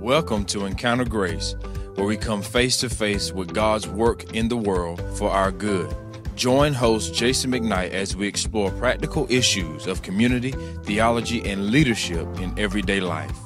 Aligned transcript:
Welcome 0.00 0.46
to 0.46 0.64
Encounter 0.64 1.04
Grace, 1.04 1.56
where 1.96 2.06
we 2.06 2.16
come 2.16 2.40
face 2.40 2.78
to 2.78 2.88
face 2.88 3.32
with 3.32 3.52
God's 3.52 3.86
work 3.86 4.34
in 4.34 4.48
the 4.48 4.56
world 4.56 5.02
for 5.18 5.28
our 5.28 5.52
good. 5.52 5.94
Join 6.36 6.72
host 6.72 7.12
Jason 7.12 7.52
McKnight 7.52 7.90
as 7.90 8.16
we 8.16 8.26
explore 8.26 8.70
practical 8.70 9.26
issues 9.28 9.86
of 9.86 10.00
community, 10.00 10.52
theology, 10.84 11.46
and 11.46 11.66
leadership 11.66 12.26
in 12.40 12.58
everyday 12.58 12.98
life. 12.98 13.36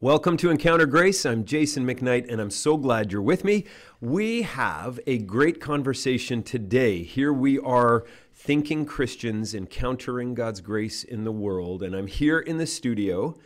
Welcome 0.00 0.36
to 0.36 0.50
Encounter 0.50 0.86
Grace. 0.86 1.26
I'm 1.26 1.44
Jason 1.44 1.84
McKnight, 1.84 2.30
and 2.30 2.40
I'm 2.40 2.52
so 2.52 2.76
glad 2.76 3.10
you're 3.10 3.20
with 3.20 3.44
me. 3.44 3.64
We 4.00 4.42
have 4.42 5.00
a 5.08 5.18
great 5.18 5.60
conversation 5.60 6.44
today. 6.44 7.02
Here 7.02 7.32
we 7.32 7.58
are, 7.58 8.04
thinking 8.32 8.86
Christians 8.86 9.52
encountering 9.52 10.34
God's 10.34 10.60
grace 10.60 11.02
in 11.02 11.24
the 11.24 11.32
world, 11.32 11.82
and 11.82 11.96
I'm 11.96 12.06
here 12.06 12.38
in 12.38 12.58
the 12.58 12.68
studio 12.68 13.36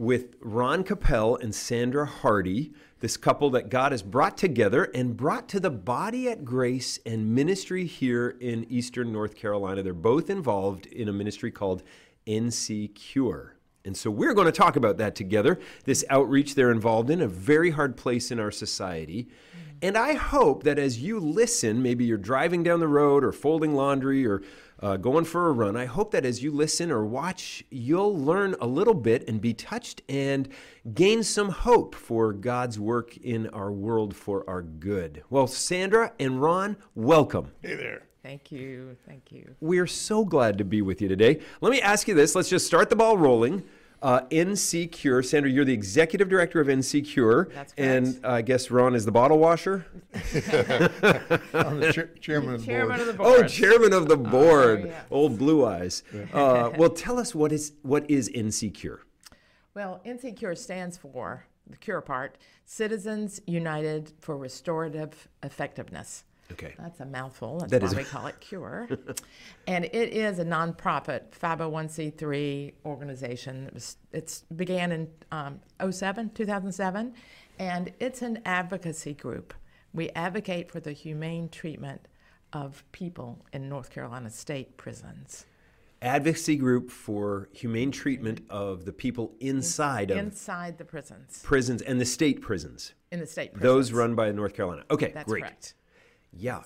with 0.00 0.34
Ron 0.40 0.82
Capell 0.82 1.38
and 1.42 1.54
Sandra 1.54 2.06
Hardee, 2.06 2.72
this 3.00 3.18
couple 3.18 3.50
that 3.50 3.68
God 3.68 3.92
has 3.92 4.02
brought 4.02 4.38
together 4.38 4.84
and 4.94 5.14
brought 5.14 5.46
to 5.50 5.60
the 5.60 5.68
body 5.68 6.26
at 6.26 6.42
grace 6.42 6.98
and 7.04 7.34
ministry 7.34 7.84
here 7.84 8.34
in 8.40 8.64
Eastern 8.70 9.12
North 9.12 9.36
Carolina. 9.36 9.82
They're 9.82 9.92
both 9.92 10.30
involved 10.30 10.86
in 10.86 11.06
a 11.06 11.12
ministry 11.12 11.50
called 11.50 11.82
NC 12.26 12.94
Cure. 12.94 13.56
And 13.84 13.94
so 13.94 14.10
we're 14.10 14.32
going 14.32 14.46
to 14.46 14.52
talk 14.52 14.76
about 14.76 14.96
that 14.96 15.14
together, 15.14 15.60
this 15.84 16.02
outreach 16.08 16.54
they're 16.54 16.70
involved 16.70 17.10
in, 17.10 17.20
a 17.20 17.28
very 17.28 17.70
hard 17.70 17.98
place 17.98 18.30
in 18.30 18.40
our 18.40 18.50
society. 18.50 19.28
And 19.82 19.98
I 19.98 20.14
hope 20.14 20.62
that 20.64 20.78
as 20.78 21.00
you 21.00 21.20
listen, 21.20 21.82
maybe 21.82 22.06
you're 22.06 22.18
driving 22.18 22.62
down 22.62 22.80
the 22.80 22.88
road 22.88 23.22
or 23.22 23.32
folding 23.32 23.74
laundry 23.74 24.26
or 24.26 24.40
uh, 24.80 24.96
going 24.96 25.24
for 25.24 25.48
a 25.48 25.52
run, 25.52 25.76
I 25.76 25.84
hope 25.84 26.10
that 26.12 26.24
as 26.24 26.42
you 26.42 26.50
listen 26.50 26.90
or 26.90 27.04
watch, 27.04 27.64
you'll 27.70 28.18
learn 28.18 28.56
a 28.60 28.66
little 28.66 28.94
bit 28.94 29.28
and 29.28 29.40
be 29.40 29.52
touched 29.52 30.02
and 30.08 30.48
gain 30.94 31.22
some 31.22 31.50
hope 31.50 31.94
for 31.94 32.32
God's 32.32 32.80
work 32.80 33.16
in 33.18 33.48
our 33.48 33.70
world 33.70 34.16
for 34.16 34.48
our 34.48 34.62
good. 34.62 35.22
Well, 35.28 35.46
Sandra 35.46 36.12
and 36.18 36.40
Ron, 36.40 36.76
welcome. 36.94 37.52
Hey 37.62 37.74
there. 37.74 38.02
Thank 38.22 38.52
you. 38.52 38.96
Thank 39.06 39.32
you. 39.32 39.54
We're 39.60 39.86
so 39.86 40.24
glad 40.24 40.58
to 40.58 40.64
be 40.64 40.82
with 40.82 41.00
you 41.00 41.08
today. 41.08 41.40
Let 41.60 41.70
me 41.70 41.80
ask 41.80 42.06
you 42.06 42.14
this. 42.14 42.34
Let's 42.34 42.50
just 42.50 42.66
start 42.66 42.90
the 42.90 42.96
ball 42.96 43.16
rolling. 43.16 43.64
Uh, 44.02 44.22
NC 44.30 44.90
Cure. 44.90 45.22
Sandra, 45.22 45.50
you're 45.50 45.64
the 45.64 45.72
executive 45.74 46.28
director 46.28 46.58
of 46.60 46.68
NC 46.68 47.04
Cure. 47.06 47.50
That's 47.54 47.72
correct. 47.74 47.78
And 47.78 48.24
uh, 48.24 48.30
I 48.30 48.42
guess 48.42 48.70
Ron 48.70 48.94
is 48.94 49.04
the 49.04 49.12
bottle 49.12 49.38
washer. 49.38 49.84
I'm 50.14 51.80
the 51.80 51.90
chair- 51.92 52.10
chairman 52.20 52.54
of 52.54 52.60
the 52.60 52.66
Chairman 52.66 52.88
board. 52.96 53.00
of 53.00 53.06
the 53.06 53.12
board. 53.12 53.40
Oh, 53.44 53.46
chairman 53.46 53.92
of 53.92 54.08
the 54.08 54.16
board. 54.16 54.84
yes. 54.86 55.04
Old 55.10 55.38
blue 55.38 55.64
eyes. 55.66 56.02
Uh, 56.32 56.70
well, 56.78 56.90
tell 56.90 57.18
us 57.18 57.34
what 57.34 57.50
is 57.52 57.72
what 57.82 58.08
is 58.10 58.28
NC 58.30 58.72
Cure? 58.72 59.00
Well, 59.74 60.00
NC 60.06 60.36
Cure 60.36 60.54
stands 60.54 60.96
for 60.96 61.44
the 61.68 61.76
cure 61.76 62.00
part 62.00 62.38
Citizens 62.64 63.40
United 63.46 64.12
for 64.20 64.36
Restorative 64.36 65.28
Effectiveness. 65.42 66.24
Okay. 66.52 66.74
That's 66.78 67.00
a 67.00 67.06
mouthful. 67.06 67.58
That's 67.60 67.70
That 67.72 67.82
why 67.82 67.88
is- 67.88 67.94
we 67.96 68.04
call 68.04 68.26
it 68.26 68.40
CURE. 68.40 68.88
and 69.66 69.84
it 69.84 69.94
is 70.12 70.38
a 70.38 70.44
nonprofit 70.44 71.30
501c3 71.32 72.72
organization. 72.84 73.66
It 73.66 73.74
was, 73.74 73.96
it's 74.12 74.44
began 74.54 74.92
in 74.92 75.08
um, 75.32 75.60
07, 75.90 76.30
2007, 76.34 77.14
and 77.58 77.92
it's 78.00 78.22
an 78.22 78.40
advocacy 78.44 79.14
group. 79.14 79.54
We 79.92 80.10
advocate 80.10 80.70
for 80.70 80.80
the 80.80 80.92
humane 80.92 81.48
treatment 81.48 82.06
of 82.52 82.84
people 82.92 83.44
in 83.52 83.68
North 83.68 83.90
Carolina 83.90 84.30
state 84.30 84.76
prisons. 84.76 85.46
Advocacy 86.02 86.56
group 86.56 86.90
for 86.90 87.48
humane 87.52 87.90
treatment 87.90 88.40
of 88.48 88.86
the 88.86 88.92
people 88.92 89.34
inside 89.40 90.10
of 90.10 90.16
Inside 90.16 90.78
the 90.78 90.84
prisons, 90.84 91.42
prisons 91.44 91.82
and 91.82 92.00
the 92.00 92.06
state 92.06 92.40
prisons. 92.40 92.94
in 93.12 93.20
the 93.20 93.26
state 93.26 93.52
prisons. 93.52 93.62
Those 93.62 93.92
run 93.92 94.14
by 94.14 94.32
North 94.32 94.54
Carolina. 94.54 94.84
Okay, 94.90 95.10
That's 95.12 95.28
great. 95.28 95.42
correct. 95.42 95.74
Yeah. 96.32 96.62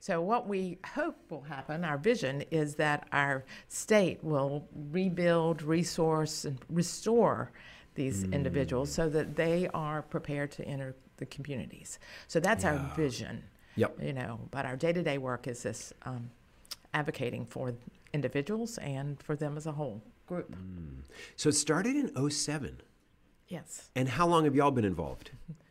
So, 0.00 0.20
what 0.20 0.46
we 0.46 0.78
hope 0.84 1.16
will 1.30 1.42
happen, 1.42 1.84
our 1.84 1.96
vision, 1.96 2.42
is 2.50 2.74
that 2.76 3.08
our 3.12 3.44
state 3.68 4.22
will 4.22 4.68
rebuild, 4.90 5.62
resource, 5.62 6.44
and 6.44 6.58
restore 6.68 7.52
these 7.94 8.24
individuals 8.24 8.92
so 8.92 9.08
that 9.08 9.36
they 9.36 9.68
are 9.72 10.02
prepared 10.02 10.50
to 10.52 10.64
enter 10.66 10.94
the 11.16 11.26
communities. 11.26 11.98
So, 12.28 12.38
that's 12.38 12.64
our 12.64 12.78
vision. 12.96 13.42
Yep. 13.76 13.98
You 14.02 14.12
know, 14.12 14.40
but 14.50 14.66
our 14.66 14.76
day 14.76 14.92
to 14.92 15.02
day 15.02 15.18
work 15.18 15.48
is 15.48 15.62
this 15.62 15.92
um, 16.02 16.30
advocating 16.92 17.46
for 17.46 17.74
individuals 18.12 18.78
and 18.78 19.20
for 19.22 19.36
them 19.36 19.56
as 19.56 19.66
a 19.66 19.72
whole 19.72 20.02
group. 20.26 20.54
So 21.36 21.48
it 21.48 21.54
started 21.54 21.96
in 21.96 22.30
07. 22.30 22.80
Yes. 23.48 23.90
And 23.94 24.08
how 24.08 24.26
long 24.26 24.44
have 24.44 24.54
y'all 24.54 24.70
been 24.70 24.84
involved? 24.84 25.30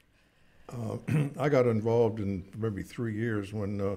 I 1.39 1.49
got 1.49 1.65
involved 1.67 2.19
in 2.19 2.43
maybe 2.57 2.83
three 2.83 3.13
years 3.15 3.53
when 3.53 3.79
uh, 3.81 3.95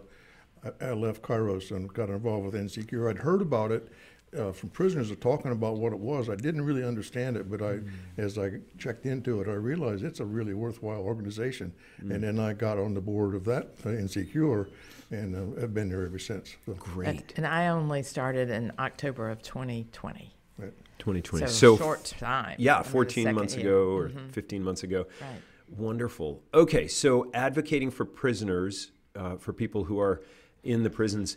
I, 0.80 0.86
I 0.88 0.92
left 0.92 1.22
Kairos 1.22 1.70
and 1.70 1.92
got 1.92 2.08
involved 2.08 2.46
with 2.46 2.54
NC 2.54 2.88
Cure. 2.88 3.08
I'd 3.10 3.18
heard 3.18 3.42
about 3.42 3.72
it 3.72 3.90
uh, 4.36 4.52
from 4.52 4.68
prisoners 4.70 5.10
are 5.10 5.16
talking 5.16 5.52
about 5.52 5.76
what 5.78 5.92
it 5.92 5.98
was. 5.98 6.28
I 6.28 6.34
didn't 6.36 6.62
really 6.62 6.84
understand 6.84 7.36
it, 7.36 7.50
but 7.50 7.62
I, 7.62 7.78
as 8.16 8.38
I 8.38 8.58
checked 8.78 9.06
into 9.06 9.40
it, 9.40 9.48
I 9.48 9.52
realized 9.52 10.04
it's 10.04 10.20
a 10.20 10.24
really 10.24 10.54
worthwhile 10.54 11.00
organization. 11.00 11.72
And 12.00 12.22
then 12.22 12.38
I 12.38 12.52
got 12.52 12.78
on 12.78 12.94
the 12.94 13.00
board 13.00 13.34
of 13.34 13.44
that 13.44 13.70
uh, 13.84 13.88
NC 13.88 14.32
Cure, 14.32 14.68
and 15.10 15.34
uh, 15.58 15.62
I've 15.62 15.74
been 15.74 15.88
there 15.88 16.04
ever 16.04 16.18
since. 16.18 16.56
So, 16.66 16.72
And, 16.72 16.80
Great. 16.80 17.32
and 17.36 17.46
I 17.46 17.68
only 17.68 18.02
started 18.02 18.50
in 18.50 18.72
October 18.78 19.30
of 19.30 19.42
2020. 19.42 20.34
right. 20.58 20.72
2020. 20.98 21.46
So, 21.46 21.76
short 21.76 22.04
time. 22.18 22.56
Yeah, 22.58 22.74
I'm 22.76 22.78
in 22.80 22.84
the 22.84 22.90
14 22.90 23.24
second 23.24 23.34
months 23.36 23.54
year. 23.56 23.66
ago 23.66 23.90
or 23.96 24.08
15 24.32 24.62
months 24.62 24.82
ago. 24.82 25.06
Right. 25.20 25.40
Wonderful. 25.68 26.42
Okay, 26.54 26.86
so 26.86 27.30
advocating 27.34 27.90
for 27.90 28.04
prisoners, 28.04 28.92
uh, 29.14 29.36
for 29.36 29.52
people 29.52 29.84
who 29.84 29.98
are 30.00 30.22
in 30.62 30.82
the 30.82 30.90
prisons, 30.90 31.36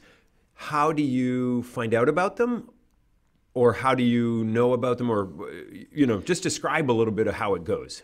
how 0.54 0.92
do 0.92 1.02
you 1.04 1.64
find 1.64 1.94
out 1.94 2.10
about 2.10 2.36
them? 2.38 2.70
Or 3.56 3.74
how 3.74 3.96
do 3.96 4.04
you 4.04 4.44
know 4.44 4.74
about 4.74 4.98
them? 5.00 5.10
Or, 5.10 5.24
uh, 5.42 5.48
you 5.92 6.06
know, 6.06 6.20
just 6.20 6.44
describe 6.44 6.92
a 6.92 6.94
little 6.94 7.14
bit 7.14 7.28
of 7.28 7.36
how 7.36 7.56
it 7.56 7.64
goes. 7.64 8.04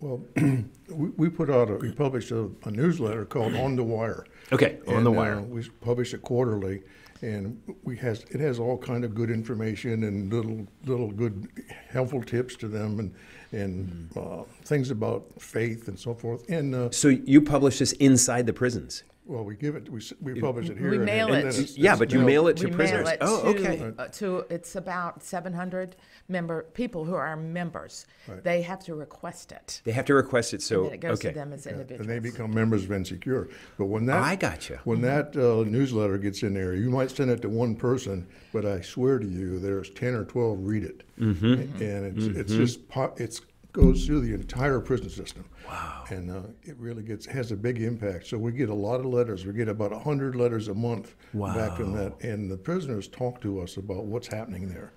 Well, 0.00 0.22
we, 0.36 1.10
we 1.16 1.28
put 1.28 1.50
out, 1.50 1.70
a, 1.70 1.74
we 1.74 1.92
published 1.92 2.30
a, 2.30 2.50
a 2.64 2.70
newsletter 2.70 3.24
called 3.24 3.54
On 3.54 3.76
the 3.76 3.84
Wire. 3.84 4.26
Okay, 4.52 4.78
on 4.86 4.96
And, 4.96 5.06
the 5.06 5.10
uh, 5.10 5.14
wire. 5.14 5.40
we 5.40 5.68
publish 5.80 6.14
it 6.14 6.22
quarterly, 6.22 6.82
and 7.22 7.60
we 7.82 7.96
has 7.96 8.24
it 8.30 8.40
has 8.40 8.58
all 8.58 8.76
kind 8.78 9.04
of 9.04 9.14
good 9.14 9.30
information 9.30 10.04
and 10.04 10.32
little 10.32 10.66
little 10.84 11.10
good 11.10 11.48
helpful 11.88 12.22
tips 12.22 12.56
to 12.56 12.68
them 12.68 12.98
and 13.00 13.14
and 13.52 14.10
Mm-hmm. 14.10 14.40
uh, 14.40 14.44
things 14.64 14.90
about 14.90 15.24
faith 15.38 15.88
and 15.88 15.98
so 15.98 16.14
forth. 16.14 16.48
And 16.50 16.74
uh, 16.74 16.90
So 16.90 17.08
you 17.08 17.40
publish 17.40 17.78
this 17.78 17.92
inside 17.92 18.46
the 18.46 18.52
prisons? 18.52 19.04
Well, 19.28 19.42
we 19.44 19.56
give 19.56 19.74
it 19.74 19.88
we 19.90 20.00
we 20.20 20.40
publish 20.40 20.68
it 20.70 20.78
here. 20.78 20.90
We 20.90 20.96
and- 20.96 21.04
mail 21.04 21.26
and 21.28 21.36
it. 21.38 21.42
then 21.42 21.48
it's- 21.62 21.76
Yeah, 21.76 21.92
it's 21.92 21.98
but 21.98 22.12
you 22.12 22.18
mailed- 22.18 22.26
mail 22.28 22.46
it 22.48 22.56
to 22.58 22.66
we 22.66 22.72
prisoners. 22.72 23.04
mail 23.06 23.12
it 23.14 23.18
oh, 23.22 23.52
to, 23.52 23.58
okay. 23.58 23.92
uh, 23.98 24.06
to 24.08 24.44
it's 24.50 24.76
about 24.76 25.22
700 25.24 25.96
member 26.28 26.62
people 26.74 27.04
who 27.04 27.14
are 27.14 27.36
members. 27.36 28.06
Right. 28.28 28.42
They 28.44 28.62
have 28.62 28.84
to 28.84 28.94
request 28.94 29.50
it, 29.52 29.80
They 29.84 29.92
have 29.92 30.04
to 30.06 30.14
request 30.14 30.54
it. 30.54 30.62
So 30.62 30.76
and 30.76 30.86
then 30.86 30.94
it 30.94 31.00
goes 31.00 31.18
okay. 31.18 31.28
to 31.30 31.34
them 31.34 31.52
as 31.52 31.66
individuals. 31.66 32.00
And 32.00 32.08
they 32.08 32.18
become 32.20 32.54
members 32.54 32.84
of 32.84 32.90
NC 32.90 33.20
Cure. 33.20 33.48
But 33.78 33.86
when 33.86 34.06
that 34.06 34.22
I 34.22 34.36
gotcha. 34.36 34.80
when 34.84 35.00
that 35.02 35.36
uh, 35.36 35.64
newsletter 35.68 36.18
gets 36.18 36.42
in 36.44 36.54
there, 36.54 36.74
you 36.74 36.90
might 36.90 37.10
send 37.10 37.30
it 37.30 37.42
to 37.42 37.48
one 37.48 37.74
person, 37.74 38.26
but 38.52 38.64
I 38.64 38.80
swear 38.80 39.18
to 39.18 39.26
you, 39.26 39.58
there's 39.58 39.90
ten 39.90 40.14
or 40.14 40.24
twelve 40.24 40.58
read 40.64 40.84
it, 40.84 41.02
Mm-hmm. 41.18 41.82
and 41.82 42.06
it's 42.18 42.26
it's 42.26 42.52
just 42.52 42.88
po- 42.88 43.14
it's 43.16 43.40
goes 43.76 44.06
through 44.06 44.20
the 44.20 44.32
entire 44.32 44.80
prison 44.80 45.10
system. 45.10 45.44
Wow! 45.68 46.04
And 46.08 46.30
uh, 46.30 46.40
it 46.62 46.76
really 46.78 47.02
gets 47.02 47.26
has 47.26 47.52
a 47.52 47.56
big 47.56 47.80
impact. 47.80 48.26
So 48.26 48.38
we 48.38 48.52
get 48.52 48.70
a 48.70 48.74
lot 48.74 49.00
of 49.00 49.06
letters. 49.06 49.44
We 49.44 49.52
get 49.52 49.68
about 49.68 49.92
hundred 49.92 50.34
letters 50.34 50.68
a 50.68 50.74
month 50.74 51.14
back 51.54 51.76
from 51.76 51.92
that, 51.92 52.20
and 52.22 52.50
the 52.50 52.56
prisoners 52.56 53.08
talk 53.08 53.40
to 53.42 53.60
us 53.60 53.76
about 53.76 54.04
what's 54.04 54.26
happening 54.26 54.68
there. 54.68 54.92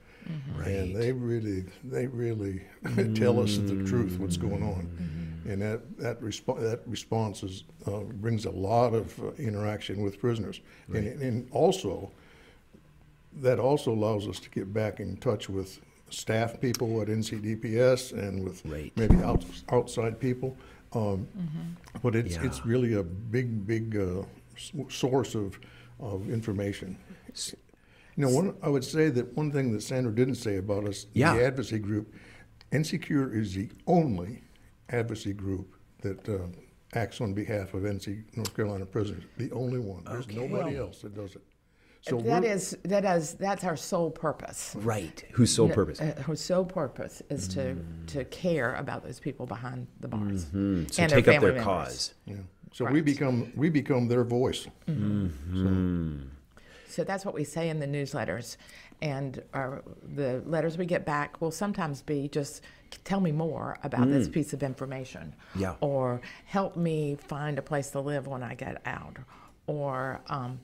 And 0.66 0.96
they 0.96 1.12
really, 1.12 1.66
they 1.84 2.06
really 2.08 2.62
tell 3.16 3.40
us 3.40 3.58
the 3.58 3.84
truth, 3.84 4.20
what's 4.20 4.38
going 4.38 4.62
on, 4.62 4.88
and 5.48 5.62
that 5.62 5.98
that, 5.98 6.22
resp- 6.22 6.60
that 6.60 6.82
response 6.86 7.42
is, 7.44 7.64
uh, 7.88 8.02
brings 8.02 8.46
a 8.46 8.52
lot 8.52 8.94
of 8.94 9.20
uh, 9.20 9.32
interaction 9.40 10.04
with 10.04 10.20
prisoners, 10.20 10.62
and, 10.94 11.08
and 11.22 11.48
also 11.52 12.12
that 13.42 13.60
also 13.60 13.92
allows 13.92 14.28
us 14.28 14.40
to 14.40 14.50
get 14.50 14.74
back 14.74 15.00
in 15.00 15.18
touch 15.18 15.50
with 15.50 15.80
staff 16.10 16.60
people 16.60 17.02
at 17.02 17.08
NCDPS 17.10 18.12
and 18.14 18.44
with 18.44 18.66
Right. 18.66 18.92
maybe 18.96 19.16
out, 19.18 19.46
outside 19.70 20.20
people. 20.20 20.56
Um, 20.94 21.28
But 22.02 22.16
it's, 22.16 22.36
Yeah. 22.36 22.46
it's 22.46 22.66
really 22.66 22.94
a 22.94 23.04
big, 23.04 23.66
big 23.68 23.96
uh, 23.98 24.24
source 24.90 25.36
of, 25.36 25.60
of 26.00 26.30
information. 26.30 26.98
You 28.16 28.26
know, 28.26 28.30
one, 28.30 28.56
I 28.62 28.70
would 28.70 28.84
say 28.84 29.10
that 29.10 29.36
one 29.36 29.52
thing 29.52 29.72
that 29.74 29.82
Sandra 29.84 30.14
didn't 30.14 30.36
say 30.36 30.58
about 30.58 30.88
us, 30.88 31.06
Yeah. 31.14 31.36
the 31.36 31.46
advocacy 31.46 31.80
group, 31.80 32.14
NC 32.72 32.98
Cure 33.02 33.34
is 33.34 33.54
the 33.54 33.70
only 33.88 34.42
advocacy 34.90 35.34
group 35.34 35.76
that 36.02 36.28
uh, 36.28 36.48
acts 36.94 37.22
on 37.22 37.34
behalf 37.34 37.74
of 37.74 37.84
NC 37.86 38.24
North 38.36 38.56
Carolina 38.56 38.86
prisoners. 38.86 39.24
The 39.38 39.52
only 39.52 39.80
one. 39.80 40.04
There's 40.06 40.28
nobody 40.30 40.76
else 40.78 41.02
that 41.02 41.14
does 41.16 41.36
it. 41.36 41.42
So 42.02 42.18
that 42.22 42.42
we're- 42.44 42.54
is 42.54 42.78
that 42.84 43.04
is 43.06 43.34
that's 43.34 43.64
our 43.64 43.76
sole 43.76 44.10
purpose. 44.10 44.74
Right. 44.78 45.24
Whose 45.34 45.54
sole 45.54 45.70
purpose? 45.70 46.00
Uh, 46.00 46.22
her 46.26 46.36
sole 46.36 46.66
purpose 46.66 47.22
is 47.30 47.48
to 47.50 47.76
to 48.08 48.24
care 48.26 48.76
about 48.76 49.04
those 49.04 49.20
people 49.20 49.46
behind 49.46 49.88
the 50.00 50.08
bars 50.08 50.46
Mm-hmm. 50.46 50.86
So 50.92 51.04
and 51.04 51.12
take 51.12 51.26
their 51.26 51.36
up 51.36 51.42
their 51.42 51.52
members. 51.54 51.66
cause. 51.66 52.14
Yeah. 52.26 52.36
So 52.72 52.86
we 52.86 53.02
become 53.02 53.52
we 53.56 53.70
become 53.70 54.08
their 54.08 54.24
voice. 54.24 54.68
So 56.88 57.04
that's 57.04 57.24
what 57.24 57.36
we 57.36 57.44
say 57.44 57.70
in 57.70 57.80
the 57.80 57.86
newsletters, 57.86 58.58
and 59.02 59.44
our, 59.54 59.84
the 60.16 60.42
letters 60.46 60.76
we 60.78 60.86
get 60.88 61.06
back 61.06 61.40
will 61.40 61.52
sometimes 61.52 62.02
be 62.02 62.28
just 62.28 62.64
tell 63.04 63.20
me 63.20 63.32
more 63.32 63.78
about 63.84 64.08
this 64.10 64.28
piece 64.28 64.54
of 64.54 64.64
information, 64.64 65.36
Yeah. 65.56 65.76
or 65.82 66.20
help 66.46 66.76
me 66.76 67.16
find 67.28 67.60
a 67.60 67.62
place 67.62 67.92
to 67.92 68.00
live 68.00 68.26
when 68.26 68.42
I 68.42 68.56
get 68.56 68.82
out, 68.86 69.18
or 69.68 70.22
um, 70.28 70.60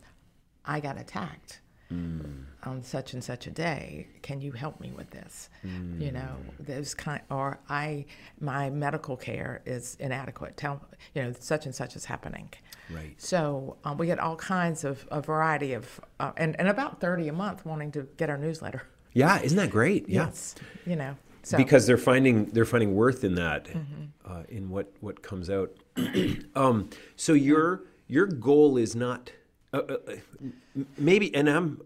I 0.66 0.80
got 0.80 1.00
attacked 1.00 1.62
on 1.92 2.82
such 2.84 3.14
and 3.14 3.24
such 3.24 3.48
a 3.48 3.52
day. 3.52 4.08
Can 4.22 4.42
you 4.42 4.52
help 4.52 4.82
me 4.82 4.92
with 4.98 5.10
this? 5.12 5.50
You 5.64 6.12
know, 6.12 6.36
those 6.60 6.94
kind, 6.94 7.22
or 7.30 7.60
I 7.70 8.06
my 8.40 8.70
medical 8.70 9.16
care 9.16 9.62
is 9.66 9.96
inadequate. 10.00 10.58
Tell 10.58 10.82
you 11.14 11.24
know 11.24 11.34
such 11.40 11.66
and 11.66 11.74
such 11.76 11.96
is 11.96 12.04
happening. 12.06 12.50
Right. 12.92 13.14
So 13.18 13.78
um, 13.84 13.98
we 13.98 14.08
get 14.08 14.20
all 14.20 14.36
kinds 14.36 14.84
of 14.84 15.08
a 15.10 15.20
variety 15.22 15.74
of, 15.74 16.00
uh, 16.20 16.32
and, 16.38 16.56
and 16.60 16.68
about 16.68 17.02
30 17.02 17.30
a 17.30 17.34
month 17.34 17.66
wanting 17.66 17.92
to 17.94 18.08
get 18.18 18.30
our 18.30 18.38
newsletter. 18.38 18.84
Yeah, 19.14 19.42
isn't 19.42 19.58
that 19.58 19.72
great? 19.72 20.08
Yeah. 20.08 20.26
Yes. 20.26 20.54
You 20.86 20.96
know, 20.96 21.16
so. 21.42 21.58
Because 21.58 21.88
they're 21.88 21.98
finding 21.98 22.46
they're 22.48 22.66
finding 22.66 22.94
worth 22.96 23.24
in 23.24 23.36
that, 23.36 23.66
Mm-hmm. 23.66 24.04
uh, 24.26 24.44
in 24.50 24.70
what 24.70 24.92
what 25.02 25.22
comes 25.22 25.50
out. 25.50 25.72
um, 26.56 26.90
so 27.16 27.34
your 27.34 27.84
your 28.08 28.26
goal 28.28 28.76
is 28.78 28.96
not 28.96 29.32
uh, 29.75 29.81
uh, 29.89 30.12
uh, 30.12 30.83
maybe, 30.98 31.33
and 31.36 31.50
I'm. 31.50 31.81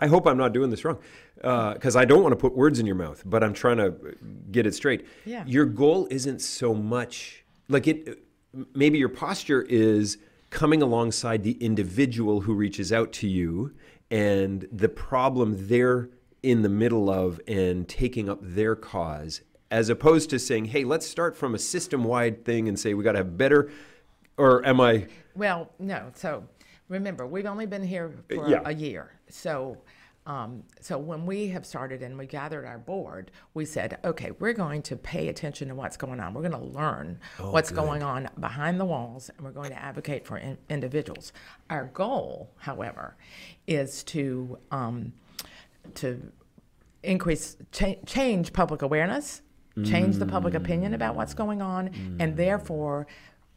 I 0.00 0.06
hope 0.06 0.28
I'm 0.28 0.36
not 0.36 0.52
doing 0.52 0.70
this 0.70 0.84
wrong, 0.84 0.98
because 1.34 1.96
I 1.96 2.04
don't 2.04 2.22
want 2.22 2.32
to 2.32 2.36
put 2.36 2.54
words 2.56 2.78
in 2.78 2.86
your 2.86 2.94
mouth, 2.94 3.22
but 3.26 3.42
I'm 3.42 3.52
trying 3.52 3.78
to 3.78 3.94
get 4.52 4.64
it 4.64 4.74
straight. 4.74 5.04
Yeah. 5.24 5.44
Your 5.44 5.66
goal 5.66 6.06
isn't 6.08 6.40
so 6.40 6.72
much 6.72 7.42
like 7.68 7.88
it. 7.88 8.22
Maybe 8.74 8.98
your 8.98 9.08
posture 9.08 9.62
is 9.62 10.18
coming 10.50 10.82
alongside 10.82 11.42
the 11.42 11.56
individual 11.60 12.42
who 12.42 12.54
reaches 12.54 12.92
out 12.92 13.12
to 13.14 13.26
you 13.28 13.74
and 14.10 14.68
the 14.70 14.88
problem 14.88 15.68
they're 15.68 16.08
in 16.44 16.62
the 16.62 16.68
middle 16.68 17.10
of 17.10 17.40
and 17.48 17.88
taking 17.88 18.28
up 18.28 18.38
their 18.40 18.76
cause, 18.76 19.40
as 19.70 19.88
opposed 19.88 20.30
to 20.30 20.38
saying, 20.38 20.66
"Hey, 20.66 20.84
let's 20.84 21.06
start 21.06 21.36
from 21.36 21.56
a 21.56 21.58
system-wide 21.58 22.44
thing 22.44 22.68
and 22.68 22.78
say 22.78 22.94
we 22.94 23.02
got 23.02 23.12
to 23.12 23.18
have 23.18 23.36
better." 23.36 23.68
Or 24.36 24.64
am 24.64 24.80
I? 24.80 25.08
Well, 25.34 25.72
no. 25.80 26.12
So 26.14 26.44
remember, 26.88 27.26
we've 27.26 27.46
only 27.46 27.66
been 27.66 27.84
here 27.84 28.12
for 28.28 28.48
yeah. 28.48 28.62
a 28.64 28.74
year. 28.74 29.12
So, 29.28 29.78
um, 30.26 30.62
so 30.80 30.98
when 30.98 31.24
we 31.24 31.48
have 31.48 31.64
started 31.64 32.02
and 32.02 32.18
we 32.18 32.26
gathered 32.26 32.66
our 32.66 32.78
board, 32.78 33.30
we 33.54 33.64
said, 33.64 33.98
okay, 34.04 34.30
we're 34.38 34.52
going 34.52 34.82
to 34.82 34.96
pay 34.96 35.28
attention 35.28 35.68
to 35.68 35.74
what's 35.74 35.96
going 35.96 36.20
on. 36.20 36.34
We're 36.34 36.48
going 36.48 36.52
to 36.52 36.68
learn 36.78 37.18
what's 37.38 37.70
going 37.70 38.02
on 38.02 38.28
behind 38.38 38.78
the 38.78 38.84
walls, 38.84 39.30
and 39.30 39.44
we're 39.44 39.52
going 39.52 39.70
to 39.70 39.82
advocate 39.82 40.26
for 40.26 40.36
in- 40.36 40.58
individuals. 40.68 41.32
Our 41.70 41.84
goal, 41.86 42.50
however, 42.58 43.16
is 43.66 44.02
to 44.04 44.58
um, 44.70 45.12
to 45.94 46.20
increase 47.02 47.56
cha- 47.72 47.94
change 48.04 48.52
public 48.52 48.82
awareness, 48.82 49.40
change 49.84 50.16
the 50.16 50.26
public 50.26 50.54
opinion 50.54 50.92
about 50.92 51.14
what's 51.14 51.34
going 51.34 51.62
on, 51.62 51.90
and 52.20 52.36
therefore 52.36 53.06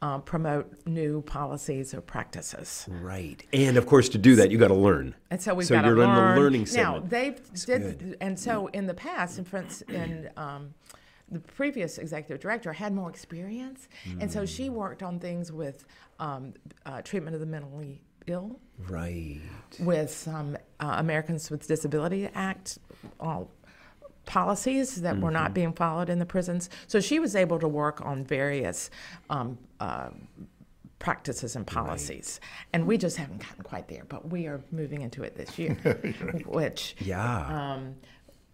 uh, 0.01 0.17
promote 0.19 0.71
new 0.85 1.21
policies 1.21 1.93
or 1.93 2.01
practices. 2.01 2.87
Right. 2.89 3.45
And 3.53 3.77
of 3.77 3.85
course, 3.85 4.09
to 4.09 4.17
do 4.17 4.35
that, 4.35 4.49
you 4.51 4.57
got 4.57 4.69
to 4.69 4.73
learn. 4.73 5.15
And 5.29 5.41
so 5.41 5.53
we've 5.53 5.67
So 5.67 5.75
got 5.75 5.85
you're 5.85 6.01
in 6.01 6.09
the 6.09 6.15
learning 6.15 6.41
learning 6.41 6.67
now 6.73 6.99
they've 6.99 7.39
did, 7.65 8.17
and 8.19 8.39
so 8.39 8.67
in 8.67 8.87
the 8.87 8.93
past, 8.93 9.37
in, 9.37 9.45
for 9.45 9.57
instance, 9.57 9.89
in 9.91 10.29
um, 10.37 10.73
the 11.29 11.39
previous 11.39 11.97
executive 11.97 12.39
director 12.41 12.73
had 12.73 12.93
more 12.93 13.09
experience, 13.09 13.87
and 14.19 14.31
so 14.31 14.45
she 14.45 14.69
worked 14.69 15.03
on 15.03 15.19
things 15.19 15.51
with 15.51 15.85
um, 16.19 16.53
uh, 16.85 17.01
treatment 17.03 17.33
of 17.35 17.39
the 17.39 17.45
mentally 17.45 18.01
ill, 18.27 18.59
Right. 18.89 19.39
with 19.79 20.11
some 20.11 20.57
uh, 20.79 20.95
Americans 20.97 21.49
with 21.49 21.67
Disability 21.67 22.27
Act 22.33 22.79
uh, 23.19 23.43
policies 24.31 25.01
that 25.01 25.19
were 25.19 25.29
not 25.29 25.53
being 25.53 25.73
followed 25.73 26.09
in 26.09 26.17
the 26.17 26.25
prisons. 26.25 26.69
So 26.87 27.01
she 27.01 27.19
was 27.19 27.35
able 27.35 27.59
to 27.59 27.67
work 27.67 27.99
on 27.99 28.23
various 28.23 28.89
um, 29.29 29.57
uh, 29.81 30.11
practices 30.99 31.57
and 31.57 31.67
policies. 31.67 32.39
And 32.71 32.87
we 32.87 32.97
just 32.97 33.17
haven't 33.17 33.39
gotten 33.45 33.61
quite 33.65 33.89
there, 33.89 34.05
but 34.07 34.29
we 34.29 34.47
are 34.47 34.61
moving 34.71 35.01
into 35.01 35.23
it 35.23 35.35
this 35.35 35.59
year, 35.59 35.73
which 36.45 36.95
Yeah. 36.99 37.73
um, 37.73 37.95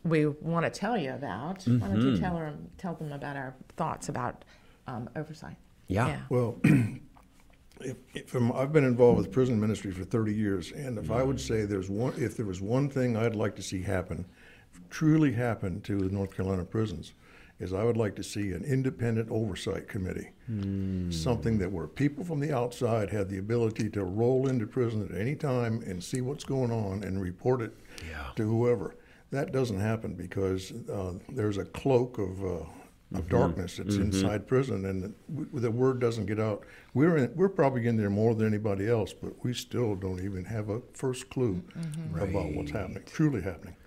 we 0.04 0.26
want 0.26 0.66
to 0.66 0.72
tell 0.72 0.98
you 0.98 1.12
about. 1.12 1.62
Why 1.68 1.88
don't 1.90 2.02
you 2.02 2.18
tell, 2.18 2.36
her, 2.38 2.56
tell 2.80 2.96
them 2.96 3.12
about 3.12 3.36
our 3.38 3.54
thoughts 3.76 4.10
about 4.10 4.46
um, 4.88 5.08
oversight? 5.16 5.58
Yeah. 5.90 6.22
Well, 6.30 6.60
if, 7.82 7.98
if 8.16 8.28
from, 8.28 8.52
I've 8.52 8.74
been 8.74 8.84
involved 8.84 9.20
with 9.20 9.32
prison 9.32 9.60
ministry 9.60 9.92
for 9.92 10.06
30 10.06 10.34
years, 10.34 10.72
and 10.72 10.98
if 10.98 11.12
I 11.12 11.22
would 11.22 11.40
say 11.40 11.66
there's 11.66 11.88
one, 11.88 12.16
if 12.18 12.36
there 12.36 12.48
was 12.48 12.62
one 12.62 12.90
thing 12.90 13.16
I'd 13.16 13.36
like 13.36 13.56
to 13.58 13.62
see 13.62 13.84
happen, 13.84 14.26
truly 14.90 15.34
happen 15.34 15.82
to 15.82 15.98
the 15.98 16.10
North 16.10 16.36
Carolina 16.36 16.64
prisons, 16.64 17.14
is 17.60 17.74
I 17.74 17.84
would 17.84 17.98
like 17.98 18.16
to 18.18 18.24
see 18.24 18.52
an 18.52 18.64
independent 18.64 19.30
oversight 19.32 19.88
committee, 19.88 20.30
something 21.12 21.58
that 21.58 21.72
where 21.72 21.88
people 21.88 22.24
from 22.24 22.40
the 22.40 22.56
outside 22.56 23.10
have 23.10 23.30
the 23.30 23.40
ability 23.40 23.90
to 23.92 24.04
roll 24.04 24.48
into 24.48 24.68
prison 24.68 25.08
at 25.12 25.20
any 25.20 25.36
time 25.36 25.82
and 25.86 26.04
see 26.04 26.22
what's 26.22 26.44
going 26.44 26.72
on 26.72 27.04
and 27.04 27.22
report 27.22 27.62
it 27.62 27.74
to 28.36 28.44
whoever. 28.44 28.96
That 29.32 29.52
doesn't 29.52 29.80
happen 29.80 30.14
because 30.14 30.72
uh, 30.92 31.14
there's 31.30 31.58
a 31.58 31.66
cloak 31.66 32.18
of. 32.20 32.44
Uh, 32.44 32.66
of 33.16 33.30
darkness 33.30 33.78
that's 33.78 33.96
inside 34.02 34.46
prison, 34.48 34.84
and 34.86 35.02
the, 35.30 35.60
the 35.62 35.72
word 35.72 36.02
doesn't 36.02 36.26
get 36.26 36.42
out. 36.42 36.66
We're 36.94 37.16
in, 37.16 37.32
we're 37.38 37.48
probably 37.48 37.88
in 37.88 37.96
there 37.96 38.10
more 38.10 38.36
than 38.36 38.46
anybody 38.46 38.86
else, 38.90 39.14
but 39.14 39.32
we 39.46 39.54
still 39.54 39.96
don't 39.96 40.20
even 40.20 40.44
have 40.44 40.68
a 40.68 40.82
first 40.94 41.30
clue 41.30 41.64
about 42.22 42.52
what's 42.54 42.72
happening, 42.72 43.04
truly 43.06 43.42
happening. 43.42 43.78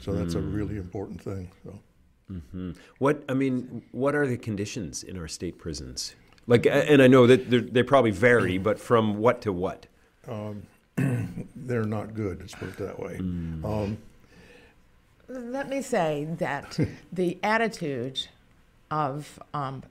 So 0.00 0.12
that's 0.12 0.34
a 0.34 0.40
really 0.40 0.76
important 0.76 1.20
thing. 1.20 1.50
So. 1.64 1.78
What 2.98 3.24
I 3.28 3.34
mean, 3.34 3.82
what 3.92 4.14
are 4.14 4.26
the 4.26 4.36
conditions 4.36 5.02
in 5.02 5.18
our 5.18 5.28
state 5.28 5.58
prisons? 5.58 6.14
Like, 6.46 6.66
and 6.66 7.02
I 7.02 7.06
know 7.06 7.26
that 7.26 7.50
they're- 7.50 7.84
probably 7.84 8.10
vary, 8.10 8.58
but 8.58 8.78
from 8.78 9.18
what 9.18 9.42
to 9.42 9.52
what? 9.52 9.86
They're 11.56 11.84
not 11.84 12.14
good. 12.14 12.40
Let's 12.40 12.54
put 12.54 12.70
it 12.70 12.76
that 12.78 12.98
way. 12.98 13.16
Um, 13.18 13.98
Let 15.28 15.68
me 15.68 15.82
say 15.82 16.26
that 16.38 16.78
the 17.12 17.38
attitude 17.42 18.26
of 18.90 19.38
um, 19.54 19.82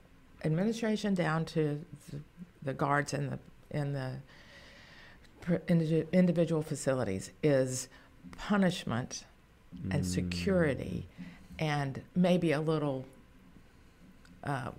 administration 0.43 1.13
down 1.13 1.45
to 1.45 1.79
the, 2.11 2.19
the 2.63 2.73
guards 2.73 3.13
in 3.13 3.29
the 3.29 3.39
in 3.71 3.93
the 3.93 4.11
individual 6.11 6.61
facilities 6.61 7.31
is 7.41 7.87
punishment 8.37 9.23
and 9.91 10.05
security, 10.05 11.07
and 11.59 12.01
maybe 12.15 12.51
a 12.51 12.61
little 12.61 13.05
um, 14.43 14.73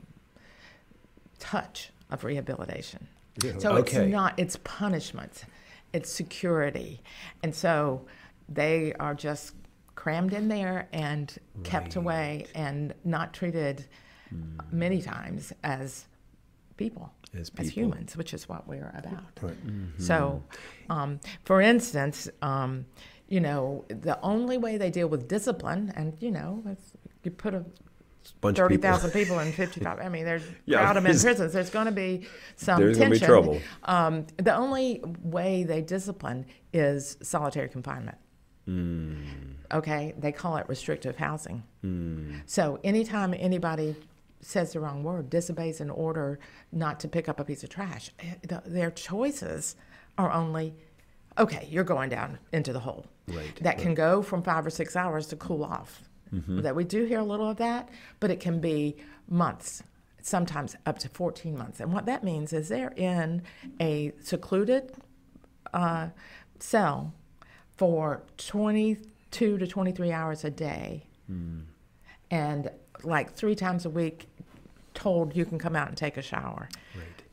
touch 1.38 1.90
of 2.10 2.24
rehabilitation. 2.24 3.06
Yeah. 3.42 3.52
So 3.58 3.72
Okay. 3.76 4.04
it's 4.04 4.12
not 4.12 4.34
it's 4.38 4.56
punishment, 4.64 5.44
it's 5.92 6.10
security, 6.10 7.00
and 7.42 7.54
so 7.54 8.04
they 8.48 8.92
are 8.94 9.14
just 9.14 9.54
crammed 9.94 10.32
in 10.32 10.48
there 10.48 10.88
and 10.92 11.36
kept 11.62 11.94
away 11.96 12.46
and 12.54 12.94
not 13.04 13.32
treated 13.34 13.84
many 14.70 15.02
times 15.02 15.52
as 15.62 16.06
people, 16.76 17.12
As 17.38 17.50
people. 17.50 17.66
humans, 17.66 18.16
which 18.16 18.32
is 18.32 18.48
what 18.48 18.66
we're 18.66 18.92
about. 18.96 19.24
right. 19.42 19.56
So, 19.98 20.42
um, 20.88 21.20
for 21.44 21.60
instance, 21.60 22.28
um, 22.40 22.86
you 23.30 23.40
know, 23.40 23.84
the 23.88 24.20
only 24.20 24.58
way 24.58 24.76
they 24.76 24.90
deal 24.90 25.08
with 25.08 25.26
discipline, 25.28 25.92
and 25.96 26.14
you 26.20 26.30
know, 26.30 26.62
you 27.24 27.30
put 27.30 27.54
a 27.54 27.64
Bunch 28.42 28.58
of 28.58 28.64
thirty 28.64 28.76
people. 28.76 29.10
people 29.10 29.38
in 29.38 29.50
fifty-five. 29.52 29.98
I 29.98 30.08
mean, 30.10 30.24
there's 30.26 30.42
Yeah, 30.66 30.80
crowd 30.82 30.96
them 30.96 31.06
in 31.06 31.18
prisons. 31.18 31.54
There's 31.54 31.70
going 31.70 31.86
to 31.86 31.92
be 31.92 32.26
some 32.56 32.78
There's 32.80 32.98
gonna 32.98 33.10
be 33.10 33.18
tension. 33.18 33.28
trouble. 33.34 33.60
Um, 33.84 34.26
the 34.36 34.54
only 34.54 35.00
way 35.22 35.62
they 35.64 35.80
discipline 35.80 36.44
is 36.74 37.16
solitary 37.22 37.68
confinement. 37.70 38.18
Hmm. 38.66 39.14
Okay, 39.72 40.14
they 40.18 40.32
call 40.32 40.56
it 40.58 40.68
restrictive 40.68 41.16
housing. 41.16 41.62
So 42.46 42.78
anytime 42.84 43.34
anybody 43.36 43.96
says 44.42 44.72
the 44.74 44.80
wrong 44.80 45.02
word, 45.02 45.30
disobeys 45.30 45.80
an 45.80 45.90
order 45.90 46.38
not 46.72 47.00
to 47.00 47.08
pick 47.08 47.28
up 47.28 47.40
a 47.40 47.44
piece 47.44 47.62
of 47.64 47.70
trash, 47.70 48.10
eh, 48.20 48.34
the, 48.46 48.62
their 48.66 48.90
choices 48.90 49.76
are 50.18 50.30
only, 50.30 50.74
okay, 51.40 51.66
you're 51.70 51.84
going 51.84 52.08
down 52.10 52.38
into 52.52 52.72
the 52.72 52.80
hole. 52.80 53.06
Right, 53.28 53.58
That 53.62 53.78
can 53.78 53.94
go 53.94 54.22
from 54.22 54.42
five 54.42 54.64
or 54.66 54.70
six 54.70 54.94
hours 54.96 55.26
to 55.28 55.36
cool 55.36 55.64
off. 55.64 56.02
That 56.62 56.76
we 56.76 56.84
do 56.84 57.04
hear 57.06 57.18
a 57.18 57.24
little 57.24 57.48
of 57.50 57.56
that, 57.56 57.88
but 58.20 58.30
it 58.30 58.38
can 58.38 58.60
be 58.60 58.96
months, 59.28 59.82
sometimes 60.22 60.76
up 60.86 60.98
to 61.00 61.08
14 61.08 61.56
months. 61.58 61.80
And 61.80 61.92
what 61.92 62.06
that 62.06 62.22
means 62.22 62.52
is 62.52 62.68
they're 62.68 62.92
in 62.96 63.42
a 63.80 64.12
secluded 64.22 64.92
uh, 65.74 66.08
cell 66.60 67.12
for 67.76 68.22
22 68.36 69.58
to 69.58 69.66
23 69.66 70.12
hours 70.12 70.44
a 70.44 70.50
day. 70.50 71.06
And 72.30 72.70
like 73.02 73.32
three 73.32 73.54
times 73.56 73.84
a 73.84 73.90
week, 73.90 74.28
told 74.94 75.34
you 75.34 75.44
can 75.44 75.58
come 75.58 75.74
out 75.74 75.88
and 75.88 75.96
take 75.96 76.16
a 76.16 76.22
shower. 76.22 76.68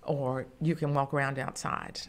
Or 0.03 0.47
you 0.61 0.75
can 0.75 0.93
walk 0.93 1.13
around 1.13 1.37
outside, 1.37 1.99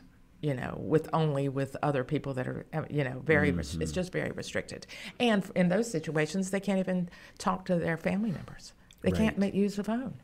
you 0.40 0.54
know, 0.54 0.76
with 0.78 1.08
only 1.12 1.48
with 1.48 1.76
other 1.82 2.04
people 2.04 2.32
that 2.34 2.46
are, 2.46 2.64
uh, 2.72 2.82
you 2.88 3.02
know, 3.04 3.20
very, 3.24 3.50
res- 3.50 3.76
it's 3.80 3.92
just 3.92 4.12
very 4.12 4.30
restricted. 4.30 4.86
And 5.18 5.44
in 5.56 5.68
those 5.68 5.90
situations, 5.90 6.50
they 6.50 6.60
can't 6.60 6.78
even 6.78 7.08
talk 7.38 7.64
to 7.66 7.76
their 7.76 7.96
family 7.96 8.30
members. 8.30 8.72
They 9.00 9.10
can't 9.10 9.38
make, 9.38 9.54
use 9.54 9.76
the 9.76 9.84
phone. 9.84 10.14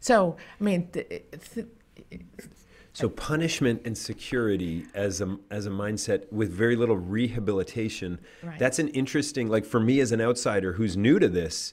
So, 0.00 0.36
I 0.60 0.64
mean, 0.64 0.88
th- 0.88 1.24
th- 1.54 1.66
So 2.94 3.08
punishment 3.08 3.82
and 3.86 3.96
security 3.96 4.84
as 4.94 5.22
a 5.22 5.38
as 5.50 5.64
a 5.66 5.70
mindset 5.70 6.30
with 6.30 6.50
very 6.52 6.76
little 6.76 6.96
rehabilitation. 6.96 8.20
Right. 8.42 8.58
That's 8.58 8.78
an 8.78 8.88
interesting 8.88 9.48
like 9.48 9.64
for 9.64 9.80
me 9.80 10.00
as 10.00 10.12
an 10.12 10.20
outsider 10.20 10.74
who's 10.74 10.96
new 10.96 11.18
to 11.18 11.28
this. 11.28 11.72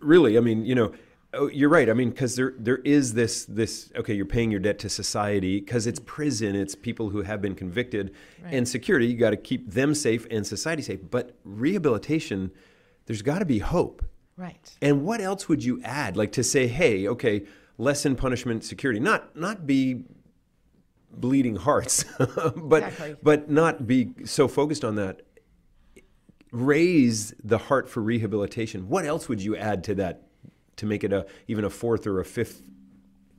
Really, 0.00 0.38
I 0.38 0.40
mean, 0.40 0.64
you 0.64 0.74
know, 0.74 0.92
oh, 1.34 1.48
you're 1.48 1.68
right. 1.68 1.88
I 1.88 1.92
mean, 1.94 2.10
because 2.10 2.36
there 2.36 2.54
there 2.58 2.78
is 2.78 3.14
this 3.14 3.44
this 3.44 3.90
okay, 3.96 4.14
you're 4.14 4.24
paying 4.26 4.50
your 4.50 4.60
debt 4.60 4.78
to 4.80 4.88
society 4.88 5.60
because 5.60 5.86
it's 5.86 5.98
mm-hmm. 6.00 6.06
prison, 6.06 6.56
it's 6.56 6.74
people 6.74 7.10
who 7.10 7.22
have 7.22 7.40
been 7.42 7.54
convicted, 7.54 8.14
Right. 8.42 8.54
and 8.54 8.68
security. 8.68 9.06
You 9.06 9.16
got 9.16 9.30
to 9.30 9.36
keep 9.36 9.70
them 9.72 9.94
safe 9.94 10.26
and 10.30 10.46
society 10.46 10.82
safe. 10.82 11.00
But 11.10 11.36
rehabilitation, 11.44 12.50
there's 13.06 13.22
got 13.22 13.38
to 13.40 13.44
be 13.46 13.58
hope. 13.60 14.04
right. 14.36 14.76
And 14.80 15.04
what 15.04 15.20
else 15.20 15.48
would 15.48 15.64
you 15.64 15.80
add? 15.82 16.16
Like 16.16 16.32
to 16.32 16.42
say, 16.44 16.66
hey, 16.68 17.08
okay, 17.08 17.44
lessen 17.76 18.16
punishment, 18.16 18.64
security, 18.64 19.00
not 19.00 19.34
not 19.36 19.66
be 19.66 20.04
bleeding 21.10 21.56
hearts, 21.56 22.04
but 22.56 22.82
Exactly. 22.84 23.16
but 23.22 23.50
not 23.50 23.86
be 23.86 24.10
so 24.24 24.46
focused 24.48 24.84
on 24.84 24.94
that. 24.96 25.22
Raise 26.50 27.34
the 27.44 27.58
heart 27.58 27.90
for 27.90 28.02
rehabilitation. 28.02 28.88
What 28.88 29.04
else 29.04 29.28
would 29.28 29.42
you 29.42 29.54
add 29.56 29.84
to 29.84 29.94
that 29.96 30.27
to 30.78 30.86
make 30.86 31.04
it 31.04 31.12
a 31.12 31.26
even 31.46 31.64
a 31.64 31.70
fourth 31.70 32.06
or 32.06 32.20
a 32.20 32.24
fifth 32.24 32.62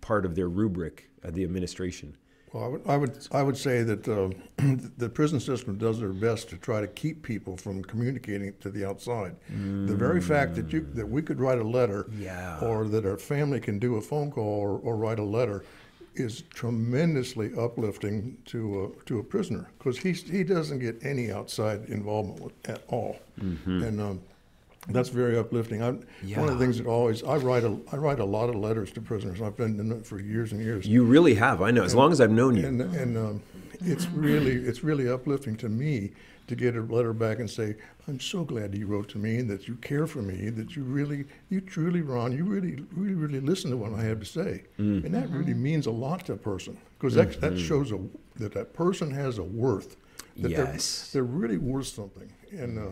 part 0.01 0.25
of 0.25 0.35
their 0.35 0.47
rubric 0.49 1.09
of 1.23 1.33
the 1.33 1.43
administration? 1.43 2.15
Well, 2.53 2.63
I 2.63 2.67
would, 2.67 2.81
I 2.87 2.97
would, 2.97 3.27
I 3.31 3.43
would 3.43 3.57
say 3.57 3.83
that 3.83 4.07
uh, 4.07 4.29
the 4.97 5.07
prison 5.09 5.39
system 5.39 5.77
does 5.77 5.99
their 5.99 6.09
best 6.13 6.49
to 6.49 6.57
try 6.57 6.81
to 6.81 6.87
keep 6.87 7.21
people 7.21 7.55
from 7.57 7.83
communicating 7.83 8.53
to 8.61 8.71
the 8.71 8.85
outside. 8.85 9.35
The 9.49 9.95
very 9.95 10.19
fact 10.19 10.55
that 10.55 10.73
you 10.73 10.81
that 10.95 11.07
we 11.07 11.21
could 11.21 11.39
write 11.39 11.59
a 11.59 11.63
letter, 11.63 12.07
Yeah. 12.17 12.59
or 12.59 12.87
that 12.87 13.05
our 13.05 13.17
family 13.17 13.59
can 13.59 13.77
do 13.79 13.95
a 13.97 14.01
phone 14.01 14.31
call 14.31 14.59
or, 14.61 14.79
or 14.79 14.97
write 14.97 15.19
a 15.19 15.23
letter, 15.23 15.63
is 16.15 16.41
tremendously 16.53 17.51
uplifting 17.55 18.35
to 18.45 18.59
a, 18.99 19.05
to 19.05 19.19
a 19.19 19.23
prisoner 19.23 19.69
because 19.77 19.99
he 19.99 20.11
he 20.13 20.43
doesn't 20.43 20.79
get 20.79 20.97
any 21.05 21.31
outside 21.31 21.85
involvement 21.89 22.51
at 22.65 22.83
all, 22.87 23.17
and. 23.39 24.01
Um, 24.01 24.21
that's 24.95 25.09
very 25.09 25.37
uplifting. 25.37 25.81
I, 25.81 25.91
One 25.91 26.49
of 26.49 26.57
the 26.57 26.59
things 26.59 26.77
that 26.77 26.87
always 26.87 27.23
I 27.23 27.37
write 27.37 27.63
a 27.63 27.77
I 27.91 27.97
write 27.97 28.19
a 28.19 28.25
lot 28.25 28.49
of 28.49 28.55
letters 28.55 28.91
to 28.93 29.01
prisoners. 29.01 29.41
I've 29.41 29.57
been 29.57 29.77
doing 29.77 29.91
it 29.91 30.05
for 30.05 30.19
years 30.19 30.51
and 30.51 30.61
years. 30.61 30.87
You 30.87 31.03
really 31.03 31.35
have, 31.35 31.61
I 31.61 31.71
know. 31.71 31.83
As 31.83 31.95
long 31.95 32.11
as 32.11 32.21
I've 32.21 32.31
known 32.31 32.55
you. 32.55 32.65
And, 32.65 32.81
and 32.81 33.17
um, 33.17 33.41
it's 33.81 34.07
really 34.07 34.55
it's 34.55 34.83
really 34.83 35.09
uplifting 35.09 35.55
to 35.57 35.69
me 35.69 36.11
to 36.49 36.55
get 36.55 36.75
a 36.75 36.81
letter 36.81 37.13
back 37.13 37.37
and 37.39 37.49
say, 37.49 37.75
I'm 38.07 38.19
so 38.19 38.43
glad 38.43 38.73
you 38.75 38.87
wrote 38.87 39.07
to 39.09 39.19
me 39.19 39.37
and 39.37 39.47
that 39.51 39.67
you 39.67 39.75
care 39.75 40.07
for 40.07 40.23
me, 40.23 40.49
that 40.49 40.75
you 40.75 40.81
really, 40.83 41.25
you 41.49 41.61
truly, 41.61 42.01
Ron, 42.01 42.31
you 42.31 42.43
really, 42.43 42.83
really, 42.95 43.13
really 43.13 43.39
listen 43.39 43.69
to 43.69 43.77
what 43.77 43.93
I 43.93 44.01
have 44.01 44.19
to 44.19 44.25
say. 44.25 44.63
Mm. 44.79 45.05
And 45.05 45.13
that 45.13 45.29
really 45.29 45.53
means 45.53 45.85
a 45.85 45.91
lot 45.91 46.25
to 46.25 46.33
a 46.33 46.37
person 46.37 46.75
because 46.97 47.13
that, 47.13 47.39
that 47.39 47.57
shows 47.59 47.91
a, 47.91 47.99
that 48.37 48.51
that 48.55 48.73
person 48.73 49.11
has 49.11 49.37
a 49.37 49.43
worth. 49.43 49.95
That 50.37 50.49
Yes. 50.49 51.11
they're, 51.11 51.21
they're 51.21 51.31
really 51.31 51.59
worth 51.59 51.85
something. 51.87 52.33
And 52.51 52.79
uh, 52.79 52.91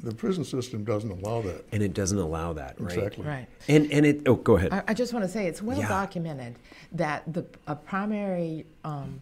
the 0.00 0.14
prison 0.14 0.44
system 0.44 0.84
doesn't 0.84 1.10
allow 1.10 1.40
that. 1.42 1.64
and 1.72 1.82
it 1.82 1.94
doesn't 1.94 2.18
allow 2.18 2.52
that, 2.52 2.78
right? 2.80 2.96
Exactly. 2.96 3.24
Right. 3.24 3.46
And 3.68 3.90
and 3.92 4.04
it. 4.04 4.22
Oh, 4.26 4.34
go 4.34 4.56
ahead. 4.56 4.72
I, 4.72 4.82
I 4.88 4.94
just 4.94 5.12
want 5.12 5.24
to 5.24 5.30
say 5.30 5.46
it's 5.46 5.62
well 5.62 5.78
Yeah. 5.78 5.88
documented 5.88 6.56
that 6.92 7.22
the 7.32 7.44
a 7.66 7.74
primary 7.76 8.66
um, 8.84 9.20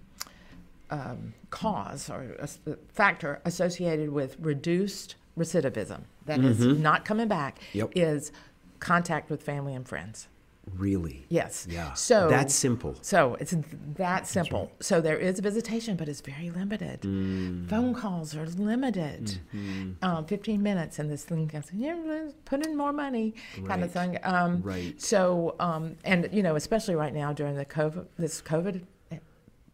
um, 0.90 1.34
cause 1.50 2.10
or 2.10 2.34
a 2.38 2.42
s- 2.42 2.58
factor 2.92 3.40
associated 3.44 4.10
with 4.10 4.36
reduced 4.40 5.14
recidivism, 5.38 6.00
that 6.26 6.40
is 6.40 6.60
not 6.60 7.04
coming 7.04 7.28
back, 7.28 7.58
Mm-hmm. 7.58 7.78
Yep. 7.78 7.90
is 7.94 8.32
contact 8.80 9.30
with 9.30 9.42
family 9.42 9.74
and 9.74 9.86
friends. 9.88 10.28
Really? 10.76 11.26
Yes. 11.28 11.66
Yeah. 11.69 11.92
So 11.95 12.28
that's 12.28 12.54
simple. 12.54 12.95
So 13.02 13.37
it's 13.40 13.54
that 13.97 14.26
simple. 14.26 14.71
So 14.81 15.00
there 15.00 15.19
is 15.19 15.40
visitation, 15.40 15.97
but 15.97 16.09
it's 16.09 16.21
very 16.21 16.50
limited. 16.50 17.02
Mm. 17.02 17.69
Phone 17.69 17.95
calls 17.95 18.37
are 18.37 18.47
limited. 18.47 19.38
Mm-hmm. 19.54 19.92
Uh, 20.02 20.23
15 20.23 20.62
minutes, 20.62 20.99
and 20.99 21.11
this 21.11 21.25
thing 21.25 21.47
goes, 21.47 21.64
yeah, 21.73 22.28
put 22.45 22.64
in 22.64 22.76
more 22.76 22.92
money, 22.92 23.35
kind 23.66 23.83
of 23.83 23.90
thing. 23.92 24.19
Um, 24.23 24.62
Right. 24.62 25.00
So, 25.00 25.57
um, 25.59 25.97
and 26.04 26.28
you 26.33 26.42
know, 26.42 26.57
especially 26.57 26.95
right 26.95 27.12
now 27.14 27.33
during 27.33 27.57
the 27.57 27.64
COVID, 27.64 28.07
this 28.19 28.40
COVID 28.42 28.83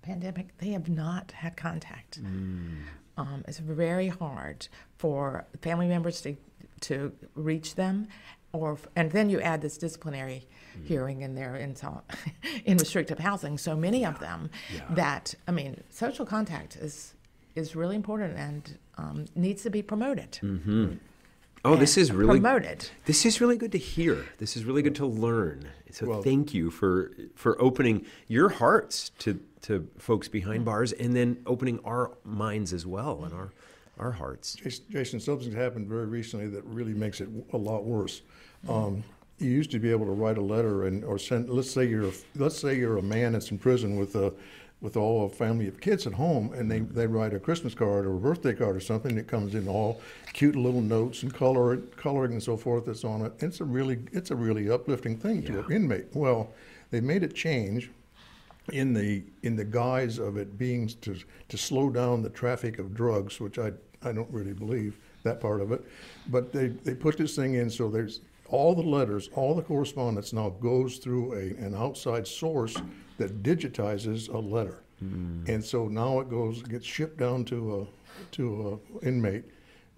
pandemic, 0.02 0.56
they 0.58 0.70
have 0.70 0.88
not 0.88 1.32
had 1.32 1.56
contact. 1.56 2.22
Mm. 2.22 2.82
Um, 3.16 3.44
it's 3.46 3.58
very 3.58 4.08
hard 4.08 4.68
for 4.96 5.46
family 5.60 5.88
members 5.88 6.20
to 6.22 6.36
to 6.80 7.12
reach 7.34 7.74
them, 7.74 8.08
or 8.52 8.78
and 8.96 9.10
then 9.10 9.28
you 9.28 9.40
add 9.40 9.60
this 9.60 9.76
disciplinary. 9.76 10.46
Hearing 10.84 11.22
in 11.22 11.34
there 11.34 11.56
in 11.56 11.74
so, 11.74 12.02
in 12.64 12.76
restrictive 12.78 13.18
housing. 13.18 13.58
So 13.58 13.76
many 13.76 14.04
of 14.04 14.18
them 14.20 14.50
that 14.90 15.34
I 15.46 15.52
mean, 15.52 15.82
social 15.90 16.26
contact 16.26 16.76
is 16.76 17.14
is 17.54 17.74
really 17.74 17.96
important 17.96 18.36
and 18.36 18.78
um, 18.96 19.24
needs 19.34 19.62
to 19.62 19.70
be 19.70 19.82
promoted. 19.82 20.38
Oh, 21.64 21.74
this 21.74 21.96
is 21.96 22.12
really 22.12 22.40
promoted. 22.40 22.88
This 23.06 23.26
is 23.26 23.40
really 23.40 23.56
good 23.56 23.72
to 23.72 23.78
hear. 23.78 24.24
This 24.38 24.56
is 24.56 24.64
really 24.64 24.82
good 24.82 24.94
to 24.96 25.06
learn. 25.06 25.68
So 25.90 26.06
Well- 26.06 26.22
thank 26.22 26.54
you 26.54 26.70
for 26.70 27.12
for 27.34 27.60
opening 27.60 28.06
your 28.28 28.48
hearts 28.48 29.10
to 29.20 29.40
to 29.62 29.88
folks 29.98 30.28
behind 30.28 30.64
bars, 30.64 30.92
and 30.92 31.16
then 31.16 31.38
opening 31.46 31.80
our 31.84 32.12
minds 32.24 32.72
as 32.72 32.86
well 32.86 33.24
and 33.24 33.34
our 33.34 33.50
our 33.98 34.12
hearts. 34.12 34.54
Jason, 34.54 34.84
Jason, 34.90 35.20
something's 35.20 35.54
happened 35.54 35.88
very 35.88 36.06
recently 36.06 36.46
that 36.48 36.64
really 36.64 36.94
makes 36.94 37.20
it 37.20 37.28
a 37.52 37.56
lot 37.56 37.84
worse. 37.84 38.22
Um, 38.68 39.02
you 39.38 39.50
used 39.50 39.70
to 39.70 39.78
be 39.78 39.90
able 39.90 40.06
to 40.06 40.12
write 40.12 40.38
a 40.38 40.42
letter 40.42 40.84
and 40.84 41.04
or 41.04 41.18
send. 41.18 41.48
Let's 41.48 41.70
say 41.70 41.86
you're 41.86 42.12
let's 42.36 42.58
say 42.58 42.76
you're 42.76 42.98
a 42.98 43.02
man 43.02 43.32
that's 43.32 43.50
in 43.50 43.58
prison 43.58 43.96
with 43.96 44.14
a 44.16 44.32
with 44.80 44.96
all 44.96 45.26
a 45.26 45.28
family 45.28 45.66
of 45.66 45.80
kids 45.80 46.06
at 46.06 46.12
home, 46.12 46.52
and 46.52 46.70
they, 46.70 46.78
they 46.78 47.06
write 47.06 47.34
a 47.34 47.40
Christmas 47.40 47.74
card 47.74 48.06
or 48.06 48.14
a 48.14 48.20
birthday 48.20 48.54
card 48.54 48.76
or 48.76 48.80
something 48.80 49.16
that 49.16 49.26
comes 49.26 49.56
in 49.56 49.66
all 49.66 50.00
cute 50.32 50.54
little 50.54 50.80
notes 50.80 51.24
and 51.24 51.34
color 51.34 51.78
coloring 51.96 52.32
and 52.32 52.42
so 52.42 52.56
forth 52.56 52.86
that's 52.86 53.04
on 53.04 53.22
it. 53.22 53.32
It's 53.40 53.60
a 53.60 53.64
really 53.64 53.98
it's 54.12 54.30
a 54.30 54.36
really 54.36 54.70
uplifting 54.70 55.16
thing 55.16 55.42
to 55.44 55.60
an 55.60 55.72
inmate. 55.72 56.06
Well, 56.14 56.52
they 56.90 57.00
made 57.00 57.22
a 57.22 57.28
change 57.28 57.90
in 58.72 58.92
the 58.92 59.22
in 59.42 59.56
the 59.56 59.64
guise 59.64 60.18
of 60.18 60.36
it 60.36 60.58
being 60.58 60.88
to 61.00 61.16
to 61.48 61.58
slow 61.58 61.90
down 61.90 62.22
the 62.22 62.30
traffic 62.30 62.78
of 62.78 62.94
drugs, 62.94 63.40
which 63.40 63.58
I 63.58 63.72
I 64.02 64.12
don't 64.12 64.30
really 64.30 64.52
believe 64.52 64.96
that 65.24 65.40
part 65.40 65.60
of 65.60 65.72
it, 65.72 65.84
but 66.28 66.52
they 66.52 66.68
they 66.68 66.94
put 66.94 67.16
this 67.16 67.34
thing 67.34 67.54
in 67.54 67.68
so 67.68 67.88
there's 67.88 68.20
all 68.48 68.74
the 68.74 68.82
letters, 68.82 69.28
all 69.34 69.54
the 69.54 69.62
correspondence 69.62 70.32
now 70.32 70.50
goes 70.50 70.98
through 70.98 71.32
a 71.34 71.64
an 71.64 71.74
outside 71.74 72.26
source 72.26 72.76
that 73.18 73.42
digitizes 73.42 74.32
a 74.32 74.38
letter, 74.38 74.82
and 75.00 75.64
so 75.64 75.88
now 75.88 76.20
it 76.20 76.28
goes 76.28 76.62
gets 76.62 76.86
shipped 76.86 77.18
down 77.18 77.44
to 77.46 77.80
a 77.80 77.86
to 78.32 78.80
a 79.02 79.06
inmate 79.06 79.44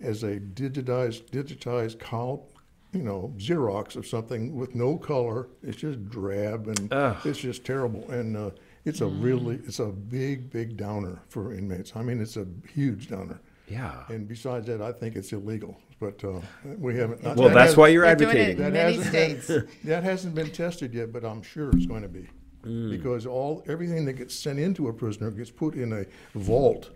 as 0.00 0.23
a 0.23 0.40
digitized 0.40 1.30
digitized 1.30 1.99
col 1.99 2.50
you 2.92 3.02
know, 3.02 3.33
Xerox 3.37 3.97
of 3.97 4.07
something 4.07 4.57
with 4.57 4.75
no 4.75 4.97
color. 4.97 5.49
It's 5.62 5.76
just 5.76 6.09
drab 6.09 6.66
and 6.66 6.92
it's 7.25 7.38
just 7.38 7.64
terrible. 7.64 8.11
And 8.11 8.37
uh, 8.37 8.50
it's 8.85 9.00
a 9.00 9.07
really, 9.07 9.57
it's 9.66 9.78
a 9.78 9.87
big, 9.87 10.50
big 10.50 10.76
downer 10.76 11.23
for 11.28 11.52
inmates. 11.54 11.92
I 11.95 12.02
mean, 12.02 12.21
it's 12.21 12.37
a 12.37 12.47
huge 12.73 13.09
downer. 13.09 13.40
Yeah. 13.71 14.05
And 14.09 14.27
besides 14.29 14.67
that, 14.67 14.83
I 14.83 14.93
think 14.93 15.17
it's 15.17 15.33
illegal. 15.33 15.77
But 16.00 16.23
uh, 16.25 16.41
we 16.79 16.97
haven't. 16.97 17.23
Well, 17.23 17.35
that 17.49 17.55
that's 17.55 17.77
why 17.77 17.89
you're 17.89 18.05
They're 18.05 18.17
doing 18.17 18.37
it 18.37 18.41
advocating. 18.41 18.57
in 18.67 18.73
that 18.73 18.73
many 18.73 18.97
hasn't 18.97 19.12
been- 19.12 19.43
states. 19.43 19.67
that 19.85 20.03
hasn't 20.03 20.35
been 20.35 20.50
tested 20.50 20.95
yet, 20.95 21.12
but 21.12 21.25
I'm 21.25 21.43
sure 21.43 21.71
it's 21.71 21.87
going 21.87 22.03
to 22.03 22.09
be. 22.09 22.27
Mm. 22.65 22.91
Because 22.91 23.27
all 23.27 23.62
everything 23.69 24.05
that 24.07 24.15
gets 24.15 24.35
sent 24.35 24.59
into 24.59 24.89
a 24.89 24.93
prisoner 24.93 25.31
gets 25.31 25.50
put 25.50 25.75
in 25.75 25.93
a 25.93 26.05
vault 26.39 26.91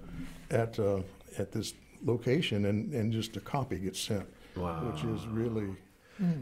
at 0.50 0.78
uh, 0.78 1.00
at 1.38 1.52
this 1.52 1.74
location, 2.04 2.66
and, 2.66 2.92
and 2.94 3.12
just 3.12 3.36
a 3.36 3.40
copy 3.40 3.76
gets 3.78 4.00
sent. 4.00 4.26
Wow. 4.56 4.90
Which 4.90 5.04
is 5.04 5.26
really 5.26 5.68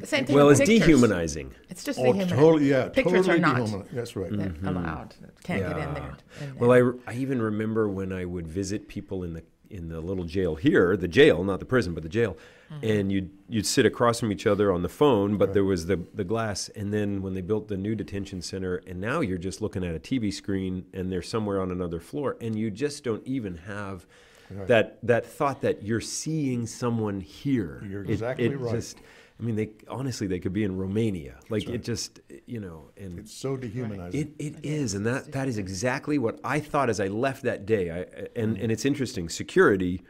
The 0.01 0.07
same 0.07 0.25
thing 0.27 0.35
Well, 0.37 0.51
it's 0.51 0.61
pictures. 0.61 0.81
dehumanizing. 0.81 1.55
It's 1.71 1.83
just 1.83 1.99
oh, 1.99 2.05
dehumanizing. 2.13 2.37
totally 2.39 2.69
yeah, 2.71 2.89
Pictures 2.91 3.27
totally 3.27 3.37
are 3.37 3.41
not 3.41 3.57
dehumanizing. 3.57 3.89
That's 3.97 4.17
right. 4.17 4.31
they're 4.37 4.55
allowed. 4.71 5.15
Can't 5.45 5.63
get 5.67 5.79
in 5.79 5.95
there. 5.95 6.17
in 6.43 6.59
Well, 6.59 6.71
there. 6.71 6.95
I, 7.07 7.13
I 7.13 7.15
even 7.15 7.41
remember 7.41 7.89
when 7.89 8.13
I 8.13 8.25
would 8.25 8.47
visit 8.47 8.87
people 8.89 9.23
in 9.25 9.33
the 9.35 9.43
in 9.73 9.89
the 9.89 10.01
little 10.01 10.25
jail 10.25 10.55
here, 10.55 10.97
the 10.97 11.09
jail, 11.09 11.43
not 11.43 11.59
the 11.59 11.65
prison, 11.65 11.95
but 11.95 12.03
the 12.03 12.09
jail, 12.09 12.37
mm-hmm. 12.73 12.85
and 12.85 13.11
you'd 13.11 13.31
you'd 13.49 13.67
sit 13.67 13.87
across 13.87 14.21
from 14.21 14.31
each 14.31 14.47
other 14.47 14.73
on 14.73 14.83
the 14.83 14.89
phone, 14.89 15.37
but 15.37 15.55
there 15.55 15.65
was 15.65 15.87
the 15.87 16.01
the 16.15 16.25
glass. 16.25 16.69
And 16.71 16.93
then 16.93 17.23
when 17.23 17.35
they 17.35 17.41
built 17.41 17.69
the 17.69 17.77
new 17.77 17.95
detention 17.95 18.43
center, 18.43 18.77
and 18.87 19.01
now 19.01 19.21
you're 19.21 19.39
just 19.39 19.61
looking 19.61 19.85
at 19.85 19.95
a 19.95 19.99
TV 19.99 20.33
screen, 20.33 20.85
and 20.93 21.11
they're 21.11 21.23
somewhere 21.23 21.61
on 21.61 21.71
another 21.71 22.01
floor, 22.01 22.37
and 22.41 22.57
you 22.57 22.71
just 22.71 23.03
don't 23.03 23.27
even 23.27 23.57
have 23.57 24.07
Right. 24.55 24.69
That 24.69 24.99
that 25.05 25.27
thought 25.27 25.61
that 25.63 25.83
you're 25.83 26.01
seeing 26.01 26.67
someone 26.67 27.21
here. 27.21 27.83
You're 27.89 28.05
It- 28.05 28.11
exactly 28.11 28.47
it 28.47 28.59
right. 28.59 28.75
Just, 28.75 28.99
I 29.43 29.45
mean, 29.45 29.57
they 29.57 29.71
honestly 29.89 30.29
they 30.29 30.39
could 30.39 30.53
be 30.53 30.63
in 30.63 30.77
Romania. 30.77 31.35
Like 31.51 31.69
it 31.69 31.83
just, 31.83 32.21
you 32.47 32.61
know, 32.61 32.91
and 32.97 33.19
It's 33.19 33.33
so 33.33 33.57
dehumanizing. 33.57 34.21
it, 34.21 34.29
it 34.39 34.55
is, 34.63 34.95
and 34.95 35.05
that, 35.05 35.33
that 35.33 35.49
is 35.49 35.59
exactly 35.59 36.17
what 36.17 36.39
I 36.45 36.61
thought 36.61 36.89
as 36.89 37.01
I 37.01 37.09
left 37.09 37.43
that 37.43 37.67
day. 37.67 37.91
I, 37.91 38.29
and, 38.41 38.57
and 38.57 38.71
it's 38.71 38.85
interesting, 38.85 39.29
security 39.29 40.03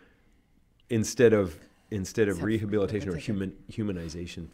instead 0.91 1.33
of 1.33 1.59
instead 1.91 2.29
of 2.29 2.43
rehabilitation 2.43 3.09
or 3.09 3.17
human 3.17 3.55
humanization. 3.71 4.49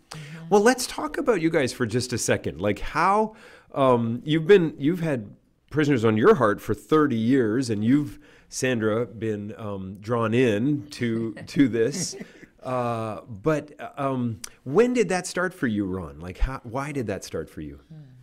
Well, 0.48 0.60
let's 0.60 0.86
talk 0.86 1.18
about 1.18 1.40
you 1.40 1.50
guys 1.50 1.72
for 1.72 1.84
just 1.84 2.12
a 2.12 2.18
second. 2.18 2.60
Like 2.60 2.78
how 2.78 3.34
um, 3.74 4.22
you've 4.24 4.46
been 4.46 4.74
you've 4.78 5.00
had 5.00 5.34
prisoners 5.70 6.04
on 6.04 6.16
your 6.16 6.36
heart 6.36 6.60
for 6.60 6.72
30 6.72 7.16
years, 7.16 7.68
and 7.68 7.84
you've 7.84 8.20
Sandra 8.48 9.06
been 9.06 9.54
um, 9.58 9.96
drawn 10.00 10.34
in 10.34 10.86
to 10.90 11.34
to 11.48 11.66
this. 11.66 12.14
Uh, 12.62 13.20
but 13.28 13.72
um, 13.98 14.40
when 14.64 14.92
did 14.92 15.08
that 15.10 15.26
start 15.26 15.54
for 15.54 15.66
you, 15.66 15.84
Ron? 15.86 16.18
Like, 16.18 16.38
how, 16.38 16.60
why 16.64 16.92
did 16.92 17.06
that 17.06 17.24
start 17.24 17.48
for 17.48 17.60
you? 17.60 17.80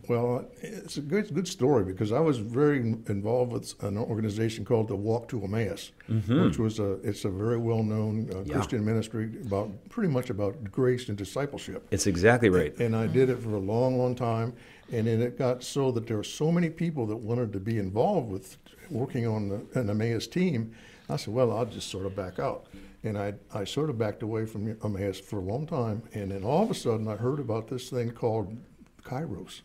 Well, 0.08 0.46
it's 0.62 0.98
a 0.98 1.00
good 1.00 1.34
good 1.34 1.48
story 1.48 1.82
because 1.82 2.12
I 2.12 2.20
was 2.20 2.38
very 2.38 2.78
involved 2.78 3.50
with 3.50 3.82
an 3.82 3.98
organization 3.98 4.64
called 4.64 4.86
the 4.86 4.94
Walk 4.94 5.26
to 5.30 5.42
Emmaus, 5.42 5.90
which 6.28 6.58
was 6.60 6.78
a 6.78 6.92
it's 7.02 7.24
a 7.24 7.28
very 7.28 7.56
well 7.58 7.82
known 7.82 8.30
uh, 8.32 8.42
Yeah. 8.44 8.54
Christian 8.54 8.84
ministry 8.84 9.32
about 9.44 9.68
pretty 9.88 10.08
much 10.12 10.30
about 10.30 10.70
grace 10.70 11.08
and 11.08 11.18
discipleship. 11.18 11.84
It's 11.90 12.06
exactly 12.06 12.50
right. 12.50 12.72
And 12.78 12.94
I 12.94 13.08
did 13.08 13.30
it 13.30 13.40
for 13.40 13.54
a 13.56 13.58
long, 13.58 13.98
long 13.98 14.14
time, 14.14 14.52
and 14.92 15.08
then 15.08 15.20
it 15.20 15.36
got 15.36 15.64
so 15.64 15.90
that 15.90 16.06
there 16.06 16.18
were 16.18 16.22
so 16.22 16.52
many 16.52 16.70
people 16.70 17.04
that 17.06 17.16
wanted 17.16 17.52
to 17.54 17.58
be 17.58 17.78
involved 17.78 18.30
with 18.30 18.58
working 18.90 19.26
on 19.26 19.48
the, 19.48 19.80
an 19.80 19.90
Emmaus 19.90 20.28
team. 20.28 20.72
I 21.08 21.16
said, 21.16 21.34
well, 21.34 21.50
I'll 21.56 21.66
just 21.66 21.88
sort 21.90 22.06
of 22.06 22.14
back 22.14 22.38
out. 22.38 22.66
And 23.06 23.16
I, 23.16 23.34
I 23.54 23.62
sort 23.62 23.88
of 23.88 23.98
backed 23.98 24.24
away 24.24 24.46
from 24.46 24.76
Emmaus 24.82 25.20
for 25.20 25.38
a 25.38 25.42
long 25.42 25.64
time, 25.64 26.02
and 26.12 26.32
then 26.32 26.42
all 26.42 26.64
of 26.64 26.70
a 26.72 26.74
sudden 26.74 27.06
I 27.06 27.14
heard 27.14 27.38
about 27.38 27.68
this 27.68 27.88
thing 27.88 28.10
called 28.10 28.56
Kairos. 29.04 29.60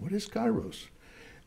What 0.00 0.10
is 0.10 0.28
Kairos? 0.28 0.86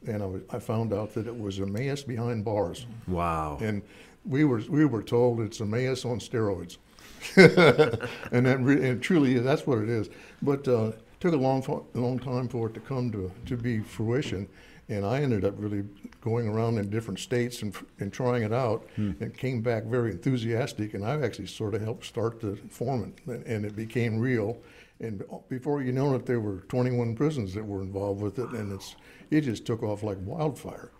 And 0.07 0.23
I, 0.23 0.25
was, 0.25 0.41
I 0.49 0.59
found 0.59 0.93
out 0.93 1.13
that 1.15 1.27
it 1.27 1.37
was 1.37 1.59
Emmaus 1.59 2.03
behind 2.03 2.45
bars. 2.45 2.85
Wow. 3.09 3.57
And 3.59 3.81
we 4.25 4.45
were 4.45 4.61
we 4.69 4.85
were 4.85 5.03
told 5.03 5.41
it's 5.41 5.59
Emmaus 5.59 6.05
on 6.05 6.19
steroids, 6.19 6.77
and 7.35 8.45
that 8.45 8.59
re- 8.61 8.89
and 8.89 9.01
truly 9.01 9.37
that's 9.39 9.67
what 9.67 9.79
it 9.79 9.89
is. 9.89 10.09
But 10.41 10.65
uh, 10.65 10.87
it 10.87 11.01
took 11.19 11.33
a 11.33 11.37
long 11.37 11.61
long 11.93 12.19
time 12.19 12.47
for 12.47 12.67
it 12.67 12.73
to 12.75 12.79
come 12.79 13.11
to 13.11 13.29
to 13.47 13.57
be 13.57 13.79
fruition, 13.79 14.47
and 14.87 15.05
I 15.05 15.21
ended 15.21 15.43
up 15.43 15.55
really 15.57 15.83
going 16.23 16.47
around 16.47 16.77
in 16.77 16.89
different 16.89 17.19
states 17.19 17.61
and 17.61 17.75
and 17.99 18.13
trying 18.13 18.43
it 18.43 18.53
out, 18.53 18.87
hmm. 18.95 19.11
and 19.19 19.37
came 19.37 19.61
back 19.61 19.83
very 19.83 20.11
enthusiastic. 20.11 20.93
And 20.93 21.05
I 21.05 21.21
actually 21.21 21.47
sort 21.47 21.75
of 21.75 21.81
helped 21.81 22.05
start 22.05 22.39
the 22.39 22.55
form 22.69 23.03
it, 23.03 23.31
and- 23.31 23.45
and 23.45 23.65
it 23.65 23.75
became 23.75 24.17
real. 24.19 24.57
And 24.99 25.23
uh, 25.31 25.39
before 25.49 25.81
you 25.81 25.91
know 25.91 26.15
it, 26.15 26.25
there 26.25 26.39
were 26.39 26.61
21 26.69 27.15
prisons 27.15 27.53
that 27.55 27.65
were 27.65 27.81
involved 27.81 28.21
with 28.21 28.39
it, 28.39 28.49
and 28.51 28.71
it's 28.71 28.95
it 29.31 29.41
just 29.41 29.65
took 29.65 29.83
off 29.83 30.01
like 30.01 30.17
wildfire. 30.21 30.91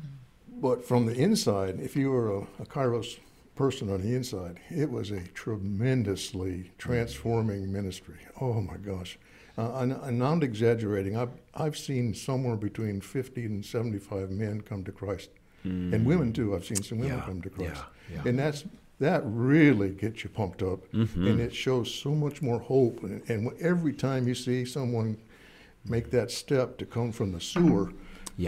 Hmm. 0.00 0.06
But 0.60 0.84
from 0.84 1.06
the 1.06 1.14
inside, 1.14 1.80
if 1.80 1.96
you 1.96 2.10
were 2.10 2.30
a, 2.30 2.40
a 2.60 2.66
Kairos 2.66 3.18
person 3.56 3.90
on 3.90 4.02
the 4.02 4.14
inside, 4.14 4.60
it 4.70 4.90
was 4.90 5.10
a 5.10 5.20
tremendously 5.34 6.56
hmm. 6.58 6.68
transforming 6.78 7.72
ministry. 7.72 8.18
Oh 8.40 8.60
my 8.60 8.76
gosh. 8.76 9.18
Uh, 9.56 9.72
and, 9.76 9.92
and 9.92 10.02
I'm 10.04 10.18
not 10.18 10.42
exaggerating. 10.42 11.16
I've, 11.16 11.30
I've 11.54 11.76
seen 11.76 12.12
somewhere 12.14 12.56
between 12.56 13.00
50 13.00 13.44
and 13.44 13.64
75 13.64 14.30
men 14.30 14.60
come 14.62 14.82
to 14.84 14.92
Christ. 14.92 15.30
And 15.64 16.04
women 16.04 16.30
too. 16.34 16.54
I've 16.54 16.66
seen 16.66 16.82
some 16.82 16.98
women 16.98 17.16
Yeah, 17.18 17.24
come 17.24 17.40
to 17.40 17.48
Christ. 17.48 17.82
yeah, 18.10 18.16
yeah. 18.16 18.28
And 18.28 18.38
that's 18.38 18.64
that 19.00 19.22
really 19.24 19.88
gets 19.90 20.22
you 20.22 20.28
pumped 20.28 20.62
up. 20.62 20.80
Mm-hmm. 20.92 21.26
And 21.26 21.40
it 21.40 21.54
shows 21.54 21.92
so 21.92 22.10
much 22.14 22.42
more 22.42 22.58
hope. 22.60 23.02
And, 23.02 23.22
and 23.30 23.50
every 23.62 23.94
time 23.94 24.28
you 24.28 24.34
see 24.34 24.66
someone 24.66 25.16
make 25.86 26.10
that 26.10 26.30
step 26.30 26.76
to 26.78 26.84
come 26.84 27.12
from 27.12 27.32
the 27.32 27.40
sewer 27.40 27.92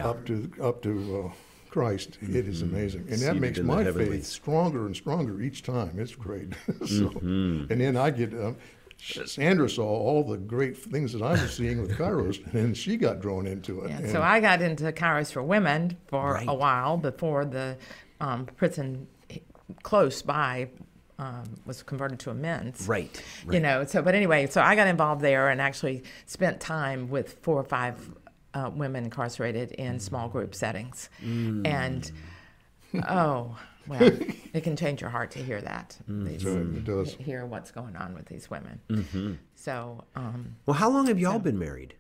up 0.03 0.27
to 0.27 0.51
up 0.63 0.83
to 0.83 1.25
uh, 1.31 1.33
Christ, 1.71 2.19
it 2.21 2.47
is 2.49 2.61
amazing, 2.63 3.07
and 3.11 3.19
that 3.23 3.37
makes 3.37 3.59
my 3.61 3.85
faith 3.85 4.25
stronger 4.27 4.85
and 4.87 4.95
stronger 4.97 5.41
each 5.41 5.63
time. 5.63 5.99
It's 5.99 6.15
great. 6.15 6.53
so, 6.81 7.09
Mm-hmm. 7.11 7.73
and 7.73 7.81
then 7.81 7.97
I 7.97 8.11
get. 8.11 8.35
Um, 8.35 8.57
Sandra 8.99 9.69
saw 9.69 9.85
all 9.87 10.25
the 10.25 10.37
great 10.37 10.77
things 10.77 11.13
that 11.13 11.23
I 11.23 11.33
was 11.33 11.53
seeing 11.55 11.81
with 11.81 11.97
Kairos, 11.97 12.45
and 12.55 12.77
she 12.77 12.97
got 12.97 13.21
drawn 13.21 13.47
into 13.47 13.83
it. 13.83 13.91
Yeah, 13.91 13.99
and 13.99 14.11
so 14.11 14.23
I 14.23 14.41
got 14.41 14.61
into 14.63 14.91
Kairos 14.93 15.33
for 15.33 15.43
Women 15.43 15.97
for 16.09 16.33
Right. 16.35 16.49
a 16.49 16.55
while 16.55 16.97
before 16.97 17.45
the 17.45 17.77
um, 18.21 18.47
prison 18.47 19.07
close 19.83 20.23
by 20.23 20.69
um, 21.19 21.45
was 21.65 21.83
converted 21.83 22.19
to 22.21 22.31
a 22.31 22.35
men's. 22.35 22.87
Right, 22.89 23.23
You 23.51 23.61
know, 23.61 23.85
so, 23.85 24.03
but 24.03 24.15
anyway, 24.15 24.47
so 24.47 24.61
I 24.61 24.75
got 24.77 24.87
involved 24.87 25.23
there 25.23 25.49
and 25.49 25.61
actually 25.61 26.03
spent 26.27 26.61
time 26.61 27.09
with 27.09 27.39
four 27.43 27.57
or 27.57 27.65
five 27.65 27.97
uh, 28.55 28.71
women 28.75 29.05
incarcerated 29.05 29.73
in 29.73 29.99
small 30.01 30.29
group 30.29 30.55
settings. 30.55 31.09
Mm. 31.25 31.67
And, 31.67 32.13
oh, 33.09 33.57
well, 33.89 34.03
it 34.53 34.63
can 34.63 34.77
change 34.77 35.01
your 35.01 35.11
heart 35.11 35.31
to 35.33 35.39
hear 35.39 35.61
that. 35.61 35.97
These- 36.09 36.45
it 36.45 36.85
does. 36.85 37.15
Hear 37.15 37.47
what's 37.47 37.71
going 37.71 37.97
on 37.97 38.15
with 38.15 38.27
these 38.27 38.51
women. 38.51 38.81
Mm-hmm. 38.89 39.33
So, 39.55 40.05
um, 40.15 40.57
Well, 40.67 40.75
how 40.75 40.91
long 40.91 41.07
have 41.07 41.19
y'all 41.19 41.39
been 41.39 41.59
married? 41.59 41.95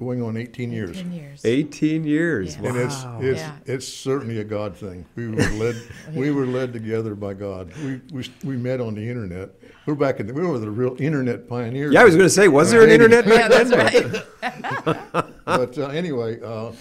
going 0.00 0.20
on 0.20 0.36
18 0.36 0.72
years. 0.72 0.96
10 0.96 1.12
years. 1.12 1.44
18 1.44 2.02
years. 2.02 2.56
Yeah. 2.56 2.68
And 2.68 2.76
it's 2.78 3.04
Wow. 3.04 3.20
it's 3.22 3.38
Yeah. 3.38 3.56
it's 3.64 3.86
certainly 3.86 4.40
a 4.40 4.44
God 4.44 4.76
thing. 4.76 5.06
We 5.14 5.28
were 5.28 5.36
led 5.52 5.76
we 6.12 6.32
were 6.32 6.46
led 6.46 6.72
together 6.72 7.14
by 7.14 7.34
God. 7.34 7.72
We 7.76 8.00
we, 8.12 8.28
we 8.42 8.56
met 8.56 8.80
on 8.80 8.96
the 8.96 9.08
internet. 9.08 9.50
We're 9.86 9.94
back 9.94 10.18
in 10.18 10.26
the, 10.26 10.34
we 10.34 10.44
were 10.44 10.58
the 10.58 10.68
real 10.68 10.96
internet 10.98 11.48
pioneers. 11.48 11.94
Yeah, 11.94 12.00
I 12.00 12.04
was 12.04 12.16
going 12.16 12.26
to 12.26 12.34
say, 12.34 12.48
was 12.48 12.72
there 12.72 12.82
an 12.82 12.90
internet 12.90 13.24
Yeah, 13.24 13.48
back 13.48 13.50
that's 13.68 13.70
then? 13.70 14.24
right. 14.42 15.34
but 15.44 15.78
uh, 15.78 15.86
anyway, 15.88 16.40
uh, 16.42 16.72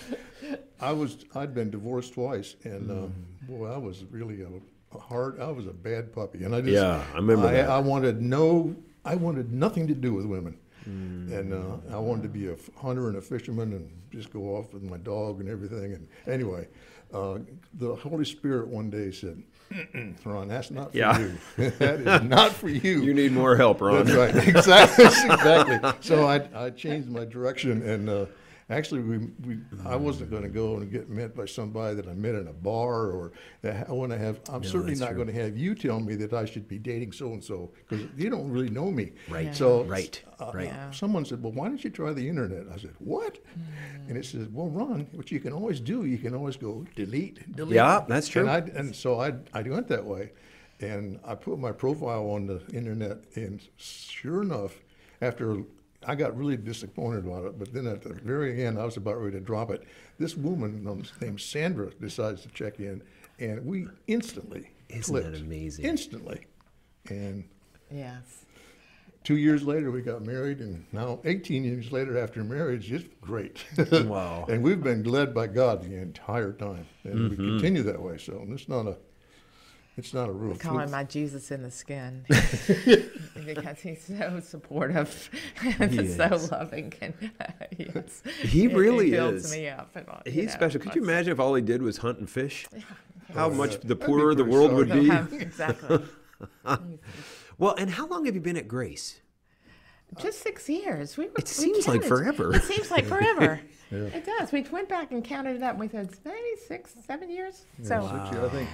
I 0.89 0.91
was 0.91 1.25
I'd 1.35 1.53
been 1.53 1.69
divorced 1.71 2.13
twice, 2.13 2.55
and 2.63 2.91
uh, 2.91 3.07
boy, 3.47 3.67
I 3.67 3.77
was 3.77 4.03
really 4.11 4.41
a, 4.41 4.49
a 4.95 4.99
hard. 4.99 5.39
I 5.39 5.49
was 5.51 5.65
a 5.67 5.73
bad 5.73 6.13
puppy, 6.13 6.43
and 6.43 6.53
I 6.55 6.61
just 6.61 6.73
Yeah, 6.73 7.03
I 7.13 7.17
remember 7.17 7.47
I. 7.47 7.59
I 7.61 7.79
wanted 7.79 8.21
no. 8.21 8.75
I 9.05 9.15
wanted 9.15 9.51
nothing 9.51 9.87
to 9.87 9.93
do 9.93 10.13
with 10.13 10.25
women, 10.25 10.57
Mm. 10.87 11.31
and 11.31 11.53
uh, 11.53 11.95
I 11.95 11.99
wanted 11.99 12.23
to 12.23 12.29
be 12.29 12.47
a 12.49 12.55
hunter 12.77 13.07
and 13.07 13.17
a 13.17 13.21
fisherman, 13.21 13.71
and 13.73 13.89
just 14.11 14.31
go 14.33 14.55
off 14.57 14.73
with 14.73 14.83
my 14.83 14.97
dog 14.97 15.39
and 15.39 15.47
everything. 15.49 15.93
And 15.93 16.07
anyway, 16.27 16.67
uh, 17.13 17.39
the 17.75 17.95
Holy 17.95 18.25
Spirit 18.25 18.67
one 18.67 18.89
day 18.89 19.09
said, 19.11 19.41
"Mm-mm, 19.71 20.13
"Ron, 20.25 20.49
that's 20.49 20.71
not 20.71 20.91
for 20.91 20.97
Yeah. 20.97 21.17
you. 21.19 21.37
that 21.79 21.99
is 22.01 22.23
not 22.23 22.51
for 22.51 22.67
you." 22.85 23.01
You 23.01 23.13
need 23.13 23.31
more 23.31 23.55
help, 23.55 23.79
Ron. 23.81 24.05
That's 24.05 24.17
right. 24.17 24.47
Exactly. 24.55 25.05
exactly. 25.05 25.91
So 26.01 26.27
I, 26.27 26.65
I 26.65 26.69
changed 26.71 27.09
my 27.09 27.23
direction, 27.25 27.81
and 27.87 28.09
uh, 28.09 28.25
actually, 28.69 29.01
we, 29.01 29.17
we 29.45 29.57
I 29.85 29.95
wasn't 29.95 30.29
going 30.29 30.43
to 30.43 30.49
go 30.49 30.77
and 30.77 30.91
get 30.91 31.09
met 31.09 31.35
by 31.35 31.45
somebody 31.45 31.95
that 31.95 32.07
I 32.07 32.13
met 32.13 32.35
in 32.35 32.47
a 32.47 32.53
bar, 32.53 33.11
or 33.11 33.31
that 33.61 33.89
I 33.89 33.91
want 33.91 34.11
to 34.11 34.17
have. 34.17 34.39
I'm 34.49 34.63
certainly 34.63 34.91
that's 34.91 34.99
not 35.01 35.07
true. 35.09 35.23
going 35.23 35.27
to 35.27 35.41
have 35.41 35.57
you 35.57 35.75
tell 35.75 35.99
me 35.99 36.15
that 36.15 36.33
I 36.33 36.45
should 36.45 36.67
be 36.67 36.77
dating 36.79 37.11
so 37.11 37.27
and 37.33 37.43
so 37.43 37.71
because 37.87 38.05
you 38.17 38.29
don't 38.29 38.49
really 38.49 38.69
know 38.69 38.91
me. 38.91 39.11
Right. 39.29 39.55
So 39.55 39.83
Right. 39.83 40.21
uh, 40.39 40.51
Right. 40.53 40.67
Yeah. 40.67 40.91
Someone 40.91 41.25
said, 41.25 41.41
"Well, 41.41 41.53
why 41.53 41.67
don't 41.67 41.83
you 41.83 41.89
try 41.89 42.13
the 42.13 42.27
internet?" 42.27 42.65
I 42.73 42.77
said, 42.77 42.93
"What?" 42.99 43.39
And 44.07 44.17
it 44.17 44.25
says, 44.25 44.47
"Well, 44.49 44.69
Ron, 44.69 45.07
what 45.13 45.31
you 45.31 45.39
can 45.39 45.53
always 45.53 45.79
do, 45.79 46.05
you 46.05 46.17
can 46.17 46.33
always 46.33 46.57
go 46.57 46.85
delete, 46.95 47.55
delete." 47.55 47.75
Yeah, 47.75 48.03
that's 48.07 48.27
true. 48.27 48.41
And, 48.47 48.49
I, 48.49 48.57
and 48.77 48.95
so 48.95 49.19
I, 49.19 49.33
I 49.53 49.61
went 49.61 49.87
that 49.87 50.05
way, 50.05 50.31
and 50.79 51.19
I 51.23 51.35
put 51.35 51.59
my 51.59 51.71
profile 51.71 52.29
on 52.31 52.47
the 52.47 52.61
internet, 52.73 53.19
and 53.35 53.61
sure 53.77 54.41
enough, 54.41 54.73
after 55.21 55.63
I 56.07 56.15
got 56.15 56.35
really 56.37 56.57
disappointed 56.57 57.25
about 57.25 57.45
it, 57.45 57.57
but 57.59 57.73
then 57.73 57.87
at 57.87 58.01
the 58.01 58.13
very 58.13 58.63
end, 58.65 58.77
I 58.79 58.85
was 58.85 58.97
about 58.97 59.17
ready 59.21 59.37
to 59.37 59.39
drop 59.43 59.71
it. 59.71 59.83
This 60.19 60.35
woman 60.35 60.85
um, 60.87 61.03
named 61.21 61.41
Sandra 61.41 61.91
decides 62.01 62.41
to 62.43 62.49
check 62.49 62.79
in, 62.79 63.01
and 63.39 63.65
we 63.65 63.87
instantly 64.07 64.69
Isn't 64.89 65.15
that 65.15 65.35
amazing? 65.39 65.85
Instantly, 65.85 66.45
and 67.09 67.43
yes. 67.91 68.45
two 69.23 69.37
years 69.37 69.63
later 69.63 69.91
we 69.91 70.01
got 70.01 70.23
married, 70.25 70.59
and 70.59 70.85
now 70.91 71.19
18 71.25 71.63
years 71.63 71.91
later 71.91 72.17
after 72.17 72.43
marriage, 72.43 72.91
it's 72.91 73.05
great. 73.21 73.63
Wow. 74.05 74.45
and 74.49 74.61
we've 74.63 74.83
been 74.83 75.03
led 75.03 75.33
by 75.33 75.47
God 75.47 75.81
the 75.83 75.95
entire 75.95 76.51
time, 76.53 76.85
and 77.03 77.29
we 77.29 77.35
Mm-hmm. 77.35 77.57
continue 77.57 77.83
that 77.83 78.01
way. 78.01 78.17
So 78.17 78.45
it's 78.49 78.67
not 78.69 78.87
a, 78.87 78.97
it's 79.97 80.13
not 80.13 80.27
a 80.29 80.31
real. 80.31 80.53
I 80.53 80.57
call 80.57 80.73
fluke. 80.73 80.85
him 80.85 80.91
my 80.91 81.03
Jesus 81.03 81.51
in 81.51 81.61
the 81.63 81.71
skin 81.71 82.25
because 83.45 83.79
he's 83.81 84.03
so 84.05 84.39
supportive 84.43 85.29
and 85.79 85.91
He 85.91 86.07
so 86.15 86.39
loving 86.51 86.93
and 87.01 87.13
uh, 87.39 87.45
yes, 87.77 88.21
He 88.41 88.65
It- 88.65 88.75
really 88.75 89.07
it 89.09 89.11
builds 89.11 89.45
is. 89.45 89.51
me 89.51 89.67
up. 89.69 89.91
And, 89.95 90.07
all, 90.09 90.21
you 90.25 90.31
He's 90.31 90.45
know, 90.47 90.51
special. 90.53 90.81
Could 90.81 90.95
you 90.95 91.03
imagine 91.03 91.31
if 91.31 91.39
all 91.39 91.53
he 91.55 91.61
did 91.61 91.81
was 91.81 91.97
hunt 91.97 92.19
and 92.19 92.29
fish? 92.29 92.65
How 93.33 93.49
yeah. 93.49 93.55
much 93.55 93.79
the 93.81 93.95
poorer 93.95 94.35
the 94.35 94.43
pretty 94.43 94.57
world 94.57 94.73
would 94.73 94.91
be. 94.91 95.01
You'll 95.05 95.41
exactly. 95.41 95.99
Well, 97.57 97.75
and 97.77 97.89
how 97.89 98.07
long 98.07 98.25
have 98.25 98.35
you 98.35 98.41
been 98.41 98.57
at 98.57 98.67
Grace? 98.67 99.21
Just 100.19 100.41
six 100.41 100.67
years. 100.69 101.17
We 101.17 101.25
were, 101.25 101.31
It 101.37 101.45
we 101.45 101.47
seems 101.47 101.87
like 101.87 102.03
forever. 102.03 102.53
It 102.53 102.63
seems 102.63 102.91
like 102.91 103.05
forever. 103.05 103.59
It 103.91 104.25
does. 104.25 104.51
We 104.51 104.61
went 104.63 104.89
back 104.89 105.11
and 105.11 105.23
counted 105.23 105.55
it 105.55 105.63
up, 105.63 105.71
and 105.71 105.79
we 105.79 105.87
said 105.87 106.09
maybe 106.25 106.37
six, 106.67 106.93
seven 107.07 107.29
years. 107.29 107.65
So 107.81 108.01
Six 108.01 108.31
years, 108.35 108.43
I 108.45 108.49
think 108.49 108.69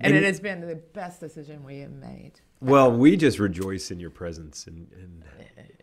and, 0.00 0.14
and 0.14 0.16
it 0.16 0.26
has 0.26 0.40
been 0.40 0.60
the 0.60 0.76
best 0.76 1.20
decision 1.20 1.64
we 1.64 1.80
have 1.80 1.92
made. 1.92 2.32
Well, 2.60 2.92
we 2.92 3.16
just 3.16 3.38
rejoice 3.38 3.90
in 3.90 4.00
your 4.00 4.10
presence, 4.10 4.66
and, 4.66 4.86
and 4.92 5.24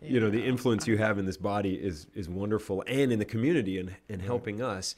you 0.00 0.20
know 0.20 0.30
the 0.30 0.44
influence 0.44 0.86
you 0.86 0.96
have 0.96 1.18
in 1.18 1.26
this 1.26 1.36
body 1.36 1.74
is 1.74 2.06
is 2.14 2.28
wonderful, 2.28 2.84
and 2.86 3.12
in 3.12 3.18
the 3.18 3.24
community, 3.24 3.78
and 3.78 3.94
and 4.08 4.22
helping 4.22 4.62
us. 4.62 4.94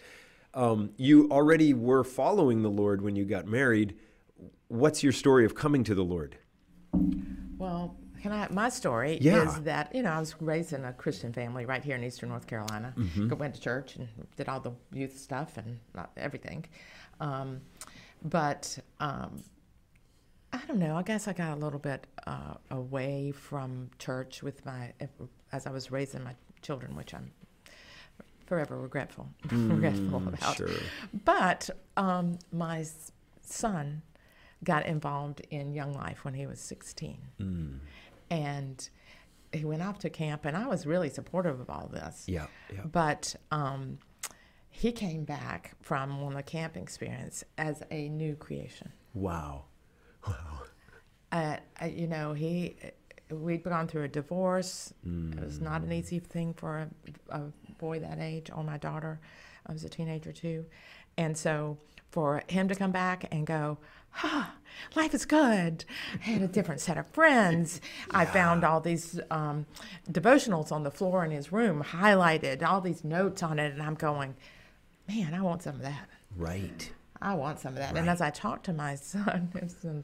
Um, 0.53 0.91
you 0.97 1.29
already 1.31 1.73
were 1.73 2.05
following 2.05 2.63
the 2.63 2.71
Lord 2.71 3.03
when 3.03 3.17
you 3.17 3.25
got 3.25 3.47
married. 3.47 3.97
What's 4.69 5.03
your 5.03 5.13
story 5.13 5.45
of 5.45 5.55
coming 5.55 5.85
to 5.85 5.95
the 5.95 6.03
Lord? 6.05 6.37
Well, 7.57 7.97
can 8.21 8.33
I? 8.33 8.49
My 8.51 8.69
story 8.69 9.19
Yeah. 9.21 9.49
is 9.49 9.63
that 9.63 9.95
you 9.95 10.03
know 10.03 10.11
I 10.11 10.19
was 10.19 10.35
raised 10.41 10.73
in 10.73 10.85
a 10.85 10.93
Christian 10.93 11.33
family 11.33 11.65
right 11.65 11.83
here 11.83 11.97
in 11.97 12.05
Eastern 12.05 12.29
North 12.29 12.47
Carolina. 12.47 12.93
Mm-hmm. 12.97 13.35
Went 13.37 13.55
to 13.55 13.61
church 13.61 13.97
and 13.97 14.09
did 14.37 14.49
all 14.49 14.61
the 14.61 14.73
youth 14.93 15.19
stuff 15.19 15.57
and 15.57 15.79
everything, 16.17 16.67
um, 17.21 17.61
but 18.23 18.79
um, 18.99 19.43
I 20.53 20.61
don't 20.67 20.79
know. 20.79 20.97
I 20.97 21.03
guess 21.03 21.29
I 21.29 21.33
got 21.33 21.57
a 21.57 21.61
little 21.61 21.79
bit 21.79 22.07
uh, 22.27 22.55
away 22.71 23.33
from 23.33 23.91
church 23.99 24.43
with 24.43 24.65
my 24.65 24.93
as 25.53 25.67
I 25.67 25.71
was 25.71 25.91
raising 25.91 26.25
my 26.25 26.35
children, 26.63 26.95
which 26.97 27.15
I'm 27.15 27.31
forever 28.47 28.77
regretful 28.79 29.29
regretful 29.51 30.23
about. 30.27 30.57
sure. 30.57 30.71
But 31.25 31.71
um, 31.97 32.39
my 32.53 32.85
son 33.43 34.03
got 34.65 34.87
involved 34.87 35.41
in 35.51 35.73
Young 35.73 35.95
Life 35.95 36.25
when 36.25 36.35
he 36.35 36.47
was 36.47 36.61
16, 36.61 37.19
and 38.31 38.91
he 39.53 39.65
went 39.65 39.83
off 39.83 39.99
to 40.01 40.11
camp, 40.11 40.45
and 40.45 40.57
I 40.57 40.67
was 40.67 40.85
really 40.87 41.09
supportive 41.09 41.61
of 41.61 41.71
all 41.71 41.89
this. 41.93 42.25
Yeah, 42.27 42.47
yeah. 42.73 42.83
But 42.85 43.35
um, 43.51 43.99
he 44.81 44.93
came 44.93 45.25
back 45.25 45.73
from 45.83 46.23
one 46.23 46.33
of 46.33 46.39
the 46.39 46.43
camp 46.43 46.75
experience 46.75 47.45
as 47.59 47.83
a 47.91 48.09
new 48.09 48.35
creation. 48.35 48.91
Wow. 49.15 49.65
Uh, 51.33 51.59
uh, 51.81 51.87
you 51.87 52.09
know, 52.09 52.33
he 52.33 52.75
we'd 53.31 53.63
gone 53.63 53.87
through 53.87 54.03
a 54.03 54.09
divorce. 54.09 54.93
It 55.05 55.45
was 55.45 55.61
not 55.61 55.83
an 55.83 55.93
easy 55.93 56.19
thing 56.19 56.55
for 56.55 56.89
a, 57.29 57.37
a 57.37 57.43
boy 57.79 58.01
that 58.01 58.19
age, 58.19 58.51
or 58.53 58.65
my 58.65 58.79
daughter. 58.79 59.21
I 59.65 59.73
was 59.73 59.85
a 59.85 59.89
teenager 59.89 60.33
too, 60.33 60.67
and 61.17 61.39
so 61.39 61.79
for 62.11 62.43
him 62.49 62.67
to 62.67 62.75
come 62.75 62.91
back 62.91 63.29
and 63.31 63.47
go, 63.47 63.79
ah, 64.25 64.55
life 64.97 65.15
is 65.15 65.25
good. 65.25 65.85
I 66.15 66.31
had 66.31 66.43
a 66.43 66.49
different 66.49 66.81
set 66.81 66.99
of 66.99 67.07
friends. 67.07 67.81
I 68.11 68.25
found 68.25 68.65
all 68.65 68.81
these 68.81 69.21
um, 69.31 69.67
devotionals 70.11 70.73
on 70.73 70.83
the 70.83 70.91
floor 70.91 71.25
in 71.25 71.31
his 71.31 71.53
room, 71.53 71.85
highlighted, 71.85 72.65
all 72.65 72.81
these 72.81 73.05
notes 73.05 73.41
on 73.45 73.61
it, 73.61 73.73
and 73.73 73.81
I'm 73.81 73.95
going, 73.95 74.35
man, 75.11 75.35
I 75.35 75.43
want 75.43 75.63
some 75.63 75.77
of 75.77 75.83
that. 75.83 76.09
Right. 76.37 76.93
I 77.23 77.35
want 77.35 77.59
some 77.61 77.73
of 77.75 77.79
that. 77.79 77.97
And 77.97 78.09
as 78.09 78.21
I 78.21 78.31
talked 78.31 78.65
to 78.67 78.73
my 78.73 78.95
son, 78.97 79.53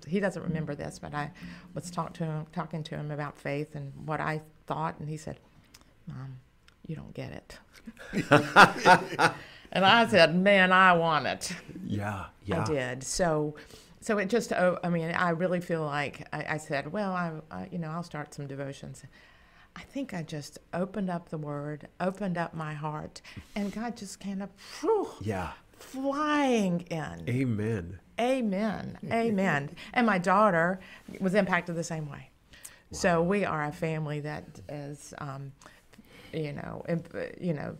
he 0.07 0.21
doesn't 0.21 0.43
remember 0.43 0.75
this, 0.75 0.99
but 0.99 1.15
I 1.15 1.31
was 1.75 1.91
talk 1.91 2.13
to 2.15 2.25
him, 2.25 2.47
talking 2.53 2.83
to 2.85 2.97
him 2.97 3.11
about 3.11 3.39
faith 3.39 3.75
and 3.75 3.93
what 4.05 4.21
I 4.21 4.43
thought, 4.67 4.99
and 4.99 5.09
he 5.09 5.17
said, 5.17 5.39
"Mom, 6.07 6.39
you 6.87 6.97
don't 6.97 7.15
get 7.15 7.33
it." 7.33 7.59
and 9.73 9.85
I 9.85 10.07
said, 10.09 10.37
"Man, 10.37 10.73
I 10.73 10.93
want 10.93 11.27
it." 11.27 11.53
Yeah. 11.87 12.27
Yeah. 12.45 12.63
I 12.63 12.65
did. 12.65 13.03
So, 13.03 13.55
so 14.01 14.19
it 14.19 14.29
just, 14.29 14.53
oh, 14.53 14.79
I 14.85 14.89
mean, 14.91 15.11
I 15.11 15.31
really 15.31 15.61
feel 15.61 15.85
like 15.85 16.27
I, 16.33 16.45
I 16.51 16.57
said, 16.59 16.93
well, 16.93 17.13
I, 17.13 17.33
I, 17.51 17.69
you 17.73 17.79
know, 17.79 17.89
I'll 17.89 18.05
start 18.05 18.35
some 18.35 18.47
devotions. 18.47 19.03
I 19.77 19.81
think 19.81 20.15
I 20.15 20.23
just 20.23 20.59
opened 20.73 21.11
up 21.11 21.29
the 21.29 21.39
Word, 21.39 21.89
opened 22.01 22.39
up 22.39 22.55
my 22.55 22.73
heart, 22.75 23.21
and 23.55 23.71
God 23.73 23.97
just 23.97 24.19
kind 24.21 24.43
of 24.43 24.49
whew, 24.81 25.09
Yeah. 25.21 25.51
flying 25.79 26.81
in. 26.91 27.25
Amen. 27.29 27.99
Amen. 28.19 28.99
Amen. 29.13 29.71
and 29.93 30.07
my 30.07 30.17
daughter 30.19 30.81
was 31.21 31.35
impacted 31.35 31.77
the 31.77 31.85
same 31.85 32.11
way. 32.11 32.31
So 32.93 33.23
we 33.23 33.45
are 33.45 33.65
a 33.65 33.73
family 33.73 34.21
that 34.21 34.45
is, 34.69 35.13
um, 35.19 35.53
you 36.33 36.53
know, 36.53 36.85
imp- 36.89 37.15
you 37.41 37.53
know, 37.53 37.77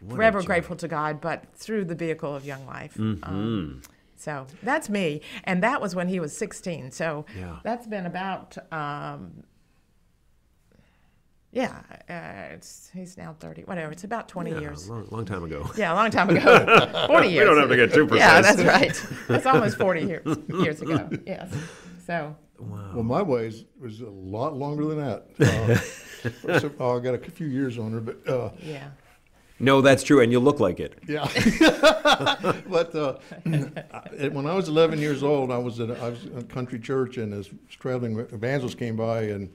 What 0.00 0.16
forever 0.16 0.42
grateful 0.42 0.76
to 0.76 0.86
God, 0.88 1.20
but 1.20 1.44
through 1.54 1.86
the 1.86 1.94
vehicle 1.96 2.34
of 2.36 2.44
Young 2.44 2.64
Life. 2.66 2.94
Mm-hmm. 2.94 3.24
Um, 3.24 3.82
so 4.16 4.46
that's 4.62 4.88
me, 4.88 5.22
and 5.44 5.62
that 5.62 5.80
was 5.80 5.94
when 5.96 6.08
he 6.08 6.20
was 6.20 6.36
16. 6.36 6.90
So 6.92 7.24
Yeah. 7.36 7.56
that's 7.64 7.86
been 7.86 8.06
about, 8.06 8.56
um, 8.72 9.42
yeah, 11.52 11.80
uh, 12.08 12.54
it's, 12.54 12.90
he's 12.94 13.16
now 13.18 13.34
30. 13.40 13.62
Whatever. 13.62 13.92
It's 13.92 14.04
about 14.04 14.28
20 14.28 14.50
Yeah, 14.52 14.60
years. 14.60 14.88
long, 14.88 15.06
long 15.10 15.24
time 15.24 15.44
ago. 15.44 15.68
Yeah, 15.76 15.92
a 15.92 15.96
long 15.96 16.10
time 16.10 16.30
ago. 16.30 16.40
40 17.08 17.28
years. 17.28 17.38
We 17.40 17.44
don't 17.44 17.58
have 17.58 17.68
to 17.70 17.76
get 17.76 17.92
too 17.92 18.08
Yeah, 18.16 18.40
that's 18.40 18.62
right. 18.62 19.06
That's 19.28 19.46
almost 19.46 19.76
40 19.78 20.00
years, 20.02 20.38
years 20.48 20.80
ago. 20.82 21.08
Yes. 21.26 21.52
So, 22.06 22.36
Wow. 22.58 22.90
Well, 22.94 23.04
my 23.04 23.22
ways 23.22 23.64
was 23.80 24.02
a 24.02 24.10
lot 24.10 24.54
longer 24.54 24.84
than 24.84 24.98
that. 24.98 25.82
Uh, 26.44 26.58
so, 26.58 26.70
oh, 26.78 26.98
I 26.98 27.00
got 27.00 27.14
a 27.14 27.30
few 27.30 27.46
years 27.46 27.78
on 27.78 27.92
her, 27.92 28.00
but 28.00 28.28
uh, 28.28 28.50
yeah. 28.62 28.90
No, 29.58 29.80
that's 29.80 30.02
true, 30.02 30.20
and 30.20 30.30
you 30.30 30.40
look 30.40 30.60
like 30.60 30.78
it. 30.78 30.98
yeah. 31.08 31.26
but 32.68 32.94
uh, 32.94 33.16
I- 33.46 34.28
when 34.28 34.46
I 34.46 34.54
was 34.54 34.68
11 34.68 34.98
years 34.98 35.22
old, 35.22 35.50
I 35.50 35.58
was 35.58 35.80
at 35.80 35.90
a, 35.90 35.98
I 36.02 36.10
was 36.10 36.24
in 36.26 36.36
a 36.38 36.42
country 36.44 36.78
church, 36.78 37.16
and 37.16 37.32
this 37.32 37.48
traveling 37.68 38.18
evangelist 38.18 38.76
came 38.78 38.96
by, 38.96 39.22
and 39.22 39.50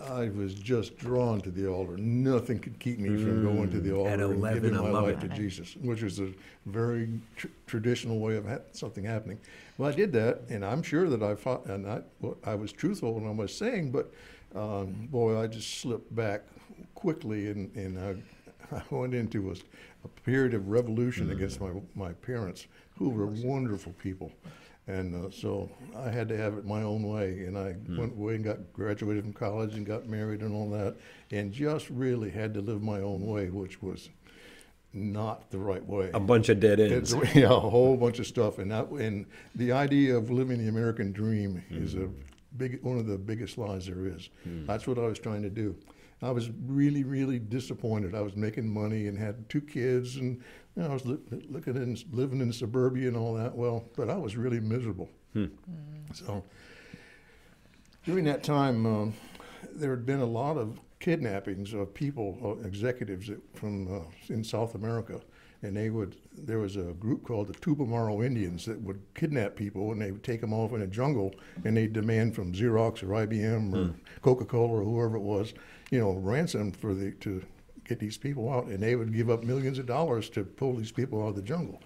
I 0.00 0.28
was 0.28 0.54
just 0.54 0.96
drawn 0.98 1.40
to 1.42 1.50
the 1.50 1.66
altar. 1.68 1.96
Nothing 1.96 2.58
could 2.58 2.78
keep 2.78 2.98
me 2.98 3.08
from 3.22 3.42
going 3.42 3.70
to 3.70 3.80
the 3.80 3.92
altar 3.94 4.10
At 4.10 4.20
and 4.20 4.34
11, 4.34 4.62
giving 4.62 4.78
I 4.78 4.82
my 4.82 4.90
love 4.90 5.04
life 5.04 5.22
it. 5.24 5.28
to 5.30 5.36
Jesus, 5.36 5.76
which 5.76 6.02
was 6.02 6.20
a 6.20 6.28
very 6.66 7.08
tr- 7.36 7.46
traditional 7.66 8.18
way 8.20 8.36
of 8.36 8.46
ha- 8.46 8.58
something 8.72 9.04
happening. 9.04 9.38
Well, 9.78 9.88
I 9.90 9.94
did 9.94 10.12
that, 10.12 10.42
and 10.48 10.64
I'm 10.64 10.82
sure 10.82 11.08
that 11.08 11.22
I 11.22 11.34
fought, 11.34 11.66
and 11.66 11.88
I, 11.88 12.02
well, 12.20 12.36
I 12.44 12.54
was 12.54 12.72
truthful 12.72 13.14
when 13.14 13.26
I 13.26 13.30
was 13.32 13.54
saying, 13.56 13.90
but 13.90 14.12
um, 14.54 15.08
boy, 15.10 15.40
I 15.40 15.46
just 15.46 15.80
slipped 15.80 16.14
back 16.14 16.42
quickly, 16.94 17.48
and, 17.50 17.74
and 17.76 17.98
I, 18.70 18.76
I 18.76 18.82
went 18.90 19.14
into 19.14 19.50
a, 19.50 19.54
a 20.04 20.08
period 20.24 20.54
of 20.54 20.68
revolution 20.68 21.30
against 21.30 21.60
my 21.60 21.70
my 21.94 22.12
parents, 22.12 22.66
who 22.98 23.10
were 23.10 23.26
wonderful 23.26 23.92
people. 23.94 24.32
And 24.88 25.26
uh, 25.26 25.30
so 25.30 25.68
I 25.96 26.10
had 26.10 26.28
to 26.28 26.36
have 26.36 26.56
it 26.56 26.64
my 26.64 26.82
own 26.82 27.02
way, 27.02 27.44
and 27.44 27.58
I 27.58 27.72
hmm. 27.72 27.98
went 27.98 28.12
away 28.12 28.36
and 28.36 28.44
got 28.44 28.72
graduated 28.72 29.24
from 29.24 29.32
college 29.32 29.74
and 29.74 29.84
got 29.84 30.06
married 30.06 30.42
and 30.42 30.54
all 30.54 30.70
that, 30.70 30.96
and 31.32 31.52
just 31.52 31.90
really 31.90 32.30
had 32.30 32.54
to 32.54 32.60
live 32.60 32.82
my 32.82 33.00
own 33.00 33.26
way, 33.26 33.50
which 33.50 33.82
was 33.82 34.08
not 34.92 35.50
the 35.50 35.58
right 35.58 35.84
way. 35.84 36.10
A 36.14 36.20
bunch 36.20 36.48
of 36.48 36.60
dead 36.60 36.78
ends. 36.78 37.12
It's, 37.12 37.34
yeah, 37.34 37.46
a 37.46 37.58
whole 37.58 37.96
bunch 37.96 38.20
of 38.20 38.28
stuff, 38.28 38.58
and 38.58 38.70
that, 38.70 38.88
and 38.90 39.26
the 39.56 39.72
idea 39.72 40.16
of 40.16 40.30
living 40.30 40.58
the 40.58 40.68
American 40.68 41.10
dream 41.10 41.64
is 41.68 41.94
a 41.94 41.98
hmm. 41.98 42.20
big 42.56 42.80
one 42.82 42.98
of 42.98 43.06
the 43.06 43.18
biggest 43.18 43.58
lies 43.58 43.86
there 43.86 44.06
is. 44.06 44.30
Hmm. 44.44 44.66
That's 44.66 44.86
what 44.86 44.98
I 44.98 45.02
was 45.02 45.18
trying 45.18 45.42
to 45.42 45.50
do. 45.50 45.74
I 46.22 46.30
was 46.30 46.50
really, 46.64 47.04
really 47.04 47.38
disappointed. 47.38 48.14
I 48.14 48.22
was 48.22 48.36
making 48.36 48.72
money 48.72 49.08
and 49.08 49.18
had 49.18 49.48
two 49.48 49.60
kids, 49.60 50.16
and 50.16 50.42
you 50.76 50.82
know, 50.82 50.90
I 50.90 50.92
was 50.92 51.06
li- 51.06 51.18
looking 51.48 51.76
in, 51.76 51.96
living 52.12 52.40
in 52.40 52.52
suburbia 52.52 53.08
and 53.08 53.16
all 53.16 53.34
that. 53.34 53.54
Well, 53.56 53.84
but 53.96 54.10
I 54.10 54.16
was 54.16 54.36
really 54.36 54.60
miserable. 54.60 55.08
So 56.14 56.44
during 58.04 58.24
that 58.24 58.42
time, 58.42 58.86
um, 58.86 59.14
there 59.72 59.90
had 59.90 60.06
been 60.06 60.20
a 60.20 60.26
lot 60.26 60.56
of 60.56 60.78
kidnappings 61.00 61.74
of 61.74 61.92
people, 61.92 62.38
uh, 62.42 62.66
executives 62.66 63.28
that, 63.28 63.40
from 63.56 63.86
uh, 63.92 64.00
in 64.32 64.42
South 64.44 64.74
America, 64.74 65.20
and 65.62 65.76
they 65.76 65.90
would. 65.90 66.16
There 66.32 66.58
was 66.58 66.76
a 66.76 66.94
group 66.94 67.24
called 67.24 67.48
the 67.48 67.54
Tupamaro 67.54 68.24
Indians 68.24 68.64
that 68.66 68.80
would 68.80 69.00
kidnap 69.14 69.56
people, 69.56 69.92
and 69.92 70.00
they 70.00 70.10
would 70.12 70.22
take 70.24 70.40
them 70.40 70.52
off 70.52 70.72
in 70.72 70.82
a 70.82 70.86
jungle, 70.86 71.34
and 71.64 71.76
they'd 71.76 71.92
demand 71.92 72.34
from 72.34 72.52
Xerox 72.52 73.02
or 73.02 73.08
IBM 73.08 73.74
or 73.74 73.94
Coca-Cola 74.22 74.80
or 74.80 74.84
whoever 74.84 75.16
it 75.16 75.22
was, 75.22 75.52
you 75.90 75.98
know, 75.98 76.12
ransom 76.12 76.72
for 76.72 76.94
the 76.94 77.12
to 77.12 77.42
get 77.86 77.98
these 77.98 78.16
people 78.16 78.52
out, 78.52 78.66
and 78.66 78.80
they 78.80 78.96
would 78.96 79.12
give 79.12 79.30
up 79.30 79.44
millions 79.44 79.78
of 79.78 79.86
dollars 79.86 80.28
to 80.30 80.44
pull 80.44 80.74
these 80.74 80.92
people 80.92 81.22
out 81.22 81.28
of 81.28 81.36
the 81.36 81.42
jungle. 81.42 81.80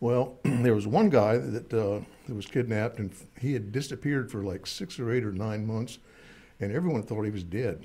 Well, 0.00 0.38
there 0.44 0.74
was 0.74 0.86
one 0.86 1.10
guy 1.10 1.38
that, 1.38 1.72
uh, 1.72 2.00
that 2.26 2.34
was 2.34 2.46
kidnapped, 2.46 2.98
and 2.98 3.12
he 3.40 3.52
had 3.52 3.72
disappeared 3.72 4.30
for 4.30 4.42
like 4.42 4.66
six 4.66 4.98
or 4.98 5.12
eight 5.12 5.24
or 5.24 5.32
nine 5.32 5.66
months, 5.66 5.98
and 6.60 6.72
everyone 6.72 7.02
thought 7.02 7.24
he 7.24 7.30
was 7.30 7.44
dead. 7.44 7.84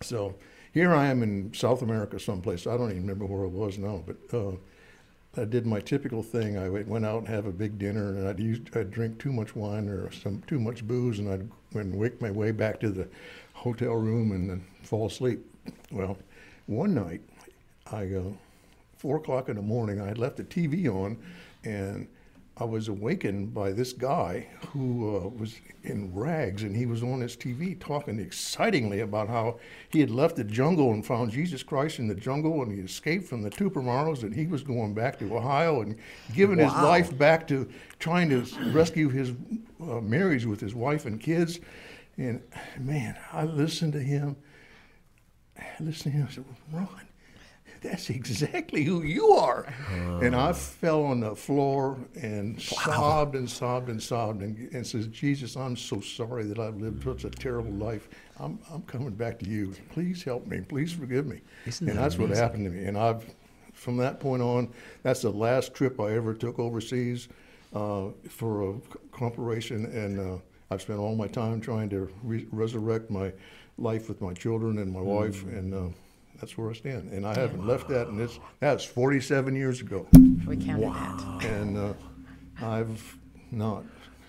So 0.00 0.34
here 0.72 0.94
I 0.94 1.06
am 1.06 1.22
in 1.22 1.52
South 1.54 1.82
America, 1.82 2.18
someplace. 2.18 2.66
I 2.66 2.76
don't 2.76 2.90
even 2.90 3.02
remember 3.02 3.26
where 3.26 3.44
it 3.44 3.50
was 3.50 3.78
now, 3.78 4.02
but 4.06 4.36
uh, 4.36 4.56
I 5.40 5.44
did 5.44 5.66
my 5.66 5.80
typical 5.80 6.22
thing. 6.22 6.58
I 6.58 6.68
went 6.68 6.88
went 6.88 7.06
out 7.06 7.18
and 7.18 7.28
have 7.28 7.46
a 7.46 7.52
big 7.52 7.78
dinner, 7.78 8.08
and 8.08 8.28
I'd 8.28 8.40
use, 8.40 8.60
I'd 8.74 8.90
drink 8.90 9.18
too 9.18 9.32
much 9.32 9.56
wine 9.56 9.88
or 9.88 10.10
some 10.12 10.42
too 10.46 10.60
much 10.60 10.86
booze, 10.86 11.18
and 11.18 11.30
I'd 11.30 11.48
and 11.74 11.96
wake 11.96 12.20
my 12.20 12.30
way 12.30 12.52
back 12.52 12.80
to 12.80 12.90
the 12.90 13.08
hotel 13.52 13.94
room 13.94 14.32
and 14.32 14.50
then 14.50 14.64
fall 14.82 15.06
asleep. 15.06 15.44
Well, 15.90 16.16
one 16.66 16.94
night, 16.94 17.22
I 17.90 18.06
go, 18.06 18.36
four 18.96 19.16
o'clock 19.16 19.48
in 19.48 19.56
the 19.56 19.62
morning, 19.62 20.00
I 20.00 20.06
had 20.06 20.18
left 20.18 20.36
the 20.36 20.44
TV 20.44 20.88
on, 20.88 21.18
and 21.64 22.08
I 22.56 22.64
was 22.64 22.86
awakened 22.86 23.52
by 23.52 23.72
this 23.72 23.92
guy 23.92 24.46
who 24.68 25.16
uh, 25.16 25.28
was 25.28 25.56
in 25.82 26.14
rags 26.14 26.62
and 26.62 26.76
he 26.76 26.86
was 26.86 27.02
on 27.02 27.20
his 27.20 27.36
TV 27.36 27.78
talking 27.80 28.20
excitingly 28.20 29.00
about 29.00 29.28
how 29.28 29.58
he 29.88 29.98
had 29.98 30.10
left 30.10 30.36
the 30.36 30.44
jungle 30.44 30.92
and 30.92 31.04
found 31.04 31.32
Jesus 31.32 31.64
Christ 31.64 31.98
in 31.98 32.06
the 32.06 32.14
jungle 32.14 32.62
and 32.62 32.70
he 32.70 32.78
escaped 32.78 33.26
from 33.26 33.42
the 33.42 33.50
Tupamaros 33.50 34.22
and 34.22 34.32
he 34.32 34.46
was 34.46 34.62
going 34.62 34.94
back 34.94 35.18
to 35.18 35.36
Ohio 35.36 35.82
and 35.82 35.96
giving 36.32 36.58
his 36.58 36.72
life 36.74 37.16
back 37.18 37.48
to 37.48 37.68
trying 37.98 38.30
to 38.30 38.46
rescue 38.70 39.08
his 39.08 39.32
uh, 39.80 40.00
marriage 40.00 40.46
with 40.46 40.60
his 40.60 40.76
wife 40.76 41.06
and 41.06 41.20
kids. 41.20 41.58
And 42.18 42.40
man, 42.78 43.18
I 43.32 43.46
listened 43.46 43.94
to 43.94 44.00
him. 44.00 44.36
I 45.58 45.62
him 45.62 46.22
and 46.22 46.30
said, 46.30 46.44
Ron, 46.72 46.88
that's 47.84 48.08
exactly 48.08 48.82
who 48.82 49.02
you 49.02 49.28
are. 49.32 49.66
and 50.22 50.34
I 50.34 50.52
fell 50.52 51.04
on 51.04 51.20
the 51.20 51.36
floor 51.36 51.98
and 52.20 52.60
sobbed 52.60 53.34
and 53.36 53.48
sobbed 53.48 53.90
and 53.90 54.02
sobbed 54.02 54.42
and, 54.42 54.72
and 54.72 54.86
says, 54.86 55.06
Jesus, 55.08 55.54
I'm 55.56 55.76
so 55.76 56.00
sorry 56.00 56.44
that 56.44 56.58
I've 56.58 56.76
lived 56.80 57.04
such 57.04 57.24
a 57.24 57.30
terrible 57.30 57.72
life. 57.72 58.08
I'm, 58.40 58.58
I'm 58.72 58.82
coming 58.82 59.10
back 59.10 59.38
to 59.40 59.48
you. 59.48 59.74
Please 59.90 60.22
help 60.22 60.46
me. 60.46 60.60
Please 60.62 60.92
forgive 60.92 61.26
me. 61.26 61.42
Isn't 61.66 61.88
and 61.88 61.98
that 61.98 62.02
that's 62.02 62.18
what 62.18 62.30
happened 62.30 62.64
to 62.64 62.70
me. 62.70 62.86
And 62.86 62.96
I've, 62.96 63.24
from 63.74 63.98
that 63.98 64.18
point 64.18 64.42
on, 64.42 64.72
that's 65.02 65.20
the 65.22 65.30
last 65.30 65.74
trip 65.74 66.00
I 66.00 66.14
ever 66.14 66.32
took 66.32 66.58
overseas 66.58 67.28
uh, 67.74 68.06
for 68.28 68.70
a 68.70 68.74
corporation. 69.12 69.84
And 69.86 70.18
uh, 70.18 70.38
I've 70.70 70.80
spent 70.80 70.98
all 70.98 71.14
my 71.14 71.28
time 71.28 71.60
trying 71.60 71.90
to 71.90 72.10
re- 72.22 72.46
resurrect 72.50 73.10
my 73.10 73.32
life 73.78 74.08
with 74.08 74.20
my 74.20 74.32
children 74.32 74.78
and 74.78 74.92
my 74.92 75.00
wife. 75.00 75.42
And 75.44 75.74
uh, 75.74 75.88
that's 76.40 76.56
where 76.56 76.70
I 76.70 76.74
stand. 76.74 77.10
And 77.12 77.26
I 77.26 77.34
haven't 77.34 77.66
left 77.66 77.88
that. 77.88 78.08
And 78.08 78.20
it's, 78.20 78.38
that's 78.60 78.84
47 78.84 79.54
years 79.56 79.80
ago. 79.80 80.06
We 80.46 80.56
counted 80.56 80.92
that. 80.92 81.44
And 81.44 81.76
uh, 81.78 81.92
I've 82.62 83.18
not. 83.50 83.84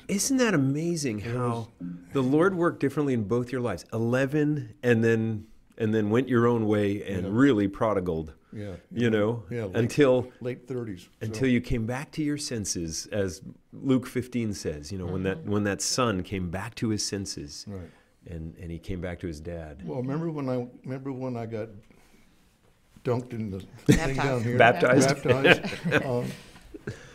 Isn't 0.07 0.37
that 0.37 0.53
amazing 0.53 1.19
how 1.19 1.69
the 2.13 2.21
Lord 2.21 2.53
worked 2.55 2.79
differently 2.79 3.13
in 3.15 3.23
both 3.23 3.51
your 3.51 3.61
lives? 3.61 3.85
11 3.91 4.75
and 4.83 5.03
then 5.03 5.47
and 5.77 5.93
then 5.93 6.09
went 6.09 6.29
your 6.29 6.47
own 6.47 6.67
way 6.67 7.03
and 7.03 7.35
really 7.35 7.67
prodigaled. 7.67 8.33
Yeah. 8.53 8.75
You 8.91 9.09
know, 9.09 9.43
Yeah, 9.49 9.65
late- 9.65 9.75
until 9.75 10.31
Late 10.39 10.67
30s. 10.67 11.07
until 11.19 11.49
you 11.49 11.59
came 11.59 11.85
back 11.85 12.11
to 12.11 12.23
your 12.23 12.37
senses 12.37 13.07
as 13.11 13.41
Luke 13.73 14.07
15 14.07 14.53
says, 14.53 14.89
you 14.91 14.97
know, 14.97 15.07
when 15.07 15.23
that 15.23 15.43
when 15.45 15.63
that 15.65 15.81
son 15.81 16.23
came 16.23 16.49
back 16.49 16.75
to 16.75 16.89
his 16.89 17.03
senses 17.05 17.65
Right. 17.67 17.89
And 18.29 18.55
and 18.57 18.71
he 18.71 18.79
came 18.79 19.01
back 19.01 19.19
to 19.21 19.27
his 19.27 19.39
dad. 19.39 19.81
Well, 19.85 20.01
remember 20.01 20.29
when 20.29 20.49
I 20.49 20.67
remember 20.83 21.11
when 21.11 21.37
I 21.37 21.45
got 21.45 21.69
dunked 23.03 23.33
in 23.33 23.51
the 23.51 23.59
thing 23.93 24.15
down 24.15 24.43
here, 24.43 24.57
Baptized. 24.57 25.23
Baptized. 25.23 25.61
um, 26.05 26.25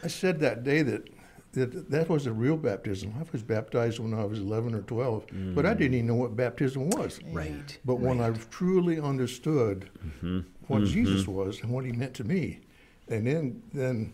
I 0.02 0.08
said 0.08 0.40
that 0.40 0.64
day 0.64 0.82
that, 0.82 1.08
that 1.52 1.90
that 1.90 2.08
was 2.08 2.26
a 2.26 2.32
real 2.32 2.56
baptism. 2.56 3.14
I 3.18 3.24
was 3.32 3.42
baptized 3.42 3.98
when 3.98 4.14
I 4.14 4.24
was 4.24 4.38
11 4.38 4.74
or 4.74 4.82
12, 4.82 5.26
but 5.54 5.66
I 5.66 5.74
didn't 5.74 5.94
even 5.94 6.06
know 6.06 6.14
what 6.14 6.36
baptism 6.36 6.90
was. 6.90 7.20
Right. 7.32 7.78
But 7.84 7.96
when 7.96 8.20
I 8.20 8.30
truly 8.50 9.00
understood 9.00 9.90
Mm-hmm. 10.04 10.40
what 10.68 10.84
Jesus 10.84 11.26
was 11.26 11.60
and 11.62 11.70
what 11.70 11.84
He 11.84 11.92
meant 11.92 12.14
to 12.14 12.24
me, 12.24 12.60
and 13.08 13.26
then 13.26 13.62
then 13.72 14.12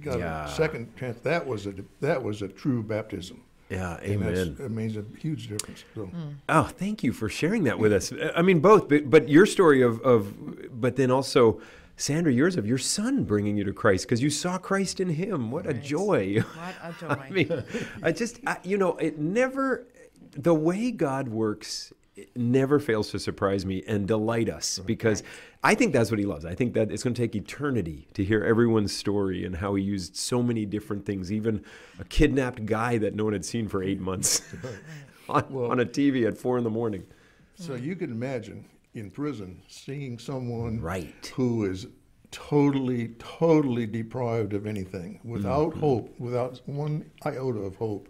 got 0.00 0.18
Yeah. 0.18 0.44
a 0.46 0.48
second 0.48 0.96
chance, 0.96 1.20
that 1.22 1.46
was 1.46 1.66
a 1.66 1.74
that 2.00 2.22
was 2.22 2.42
a 2.42 2.48
true 2.48 2.82
baptism. 2.82 3.40
Yeah, 3.72 3.98
amen. 4.02 4.56
it 4.58 4.70
makes 4.70 4.96
a 4.96 5.04
huge 5.18 5.48
difference. 5.48 5.84
So. 5.94 6.06
Hmm. 6.06 6.28
Oh, 6.48 6.64
thank 6.64 7.02
you 7.02 7.12
for 7.12 7.28
sharing 7.28 7.64
that 7.64 7.78
with 7.78 7.92
us. 7.92 8.12
I 8.36 8.42
mean, 8.42 8.60
both, 8.60 8.88
but, 8.88 9.08
but 9.08 9.28
your 9.28 9.46
story 9.46 9.82
of, 9.82 10.00
of, 10.02 10.80
but 10.80 10.96
then 10.96 11.10
also, 11.10 11.60
Sandra, 11.96 12.32
yours 12.32 12.56
of 12.56 12.66
your 12.66 12.78
son 12.78 13.24
bringing 13.24 13.56
you 13.56 13.64
to 13.64 13.72
Christ 13.72 14.04
because 14.04 14.22
you 14.22 14.28
saw 14.30 14.58
Christ 14.58 15.00
in 15.00 15.08
him. 15.08 15.50
What 15.50 15.66
a 15.66 15.74
joy. 15.74 16.42
What 16.54 16.74
a 16.82 16.94
joy. 17.00 17.08
I 17.08 17.30
mean, 17.30 17.64
I 18.02 18.12
just, 18.12 18.40
I, 18.46 18.58
you 18.62 18.76
know, 18.76 18.96
it 18.96 19.18
never, 19.18 19.86
the 20.32 20.54
way 20.54 20.90
God 20.90 21.28
works 21.28 21.92
it 21.92 22.01
never 22.36 22.78
fails 22.78 23.10
to 23.10 23.18
surprise 23.18 23.64
me 23.64 23.82
and 23.86 24.06
delight 24.06 24.48
us 24.50 24.78
because 24.80 25.22
I 25.62 25.74
think 25.74 25.92
that's 25.94 26.10
what 26.10 26.18
he 26.20 26.26
loves. 26.26 26.44
I 26.44 26.54
think 26.54 26.74
that 26.74 26.90
it's 26.92 27.02
going 27.02 27.14
to 27.14 27.22
take 27.22 27.34
eternity 27.34 28.06
to 28.14 28.22
hear 28.24 28.44
everyone's 28.44 28.92
story 28.94 29.44
and 29.46 29.56
how 29.56 29.74
he 29.76 29.82
used 29.82 30.14
so 30.16 30.42
many 30.42 30.66
different 30.66 31.06
things, 31.06 31.32
even 31.32 31.64
a 31.98 32.04
kidnapped 32.04 32.66
guy 32.66 32.98
that 32.98 33.14
no 33.14 33.24
one 33.24 33.32
had 33.32 33.44
seen 33.44 33.66
for 33.68 33.82
eight 33.82 34.00
months 34.10 34.42
on, 35.28 35.42
on 35.54 35.80
a 35.80 35.86
TV 35.86 36.26
at 36.26 36.36
four 36.36 36.58
in 36.58 36.64
the 36.64 36.70
morning. 36.70 37.04
So 37.54 37.74
you 37.76 37.96
can 37.96 38.10
imagine 38.10 38.66
in 38.94 39.10
prison 39.10 39.62
seeing 39.68 40.18
someone 40.18 40.80
Right. 40.80 41.32
who 41.34 41.64
is 41.64 41.86
totally, 42.30 43.08
totally 43.18 43.86
deprived 43.86 44.52
of 44.52 44.66
anything, 44.66 45.20
without 45.24 45.70
Mm-hmm. 45.70 45.80
hope, 45.80 46.14
without 46.20 46.60
one 46.66 47.10
iota 47.24 47.60
of 47.60 47.76
hope, 47.76 48.08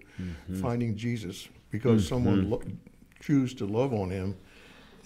finding 0.61 0.97
Jesus 0.97 1.49
because 1.71 2.03
Mm-hmm. 2.05 2.09
someone 2.15 2.51
lo- 2.51 2.63
choose 3.23 3.55
to 3.55 3.67
love 3.67 3.95
on 3.95 4.11
him, 4.11 4.37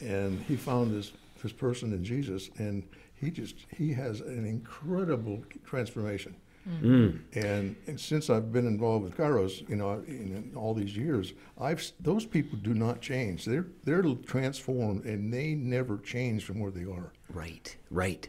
and 0.01 0.41
he 0.43 0.57
found 0.57 0.93
this 0.93 1.13
this 1.43 1.53
person 1.53 1.93
in 1.93 2.03
Jesus, 2.03 2.51
and 2.59 2.83
he 3.15 3.31
just 3.31 3.55
he 3.77 3.93
has 3.93 4.21
an 4.21 4.45
incredible 4.45 5.45
transformation. 5.65 6.35
Mm. 6.83 7.21
And, 7.37 7.77
and 7.87 8.01
since 8.01 8.29
I've 8.29 8.53
been 8.53 8.67
involved 8.67 9.05
with 9.05 9.17
Kairos, 9.17 9.69
you 9.69 9.77
know, 9.77 10.03
in, 10.09 10.51
in 10.51 10.53
all 10.57 10.75
these 10.75 10.97
years, 10.97 11.33
I've 11.61 11.81
those 12.01 12.27
people 12.27 12.59
do 12.59 12.75
not 12.75 13.01
change. 13.01 13.45
They're 13.45 13.67
they're 13.85 14.03
transformed, 14.03 15.05
and 15.05 15.33
they 15.33 15.55
never 15.55 15.99
change 15.99 16.45
from 16.45 16.59
where 16.59 16.73
they 16.73 16.85
are. 16.85 17.13
Right, 17.33 17.77
right. 17.91 18.29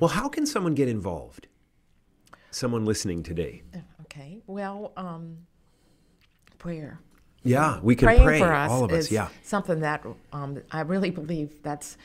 Well, 0.00 0.08
how 0.08 0.28
can 0.28 0.46
someone 0.46 0.74
get 0.74 0.88
involved? 0.88 1.48
Someone 2.50 2.86
listening 2.86 3.22
today. 3.22 3.62
Okay. 4.02 4.38
Well, 4.46 4.92
um, 4.96 5.36
prayer. 6.56 7.00
Yeah, 7.46 7.80
we 7.82 7.94
can 7.96 8.06
Praying 8.06 8.24
pray, 8.24 8.38
for 8.38 8.52
us 8.52 8.70
all 8.70 8.84
of 8.84 8.92
us. 8.92 9.04
is 9.06 9.12
Yeah. 9.12 9.28
something 9.42 9.80
that 9.80 10.04
um, 10.32 10.62
I 10.70 10.80
really 10.82 11.10
believe 11.10 11.62
that's 11.62 11.96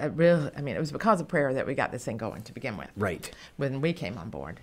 uh, 0.00 0.10
real. 0.10 0.50
I 0.56 0.60
mean, 0.60 0.76
it 0.76 0.78
was 0.78 0.92
because 0.92 1.20
of 1.20 1.26
prayer 1.28 1.52
that 1.54 1.66
we 1.66 1.74
got 1.74 1.90
this 1.90 2.04
thing 2.04 2.16
going 2.16 2.42
to 2.42 2.52
begin 2.52 2.76
with. 2.76 2.88
Right. 2.96 3.28
When 3.56 3.80
we 3.80 3.92
came 3.92 4.16
on 4.16 4.30
board, 4.30 4.60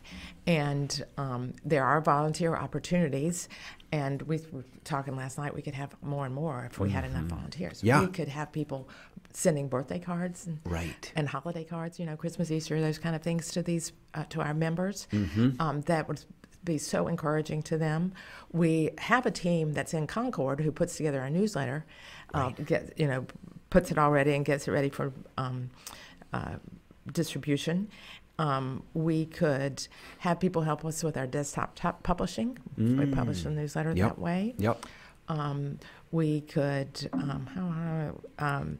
and 0.47 1.03
um, 1.17 1.53
there 1.65 1.83
are 1.83 1.99
volunteer 2.01 2.55
opportunities, 2.55 3.49
and 3.91 4.21
we 4.23 4.39
were 4.51 4.63
talking 4.85 5.15
last 5.17 5.37
night. 5.37 5.53
We 5.53 5.61
could 5.61 5.73
have 5.73 5.95
more 6.01 6.25
and 6.25 6.33
more 6.33 6.65
if 6.71 6.79
we 6.79 6.89
had 6.89 7.03
enough 7.03 7.25
volunteers. 7.25 7.79
Mm-hmm. 7.79 7.87
Yeah. 7.87 8.01
We 8.01 8.07
could 8.07 8.29
have 8.29 8.51
people 8.51 8.87
sending 9.33 9.67
birthday 9.67 9.99
cards 9.99 10.47
and 10.47 10.59
Right. 10.63 11.11
and 11.15 11.27
holiday 11.27 11.63
cards, 11.63 11.99
you 11.99 12.05
know, 12.05 12.15
Christmas, 12.15 12.49
Easter, 12.49 12.79
those 12.81 12.97
kind 12.97 13.15
of 13.15 13.21
things 13.21 13.51
to 13.51 13.61
these 13.61 13.91
uh, 14.13 14.23
to 14.29 14.41
our 14.41 14.53
members. 14.53 15.07
Mm-hmm. 15.11 15.61
Um, 15.61 15.81
that 15.81 16.07
would 16.07 16.23
be 16.69 16.77
so 16.77 17.07
encouraging 17.07 17.61
to 17.63 17.77
them. 17.77 18.13
We 18.51 18.91
have 18.99 19.25
a 19.25 19.31
team 19.31 19.73
that's 19.73 19.93
in 19.93 20.07
Concord 20.07 20.61
who 20.61 20.71
puts 20.71 20.95
together 20.95 21.21
a 21.21 21.29
newsletter, 21.29 21.83
uh, 22.33 22.49
get 22.49 22.93
you 22.97 23.07
know, 23.07 23.25
puts 23.69 23.91
it 23.91 23.97
all 23.97 24.11
ready 24.11 24.33
and 24.35 24.45
gets 24.45 24.67
it 24.67 24.71
ready 24.71 24.89
for 24.89 25.11
um, 25.37 25.69
uh, 26.31 26.55
distribution. 27.11 27.89
Um, 28.37 28.83
we 28.93 29.25
could 29.25 29.85
have 30.19 30.39
people 30.39 30.61
help 30.61 30.85
us 30.85 31.03
with 31.03 31.17
our 31.17 31.27
desktop 31.27 31.75
top 31.75 32.03
publishing. 32.03 32.57
We 32.77 33.05
publish 33.07 33.43
the 33.43 33.49
newsletter 33.49 33.93
Mm. 33.93 33.97
Yep. 33.97 34.07
that 34.09 34.19
way. 34.19 34.55
Yep. 34.57 34.85
Um, 35.27 35.79
we 36.11 36.41
could, 36.41 37.09
um, 37.13 37.47
how, 37.53 37.67
how, 38.39 38.57
um, 38.57 38.77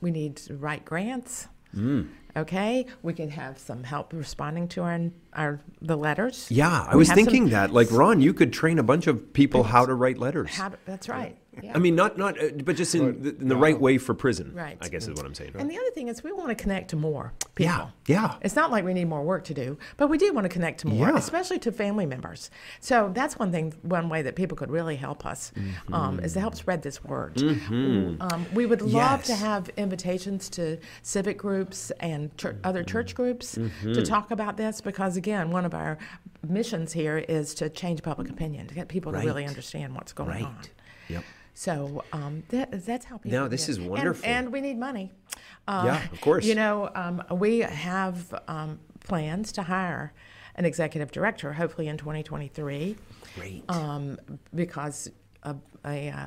we 0.00 0.10
need 0.10 0.36
to 0.36 0.54
write 0.56 0.84
grants. 0.84 1.48
Mm. 1.76 2.08
Okay, 2.36 2.86
we 3.02 3.12
could 3.12 3.30
have 3.30 3.58
some 3.58 3.84
help 3.84 4.12
responding 4.12 4.66
to 4.68 4.82
our, 4.82 5.00
our 5.34 5.60
the 5.82 5.96
letters. 5.96 6.46
Yeah, 6.50 6.86
I 6.88 6.92
We 6.94 7.00
was 7.00 7.08
have 7.08 7.18
some- 7.18 7.24
thinking 7.26 7.48
that. 7.50 7.72
Like 7.72 7.90
Ron, 7.90 8.20
you 8.20 8.32
could 8.32 8.52
train 8.52 8.78
a 8.78 8.82
bunch 8.82 9.06
of 9.06 9.32
people 9.34 9.64
how 9.64 9.84
to 9.84 9.94
write 9.94 10.18
letters. 10.18 10.50
How 10.50 10.70
to- 10.70 10.78
that's 10.86 11.08
right. 11.08 11.36
Yeah. 11.62 11.72
I 11.74 11.78
mean, 11.78 11.94
not 11.94 12.16
not, 12.16 12.42
uh, 12.42 12.48
but 12.64 12.76
just 12.76 12.94
in, 12.94 13.22
the, 13.22 13.36
in 13.36 13.48
the 13.48 13.56
right 13.56 13.78
way 13.78 13.98
for 13.98 14.14
prison. 14.14 14.52
Right. 14.54 14.78
I 14.80 14.88
guess 14.88 15.06
is 15.06 15.14
what 15.14 15.26
I'm 15.26 15.34
saying. 15.34 15.52
and 15.58 15.70
the 15.70 15.76
other 15.76 15.90
thing 15.90 16.08
is, 16.08 16.24
we 16.24 16.32
want 16.32 16.48
to 16.48 16.54
connect 16.54 16.88
to 16.90 16.96
more 16.96 17.34
people. 17.54 17.72
Yeah. 17.74 17.88
Yeah. 18.06 18.34
It's 18.40 18.56
not 18.56 18.70
like 18.70 18.84
we 18.86 18.94
need 18.94 19.04
more 19.04 19.22
work 19.22 19.44
to 19.44 19.54
do, 19.54 19.76
but 19.98 20.08
we 20.08 20.16
do 20.16 20.32
want 20.32 20.46
to 20.46 20.48
connect 20.48 20.80
to 20.80 20.86
more, 20.88 21.08
Yeah. 21.08 21.16
especially 21.16 21.58
to 21.60 21.70
family 21.72 22.06
members. 22.06 22.50
So 22.80 23.10
that's 23.14 23.38
one 23.38 23.52
thing, 23.52 23.74
one 23.82 24.08
way 24.08 24.22
that 24.22 24.34
people 24.34 24.56
could 24.56 24.70
really 24.70 24.96
help 24.96 25.26
us 25.26 25.52
um, 25.92 26.20
is 26.20 26.32
to 26.32 26.40
help 26.40 26.54
spread 26.54 26.80
this 26.82 27.04
word. 27.04 27.38
Um, 27.42 28.46
we 28.54 28.64
would 28.64 28.80
love 28.80 29.22
to 29.24 29.32
Yes. 29.32 29.40
have 29.42 29.68
invitations 29.76 30.48
to 30.50 30.78
civic 31.02 31.36
groups 31.36 31.90
and 32.00 32.34
chur- 32.38 32.56
other 32.64 32.82
church 32.82 33.14
groups 33.14 33.58
to 33.82 34.02
talk 34.04 34.30
about 34.30 34.56
this 34.56 34.80
because, 34.80 35.16
again, 35.18 35.50
one 35.50 35.66
of 35.66 35.74
our 35.74 35.98
missions 36.48 36.92
here 36.94 37.18
is 37.18 37.54
to 37.56 37.68
change 37.68 38.02
public 38.02 38.30
opinion, 38.30 38.66
to 38.68 38.74
get 38.74 38.88
people 38.88 39.12
to 39.12 39.18
really 39.18 39.42
Right. 39.42 39.48
understand 39.48 39.94
what's 39.94 40.12
going 40.14 40.30
Right. 40.30 40.44
on. 40.44 40.56
Yep. 41.08 41.24
So 41.54 42.04
um, 42.12 42.42
that, 42.48 42.84
that's 42.86 43.04
how 43.04 43.18
people. 43.18 43.38
No, 43.38 43.48
this 43.48 43.68
is 43.68 43.78
wonderful. 43.78 44.28
And, 44.28 44.52
we 44.52 44.60
need 44.60 44.78
money. 44.78 45.10
Uh, 45.68 45.82
Yeah, 45.86 46.04
of 46.12 46.20
course. 46.20 46.44
You 46.44 46.54
know, 46.54 46.90
um, 46.94 47.22
we 47.30 47.60
have 47.60 48.34
um, 48.48 48.80
plans 49.04 49.52
to 49.52 49.62
hire 49.62 50.12
an 50.56 50.64
executive 50.64 51.10
director, 51.12 51.52
hopefully 51.52 51.88
in 51.88 51.96
2023, 51.96 52.96
Great. 53.36 53.64
um, 53.68 54.18
because 54.54 55.10
a, 55.44 55.56
a 55.84 56.10
uh, 56.10 56.26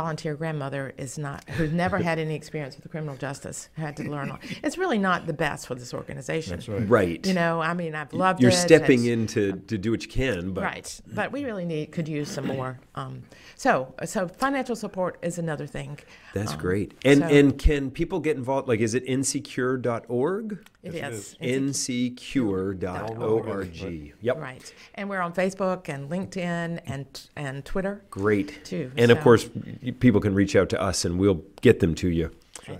volunteer 0.00 0.34
grandmother 0.34 0.92
is 0.98 1.16
not 1.16 1.42
who's 1.56 1.72
never 1.72 1.96
had 1.96 2.18
any 2.18 2.34
experience 2.34 2.74
with 2.76 2.82
the 2.82 2.88
criminal 2.90 3.16
justice 3.16 3.70
had 3.78 3.96
to 3.96 4.02
learn. 4.02 4.30
all- 4.30 4.38
It's 4.62 4.76
really 4.76 4.98
not 4.98 5.26
the 5.26 5.32
best 5.32 5.66
for 5.66 5.74
this 5.74 5.94
organization. 5.94 6.50
That's 6.56 6.68
right. 6.68 6.86
Right. 6.98 7.26
You 7.26 7.32
know, 7.32 7.62
I 7.62 7.72
mean, 7.72 7.94
I've 7.94 8.12
loved 8.12 8.42
You're 8.42 8.50
it. 8.50 8.54
stepping 8.68 9.06
in 9.06 9.26
to, 9.28 9.52
to 9.70 9.78
do 9.78 9.90
what 9.90 10.02
you 10.02 10.10
can, 10.10 10.52
but 10.52 10.64
Right, 10.64 11.00
but 11.14 11.32
we 11.32 11.46
really 11.46 11.64
need 11.64 11.92
could 11.92 12.08
use 12.08 12.28
some 12.30 12.46
more. 12.46 12.78
Um, 12.94 13.22
so, 13.56 13.94
so 14.04 14.28
financial 14.28 14.76
support 14.76 15.18
is 15.22 15.38
another 15.38 15.66
thing. 15.66 15.98
that's 16.34 16.52
Um, 16.52 16.58
great. 16.58 16.92
And 17.04 17.20
so 17.20 17.26
and 17.28 17.58
can 17.58 17.90
people 17.90 18.20
get 18.20 18.36
involved? 18.36 18.68
Like, 18.68 18.80
is 18.80 18.94
it 18.94 19.06
nccure.org? 19.06 20.58
it 20.82 20.94
Yes, 20.94 21.34
it 21.40 21.50
is. 21.50 21.88
is. 21.88 21.88
Ncure.org. 21.88 24.12
Yep. 24.20 24.36
Right, 24.40 24.74
and 24.94 25.08
we're 25.10 25.20
on 25.20 25.32
Facebook 25.32 25.88
and 25.88 26.08
LinkedIn 26.10 26.80
and 26.86 27.06
and 27.34 27.64
Twitter. 27.64 28.02
Great. 28.10 28.64
Too, 28.64 28.92
And 28.96 29.10
of 29.10 29.20
course, 29.20 29.48
y- 29.82 29.85
people 29.92 30.20
can 30.20 30.34
reach 30.34 30.56
out 30.56 30.68
to 30.70 30.80
us 30.80 31.04
and 31.04 31.18
we'll 31.18 31.42
get 31.60 31.80
them 31.80 31.94
to 31.96 32.08
you. 32.08 32.30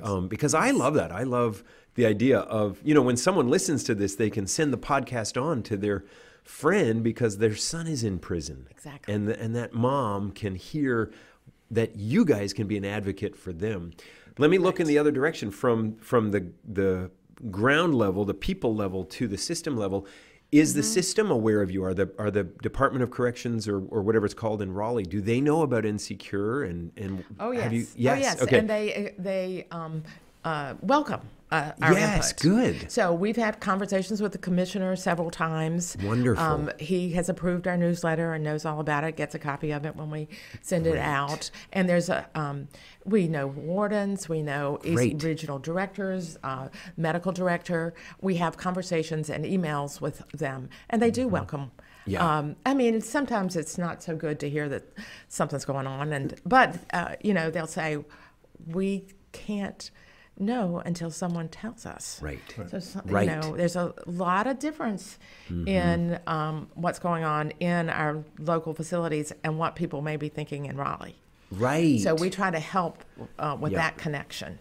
Um, 0.03 0.29
because 0.29 0.55
I 0.55 0.71
love 0.73 0.95
that. 0.95 1.12
I 1.12 1.23
love 1.23 1.62
the 1.95 2.07
idea 2.07 2.40
of, 2.40 2.81
you 2.85 2.95
know, 2.95 3.03
when 3.03 3.16
someone 3.16 3.49
listens 3.49 3.85
to 3.85 3.95
this, 3.95 4.16
they 4.16 4.31
can 4.31 4.47
send 4.47 4.73
the 4.73 4.79
podcast 4.79 5.40
on 5.40 5.62
to 5.64 5.77
their 5.77 6.05
friend 6.42 7.03
because 7.03 7.38
their 7.38 7.55
son 7.55 7.87
is 7.87 8.05
in 8.05 8.19
prison. 8.19 8.66
Exactly. 8.71 9.14
And, 9.14 9.29
the, 9.29 9.40
and 9.40 9.55
that 9.57 9.73
mom 9.73 10.33
can 10.33 10.55
hear 10.55 11.12
that 11.71 11.97
you 11.97 12.25
guys 12.25 12.53
can 12.53 12.66
be 12.66 12.77
an 12.77 12.85
advocate 12.85 13.37
for 13.37 13.53
them. 13.53 13.92
Let 14.38 14.51
me 14.51 14.59
look 14.59 14.81
in 14.81 14.87
the 14.87 14.99
other 14.99 15.11
direction 15.11 15.51
from, 15.51 15.97
from 15.97 16.31
the, 16.31 16.49
the 16.64 17.11
ground 17.51 17.95
level, 17.95 18.25
the 18.25 18.35
people 18.35 18.75
level, 18.75 19.05
to 19.05 19.27
the 19.27 19.38
system 19.38 19.77
level. 19.77 20.07
Is 20.52 20.70
Mm-hmm. 20.70 20.76
the 20.78 20.82
system 20.85 21.30
aware 21.30 21.61
of 21.61 21.70
you? 21.70 21.82
Are 21.85 21.92
the 21.92 22.11
are 22.18 22.30
the 22.30 22.44
Department 22.44 23.02
of 23.02 23.11
Corrections 23.11 23.66
or, 23.66 23.78
or 23.87 24.02
whatever 24.02 24.24
it's 24.24 24.35
called 24.35 24.62
in 24.62 24.72
Raleigh? 24.72 25.02
Do 25.02 25.20
they 25.20 25.40
know 25.40 25.62
about 25.62 25.85
NC 25.85 26.18
Cure 26.18 26.62
and 26.64 26.92
and 26.96 27.24
Oh 27.40 27.50
yes, 27.50 27.62
have 27.64 27.72
you, 27.72 27.82
oh 27.82 27.90
yes, 27.96 28.42
okay 28.42 28.59
and 28.61 28.70
they 28.70 29.14
they 29.18 29.66
um, 29.72 30.02
uh, 30.44 30.74
welcome 30.82 31.20
uh, 31.57 31.73
our 31.83 31.92
Yes, 31.92 32.31
input. 32.31 32.42
good. 32.42 32.90
So 32.90 33.12
we've 33.12 33.37
had 33.37 33.61
conversations 33.61 34.21
with 34.21 34.33
the 34.33 34.38
commissioner 34.38 34.95
several 34.97 35.31
times. 35.31 35.97
Wonderful. 36.03 36.42
Um, 36.42 36.71
he 36.79 37.11
has 37.12 37.29
approved 37.29 37.66
our 37.66 37.77
newsletter 37.77 38.35
and 38.35 38.45
knows 38.45 38.64
all 38.64 38.81
about 38.81 39.05
it. 39.05 39.16
Gets 39.16 39.35
a 39.35 39.38
copy 39.38 39.71
of 39.71 39.85
it 39.87 39.97
when 39.97 40.11
we 40.11 40.29
send 40.62 40.87
it 40.87 40.99
out. 40.99 41.51
And 41.73 41.88
there's 41.88 42.09
a 42.09 42.29
um, 42.35 42.69
we 43.05 43.29
know 43.29 43.47
wardens, 43.47 44.29
we 44.29 44.42
know 44.42 44.79
Great. 44.83 45.14
East 45.14 45.25
regional 45.25 45.59
directors, 45.59 46.37
uh, 46.42 46.69
medical 46.97 47.33
director. 47.33 47.95
We 48.21 48.37
have 48.37 48.57
conversations 48.57 49.31
and 49.31 49.45
emails 49.45 50.01
with 50.01 50.23
them, 50.33 50.69
and 50.90 51.01
they 51.01 51.11
do 51.11 51.29
welcome. 51.29 51.61
Mm-hmm. 51.61 51.83
Yeah. 52.09 52.38
Um, 52.38 52.57
I 52.64 52.73
mean, 52.73 53.01
sometimes 53.01 53.57
it's 53.57 53.79
not 53.79 54.01
so 54.03 54.14
good 54.14 54.38
to 54.40 54.49
hear 54.49 54.69
that 54.69 54.85
something's 55.29 55.64
going 55.64 55.88
on, 55.88 56.12
and 56.12 56.40
but 56.45 56.79
uh, 56.92 57.16
you 57.21 57.35
know 57.35 57.51
they'll 57.51 57.66
say 57.66 57.99
we 58.66 59.07
can't 59.33 59.90
know 60.38 60.83
until 60.85 61.11
someone 61.11 61.49
tells 61.49 61.87
us. 61.87 62.20
Right. 62.22 62.40
So 62.70 62.79
so- 62.79 63.01
Right. 63.07 63.29
Mm-hmm. 63.29 63.42
you 63.42 63.51
know, 63.51 63.57
there's 63.57 63.77
a 63.77 63.94
lot 64.07 64.46
of 64.46 64.59
difference 64.59 65.18
in 65.49 66.18
um, 66.27 66.68
what's 66.75 66.99
going 66.99 67.25
on 67.25 67.51
in 67.61 67.88
our 67.90 68.22
local 68.38 68.75
facilities 68.75 69.33
and 69.44 69.59
what 69.59 69.77
people 69.77 70.03
may 70.03 70.16
be 70.16 70.29
thinking 70.29 70.66
in 70.66 70.77
Raleigh. 70.77 71.16
right. 71.51 72.01
So 72.01 72.14
we 72.14 72.29
try 72.31 72.51
to 72.51 72.61
help 72.61 73.05
uh, 73.38 73.57
with 73.59 73.72
Yeah. 73.72 73.79
that 73.79 73.96
connection. 73.99 74.59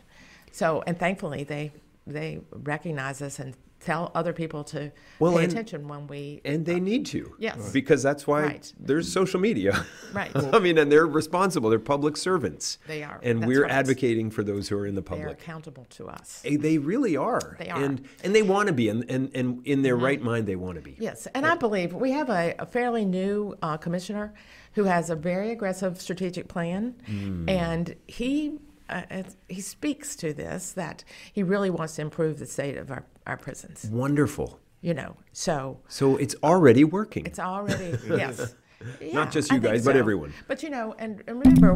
So 0.51 0.83
and 0.87 0.97
thankfully 0.97 1.43
they 1.43 1.71
they 2.07 2.39
recognize 2.51 3.21
us 3.21 3.39
and 3.39 3.55
tell 3.85 4.11
other 4.15 4.33
people 4.33 4.63
to 4.63 4.91
Well, 5.19 5.33
pay 5.37 5.43
and- 5.43 5.53
attention 5.53 5.87
when 5.87 6.07
we 6.07 6.41
and 6.43 6.65
they 6.65 6.79
need 6.79 7.05
to. 7.07 7.35
Yes. 7.37 7.71
Because 7.71 8.01
that's 8.01 8.25
why 8.25 8.41
Right. 8.43 8.73
there's 8.79 9.11
social 9.11 9.39
media. 9.39 9.85
Right. 10.11 10.31
I 10.53 10.59
mean, 10.59 10.77
and 10.79 10.91
they're 10.91 11.05
responsible. 11.05 11.69
They're 11.69 11.79
public 11.79 12.17
servants. 12.17 12.79
They 12.87 13.03
are. 13.03 13.19
And 13.21 13.41
That's 13.41 13.47
we're 13.47 13.65
advocating 13.65 14.31
for 14.31 14.43
those 14.43 14.67
who 14.69 14.77
are 14.77 14.87
in 14.87 14.95
the 14.95 15.01
public. 15.03 15.25
they 15.25 15.29
are 15.31 15.33
accountable 15.33 15.85
to 15.91 16.07
us. 16.07 16.41
They 16.43 16.77
really 16.79 17.15
are. 17.15 17.55
They 17.59 17.69
are. 17.69 17.75
Mm-hmm. 17.77 17.83
And 17.83 18.05
and 18.23 18.35
they 18.35 18.41
want 18.41 18.67
to 18.67 18.73
be. 18.73 18.89
And, 18.89 19.05
and, 19.09 19.29
and 19.35 19.65
in 19.67 19.83
their 19.83 19.95
right 19.95 20.21
mind, 20.21 20.47
they 20.47 20.55
want 20.55 20.75
to 20.77 20.81
be. 20.81 20.95
Yes, 20.99 21.27
and 21.35 21.45
I 21.45 21.55
believe 21.55 21.93
we 21.93 22.11
have 22.11 22.29
a, 22.29 22.55
a 22.57 22.65
fairly 22.65 23.05
new 23.05 23.55
uh, 23.61 23.77
commissioner 23.77 24.33
who 24.73 24.85
has 24.85 25.09
a 25.11 25.15
very 25.15 25.51
aggressive 25.51 26.01
strategic 26.01 26.47
plan, 26.47 26.95
Hmm. 27.05 27.47
and 27.47 27.95
he 28.07 28.59
uh, 28.89 29.01
he 29.47 29.61
speaks 29.61 30.15
to 30.17 30.33
this 30.33 30.71
that 30.73 31.03
he 31.33 31.41
really 31.43 31.69
wants 31.69 31.95
to 31.95 32.01
improve 32.01 32.37
the 32.39 32.45
state 32.45 32.77
of 32.77 32.91
our, 32.91 33.03
our 33.27 33.37
prisons. 33.37 33.85
Wonderful. 33.91 34.59
You 34.81 34.93
know, 34.93 35.15
so 35.31 35.79
So 35.87 36.15
it's 36.17 36.35
already 36.43 36.83
working. 36.83 37.25
it's 37.25 37.39
already 37.39 37.97
yes. 38.07 38.55
Yeah, 39.01 39.25
just 39.29 39.49
you 39.51 39.59
think 39.59 39.63
guys, 39.73 39.85
but 39.85 39.95
everyone. 39.95 40.31
But 40.47 40.61
you 40.61 40.69
know, 40.69 40.93
and, 40.99 41.23
and 41.27 41.39
remember, 41.39 41.71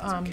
um, 0.00 0.26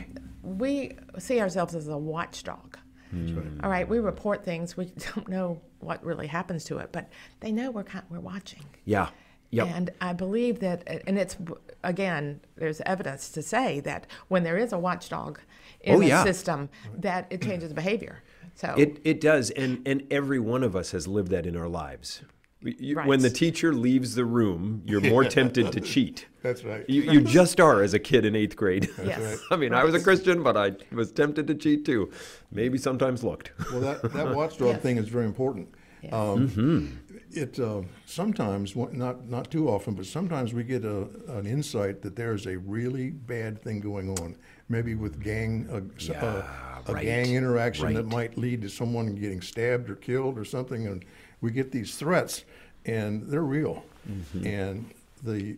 we 0.43 0.97
see 1.17 1.39
ourselves 1.41 1.73
as 1.73 1.87
a 1.87 1.97
watchdog. 1.97 2.77
Hmm. 3.09 3.59
All 3.63 3.69
right, 3.71 3.87
we 3.87 3.99
report 3.99 4.45
things. 4.45 4.77
We 4.77 4.85
don't 5.15 5.27
know 5.29 5.61
what 5.79 6.03
really 6.03 6.27
happens 6.27 6.63
to 6.65 6.77
it, 6.77 6.91
but 6.91 7.09
they 7.39 7.51
know 7.51 7.71
we're 7.71 7.83
kind, 7.85 8.05
we're 8.09 8.19
watching. 8.19 8.63
yeah. 8.85 9.09
Yep. 9.53 9.67
And 9.67 9.89
I 9.99 10.13
believe 10.13 10.59
that, 10.61 10.87
and 11.07 11.19
it's 11.19 11.35
again, 11.83 12.39
there's 12.55 12.79
evidence 12.85 13.27
to 13.31 13.41
say 13.41 13.81
that 13.81 14.07
when 14.29 14.43
there 14.43 14.57
is 14.57 14.71
a 14.71 14.79
watchdog 14.79 15.39
in 15.81 15.95
Oh, 15.95 15.99
the 15.99 16.07
yeah. 16.07 16.23
system, 16.23 16.69
that 16.97 17.27
it 17.29 17.41
changes 17.41 17.73
behavior. 17.73 18.23
So 18.55 18.73
It, 18.77 18.99
it 19.03 19.21
does, 19.21 19.49
and, 19.51 19.81
and 19.87 20.03
every 20.11 20.39
one 20.39 20.63
of 20.63 20.75
us 20.75 20.91
has 20.91 21.07
lived 21.07 21.29
that 21.31 21.45
in 21.45 21.55
our 21.55 21.67
lives. 21.69 22.21
You- 22.63 22.75
you- 22.77 22.95
When 22.99 23.21
the 23.21 23.29
teacher 23.29 23.73
leaves 23.73 24.13
the 24.15 24.25
room, 24.25 24.83
you're 24.85 25.01
more 25.01 25.23
tempted 25.39 25.71
to 25.71 25.79
cheat. 25.81 26.27
That's 26.43 26.63
right. 26.63 26.87
You, 26.87 27.01
you 27.03 27.21
just 27.21 27.59
are 27.59 27.81
as 27.81 27.93
a 27.95 27.99
kid 27.99 28.23
in 28.25 28.35
eighth 28.35 28.55
grade. 28.55 28.89
Yes. 29.03 29.19
right. 29.19 29.39
I 29.51 29.55
mean, 29.55 29.73
I 29.73 29.83
was 29.83 29.95
a 29.95 29.99
Christian, 29.99 30.43
but 30.43 30.55
I 30.57 30.73
was 30.91 31.11
tempted 31.11 31.47
to 31.47 31.55
cheat 31.55 31.85
too. 31.85 32.11
Maybe 32.51 32.77
sometimes 32.77 33.23
looked. 33.23 33.51
Well, 33.71 33.81
that, 33.81 34.01
that 34.13 34.35
watchdog 34.35 34.73
Yes. 34.73 34.81
thing 34.81 34.97
is 34.97 35.07
very 35.07 35.25
important. 35.25 35.69
Yes. 36.03 36.13
Um, 36.13 36.47
Mm-hmm. 36.49 36.85
It 37.33 37.57
uh, 37.61 37.83
sometimes, 38.05 38.75
not 38.75 39.25
not 39.29 39.49
too 39.49 39.69
often, 39.69 39.93
but 39.93 40.05
sometimes 40.05 40.53
we 40.53 40.63
get 40.65 40.83
a, 40.83 41.07
an 41.29 41.47
insight 41.47 42.01
that 42.01 42.17
there 42.17 42.33
is 42.33 42.45
a 42.45 42.57
really 42.57 43.09
bad 43.11 43.61
thing 43.61 43.79
going 43.79 44.09
on, 44.19 44.35
maybe 44.71 44.95
with 44.95 45.21
gang 45.21 45.67
a, 45.69 45.81
s- 46.01 46.09
a- 46.09 46.13
Yeah, 46.13 46.81
a 46.87 46.93
right, 46.93 47.03
gang 47.05 47.35
interaction 47.35 47.93
that 47.93 48.07
might 48.07 48.37
lead 48.37 48.61
to 48.63 48.69
someone 48.69 49.13
getting 49.15 49.41
stabbed 49.41 49.89
or 49.89 49.95
killed 49.95 50.39
or 50.39 50.45
something, 50.45 50.87
and 50.87 51.05
we 51.41 51.51
get 51.51 51.71
these 51.71 51.95
threats, 51.95 52.45
and 52.85 53.27
they're 53.27 53.43
real, 53.43 53.83
Mm-hmm. 54.09 54.47
and 54.47 54.89
the 55.23 55.57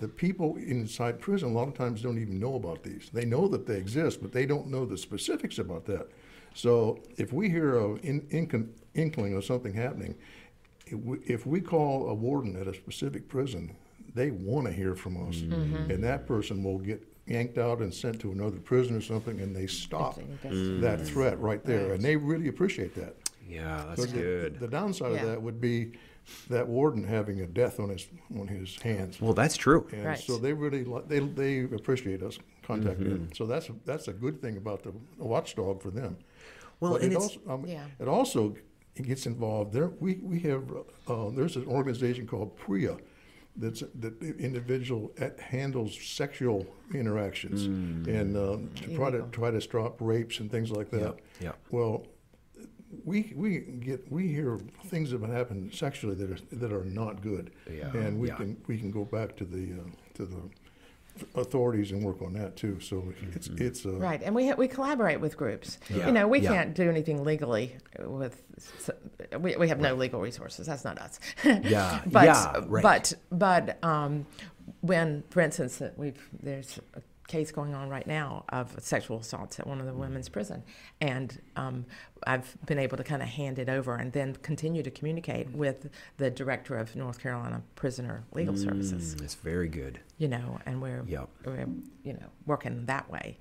the 0.00 0.06
people 0.08 0.56
inside 0.58 1.18
prison 1.18 1.48
a 1.48 1.52
lot 1.52 1.66
of 1.66 1.74
times 1.74 2.02
don't 2.02 2.18
even 2.20 2.38
know 2.38 2.54
about 2.54 2.82
these. 2.84 3.08
They 3.12 3.24
know 3.24 3.48
that 3.48 3.66
they 3.66 3.76
exist, 3.78 4.20
but 4.22 4.30
they 4.30 4.46
don't 4.46 4.68
know 4.68 4.84
the 4.84 4.96
specifics 4.98 5.58
about 5.58 5.86
that. 5.86 6.06
So 6.54 7.00
if 7.16 7.32
we 7.32 7.48
hear 7.50 7.78
an 7.78 7.98
in, 8.04 8.20
incon- 8.46 8.68
inkling 8.94 9.34
of 9.34 9.44
something 9.44 9.72
happening, 9.72 10.14
if 10.86 10.98
we, 11.00 11.18
if 11.26 11.46
we 11.46 11.60
call 11.60 12.10
a 12.10 12.14
warden 12.14 12.54
at 12.60 12.68
a 12.68 12.74
specific 12.74 13.26
prison, 13.26 13.74
they 14.14 14.30
want 14.30 14.66
to 14.68 14.72
hear 14.72 14.94
from 14.94 15.16
us, 15.28 15.36
Mm-hmm. 15.38 15.90
and 15.90 16.04
that 16.04 16.26
person 16.28 16.62
will 16.62 16.78
get 16.78 17.02
yanked 17.28 17.58
out 17.58 17.80
and 17.80 17.92
sent 17.92 18.20
to 18.20 18.32
another 18.32 18.58
prison 18.58 18.96
or 18.96 19.00
something, 19.00 19.40
and 19.40 19.54
they 19.54 19.66
stop 19.66 20.18
If 20.42 20.80
that 20.80 21.06
threat 21.06 21.38
right 21.40 21.62
there, 21.64 21.92
and 21.92 22.02
they 22.02 22.16
really 22.16 22.48
appreciate 22.48 22.94
that. 22.94 23.14
Yeah, 23.46 23.84
that's 23.88 24.00
But 24.00 24.10
the- 24.14 24.20
good. 24.20 24.60
The 24.60 24.68
downside 24.68 25.12
Yeah. 25.12 25.20
of 25.22 25.26
that 25.28 25.42
would 25.42 25.60
be 25.60 25.92
that 26.50 26.68
warden 26.68 27.04
having 27.04 27.40
a 27.40 27.46
death 27.46 27.80
on 27.80 27.88
his 27.88 28.06
on 28.38 28.48
his 28.48 28.76
hands. 28.82 29.18
Well, 29.20 29.32
that's 29.32 29.56
true. 29.56 29.86
And 29.92 30.04
Right. 30.04 30.18
so 30.18 30.36
they 30.36 30.52
really 30.52 30.84
li- 30.84 31.02
they 31.06 31.20
they 31.20 31.60
appreciate 31.60 32.22
us 32.22 32.38
contacting 32.62 33.06
Mm-hmm. 33.06 33.14
them. 33.14 33.28
So 33.34 33.46
that's 33.46 33.70
a, 33.70 33.74
that's 33.86 34.08
a 34.08 34.12
good 34.12 34.42
thing 34.42 34.58
about 34.58 34.82
the 34.82 34.92
watchdog 35.16 35.80
for 35.80 35.90
them. 35.90 36.18
Well, 36.80 36.92
But 36.92 37.02
and 37.02 37.12
it 37.12 37.16
it's- 37.16 37.36
also 37.38 37.40
um, 37.50 37.64
Yeah. 37.66 37.84
it 37.98 38.08
also 38.08 38.54
gets 39.02 39.24
involved. 39.26 39.72
There 39.72 39.88
we 40.00 40.16
we 40.16 40.40
have 40.40 40.64
uh, 41.06 41.30
there's 41.30 41.56
an 41.56 41.66
organization 41.66 42.26
called 42.26 42.56
PREA. 42.56 42.98
That's 43.60 43.80
that 43.80 44.20
the 44.20 44.36
individual 44.38 45.12
at, 45.18 45.38
handles 45.40 45.98
sexual 46.00 46.64
interactions 46.94 47.64
and 47.66 48.36
um, 48.36 48.70
to 48.76 48.94
try 48.94 49.10
to 49.10 49.22
try 49.32 49.50
to 49.50 49.60
stop 49.60 49.96
rapes 50.00 50.38
and 50.40 50.50
things 50.50 50.70
like 50.70 50.90
that. 50.90 51.00
Yep, 51.00 51.20
yep. 51.40 51.58
Well, 51.70 52.06
we 53.04 53.32
we 53.34 53.58
get 53.58 54.10
we 54.10 54.28
hear 54.28 54.58
things 54.86 55.10
that 55.10 55.20
have 55.20 55.30
happened 55.30 55.74
sexually 55.74 56.14
that 56.14 56.30
are 56.30 56.56
that 56.56 56.72
are 56.72 56.84
not 56.84 57.20
good, 57.20 57.50
Yeah, 57.70 57.90
and 57.96 58.18
we 58.18 58.28
yeah. 58.28 58.36
can 58.36 58.56
we 58.66 58.78
can 58.78 58.90
go 58.90 59.04
back 59.04 59.36
to 59.38 59.44
the 59.44 59.80
uh, 59.80 59.90
to 60.14 60.24
the 60.24 60.40
authorities 61.34 61.90
and 61.92 62.02
work 62.04 62.22
on 62.22 62.32
that 62.34 62.56
too. 62.56 62.78
So 62.80 63.12
it's 63.34 63.48
Mm-hmm. 63.48 63.64
it's 63.66 63.86
uh, 63.86 63.92
Right, 63.98 64.22
and 64.22 64.34
we 64.34 64.48
ha- 64.48 64.54
we 64.56 64.68
collaborate 64.68 65.20
with 65.20 65.36
groups. 65.36 65.78
Yeah, 65.88 66.06
You 66.06 66.12
know, 66.12 66.28
we 66.28 66.40
yeah. 66.40 66.52
can't 66.52 66.74
do 66.74 66.88
anything 66.88 67.24
legally 67.24 67.76
with. 68.00 68.42
s- 68.56 68.90
We, 69.38 69.56
we 69.56 69.68
have 69.68 69.80
no 69.80 69.94
legal 69.94 70.20
resources. 70.20 70.66
That's 70.66 70.84
not 70.84 70.98
us. 70.98 71.20
Yeah, 71.44 72.00
but 72.06 72.24
yeah, 72.24 72.64
right. 72.66 72.82
but 72.82 73.12
but 73.30 73.82
um, 73.84 74.26
when, 74.80 75.22
for 75.30 75.40
instance, 75.40 75.76
that 75.78 75.98
we've 75.98 76.28
there's 76.42 76.78
a 76.94 77.00
case 77.28 77.52
going 77.52 77.74
on 77.74 77.88
right 77.88 78.06
now 78.06 78.44
of 78.48 78.74
sexual 78.80 79.20
assaults 79.20 79.60
at 79.60 79.66
one 79.66 79.78
of 79.78 79.86
the 79.86 79.92
mm. 79.92 79.98
women's 79.98 80.28
prison, 80.28 80.64
and 81.00 81.40
um, 81.54 81.84
I've 82.26 82.56
been 82.66 82.78
able 82.78 82.96
to 82.96 83.04
kind 83.04 83.22
of 83.22 83.28
hand 83.28 83.58
it 83.60 83.68
over 83.68 83.94
and 83.94 84.12
then 84.12 84.34
continue 84.42 84.82
to 84.82 84.90
communicate 84.90 85.48
mm. 85.48 85.54
with 85.54 85.88
the 86.16 86.30
director 86.30 86.76
of 86.76 86.96
North 86.96 87.20
Carolina 87.20 87.62
Prisoner 87.76 88.24
Legal 88.32 88.54
mm, 88.54 88.64
Services. 88.64 89.14
That's 89.14 89.36
very 89.36 89.68
good. 89.68 90.00
You 90.16 90.28
know, 90.28 90.58
and 90.66 90.82
we're, 90.82 91.04
Yep. 91.06 91.28
we're 91.44 91.68
you 92.02 92.14
know 92.14 92.26
working 92.46 92.86
that 92.86 93.08
way 93.08 93.38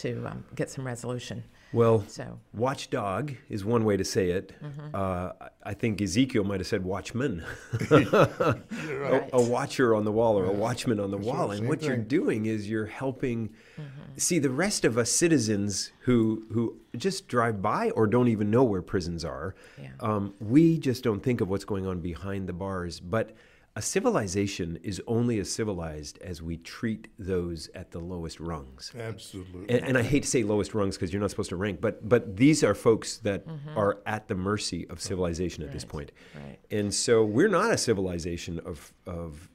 to 0.00 0.26
um, 0.26 0.44
get 0.54 0.70
some 0.70 0.86
resolution. 0.86 1.44
Well, 1.72 2.04
So 2.08 2.40
watchdog 2.52 3.32
is 3.48 3.64
one 3.64 3.84
way 3.84 3.96
to 3.96 4.04
say 4.04 4.30
it. 4.30 4.52
Mm-hmm. 4.62 4.94
Uh, 4.94 4.98
I- 5.40 5.48
I 5.62 5.74
think 5.74 6.00
Ezekiel 6.00 6.42
might 6.42 6.58
have 6.58 6.66
said 6.66 6.82
watchman, 6.84 7.44
Right. 7.90 8.12
a, 8.12 9.28
a 9.34 9.42
watcher 9.42 9.94
on 9.94 10.04
the 10.04 10.10
wall 10.12 10.38
or 10.38 10.46
a 10.46 10.52
watchman 10.52 10.98
on 10.98 11.10
the 11.10 11.22
Sure, 11.22 11.32
wall. 11.34 11.50
And 11.50 11.60
same 11.60 11.68
what 11.68 11.82
you're 11.82 11.96
doing 11.96 12.46
is 12.46 12.68
you're 12.68 12.86
helping. 12.86 13.48
Mm-hmm. 13.78 13.84
See, 14.16 14.38
the 14.38 14.50
rest 14.50 14.84
of 14.84 14.96
us 14.98 15.10
citizens 15.10 15.92
who 16.00 16.44
who 16.52 16.76
just 16.96 17.28
drive 17.28 17.60
by 17.62 17.90
or 17.90 18.06
don't 18.06 18.28
even 18.28 18.50
know 18.50 18.64
where 18.64 18.82
prisons 18.82 19.24
are, 19.24 19.54
Yeah. 19.80 19.90
um, 20.00 20.34
we 20.40 20.78
just 20.78 21.04
don't 21.04 21.22
think 21.22 21.40
of 21.40 21.48
what's 21.50 21.64
going 21.66 21.86
on 21.86 22.00
behind 22.00 22.48
the 22.48 22.52
bars. 22.54 23.00
But 23.00 23.34
a 23.76 23.82
civilization 23.82 24.78
is 24.82 25.00
only 25.06 25.38
as 25.38 25.50
civilized 25.50 26.18
as 26.18 26.42
we 26.42 26.56
treat 26.56 27.06
those 27.18 27.70
at 27.74 27.92
the 27.92 28.00
lowest 28.00 28.40
rungs. 28.40 28.92
Absolutely. 28.98 29.70
And, 29.74 29.86
and 29.88 29.98
I 29.98 30.02
hate 30.02 30.24
to 30.24 30.28
say 30.28 30.42
lowest 30.42 30.74
rungs 30.74 30.96
because 30.96 31.12
you're 31.12 31.20
not 31.20 31.30
supposed 31.30 31.50
to 31.50 31.56
rank, 31.56 31.80
but 31.80 32.08
but 32.08 32.36
these 32.36 32.64
are 32.64 32.74
folks 32.74 33.18
that 33.18 33.46
Mm-hmm. 33.46 33.78
are 33.78 33.98
at 34.06 34.26
the 34.28 34.34
mercy 34.34 34.86
of 34.88 35.00
civilization 35.00 35.62
at 35.62 35.72
this 35.72 35.84
point. 35.84 36.10
right. 36.34 36.58
And 36.70 36.92
so 36.92 37.24
we're 37.24 37.48
not 37.48 37.70
a 37.72 37.78
civilization 37.78 38.58
of 38.60 38.92
of 39.06 39.48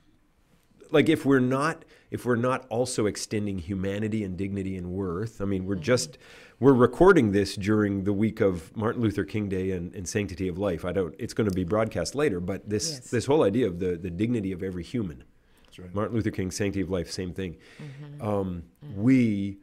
like 0.92 1.10
if 1.10 1.26
we're 1.26 1.40
not 1.40 1.84
if 2.12 2.26
we're 2.26 2.36
not 2.38 2.66
also 2.70 3.08
extending 3.08 3.58
humanity 3.60 4.24
and 4.24 4.38
dignity 4.38 4.78
and 4.78 4.92
worth. 4.92 5.42
I 5.42 5.46
mean, 5.46 5.66
we're 5.66 5.76
Mm-hmm. 5.76 5.84
just 5.84 6.18
we're 6.60 6.74
recording 6.74 7.32
this 7.32 7.56
during 7.56 8.04
the 8.04 8.14
week 8.14 8.40
of 8.42 8.76
Martin 8.76 9.02
Luther 9.02 9.24
King 9.24 9.50
Day 9.50 9.72
and, 9.72 9.94
and 9.94 10.08
Sanctity 10.08 10.48
of 10.48 10.58
Life. 10.58 10.86
I 10.86 10.92
don't. 10.92 11.14
It's 11.20 11.34
going 11.34 11.50
to 11.50 11.56
be 11.56 11.64
broadcast 11.64 12.16
later, 12.16 12.40
but 12.40 12.70
this 12.70 12.92
Yes. 12.92 13.10
this 13.12 13.26
whole 13.26 13.44
idea 13.44 13.68
of 13.68 13.80
the 13.80 13.96
the 13.98 14.10
dignity 14.10 14.52
of 14.52 14.64
every 14.64 14.84
human. 14.84 15.24
That's 15.66 15.80
right. 15.80 15.94
Martin 15.94 16.16
Luther 16.16 16.32
King, 16.32 16.52
Sanctity 16.52 16.82
of 16.82 16.90
Life, 16.90 17.12
same 17.12 17.34
thing. 17.34 17.58
Mm-hmm. 17.82 18.28
Um, 18.28 18.64
We 18.96 19.58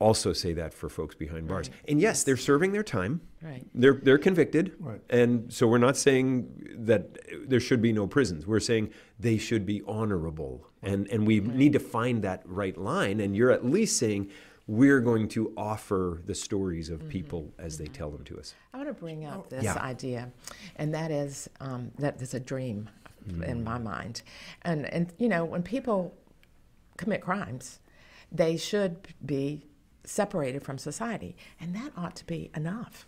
also 0.00 0.32
say 0.34 0.52
that 0.52 0.74
for 0.74 0.88
folks 0.90 1.14
behind 1.14 1.48
bars. 1.48 1.70
And 1.88 2.00
yes, 2.00 2.24
they're 2.24 2.36
serving 2.36 2.72
their 2.72 2.82
time. 2.82 3.20
Right. 3.40 3.64
They're 3.74 3.94
they're 3.94 4.18
convicted. 4.18 4.74
Right. 4.78 5.00
And 5.08 5.50
so 5.52 5.66
we're 5.66 5.78
not 5.78 5.96
saying 5.96 6.76
that 6.80 7.16
there 7.48 7.60
should 7.60 7.80
be 7.80 7.92
no 7.92 8.06
prisons. 8.06 8.46
We're 8.46 8.60
saying 8.60 8.90
they 9.18 9.38
should 9.38 9.64
be 9.64 9.82
honorable. 9.86 10.66
And 10.82 11.08
and 11.08 11.26
we 11.26 11.40
need 11.40 11.72
to 11.72 11.78
find 11.78 12.22
that 12.22 12.42
right 12.44 12.76
line. 12.76 13.20
And 13.20 13.34
you're 13.34 13.50
at 13.52 13.64
least 13.64 13.96
saying 13.98 14.30
we're 14.66 15.00
going 15.00 15.28
to 15.28 15.52
offer 15.56 16.22
the 16.24 16.34
stories 16.34 16.88
of 16.88 17.06
people 17.08 17.52
as 17.58 17.76
they 17.78 17.86
tell 17.86 18.10
them 18.10 18.24
to 18.24 18.38
us. 18.38 18.54
I 18.72 18.78
want 18.78 18.88
to 18.88 18.94
bring 18.94 19.24
up 19.24 19.50
this 19.50 19.64
Yeah. 19.64 19.74
idea, 19.74 20.30
and 20.76 20.94
that 20.94 21.10
is 21.10 21.48
um, 21.60 21.90
that 21.98 22.18
there's 22.18 22.34
a 22.34 22.40
dream 22.40 22.88
in 23.26 23.60
Mm. 23.60 23.64
my 23.64 23.78
mind, 23.78 24.22
and 24.62 24.86
and 24.86 25.12
you 25.18 25.28
know 25.28 25.44
when 25.44 25.62
people 25.62 26.14
commit 26.96 27.20
crimes, 27.20 27.78
they 28.32 28.56
should 28.56 29.08
be 29.24 29.66
separated 30.04 30.62
from 30.62 30.78
society, 30.78 31.36
and 31.60 31.74
that 31.74 31.92
ought 31.96 32.16
to 32.16 32.26
be 32.26 32.50
enough. 32.54 33.06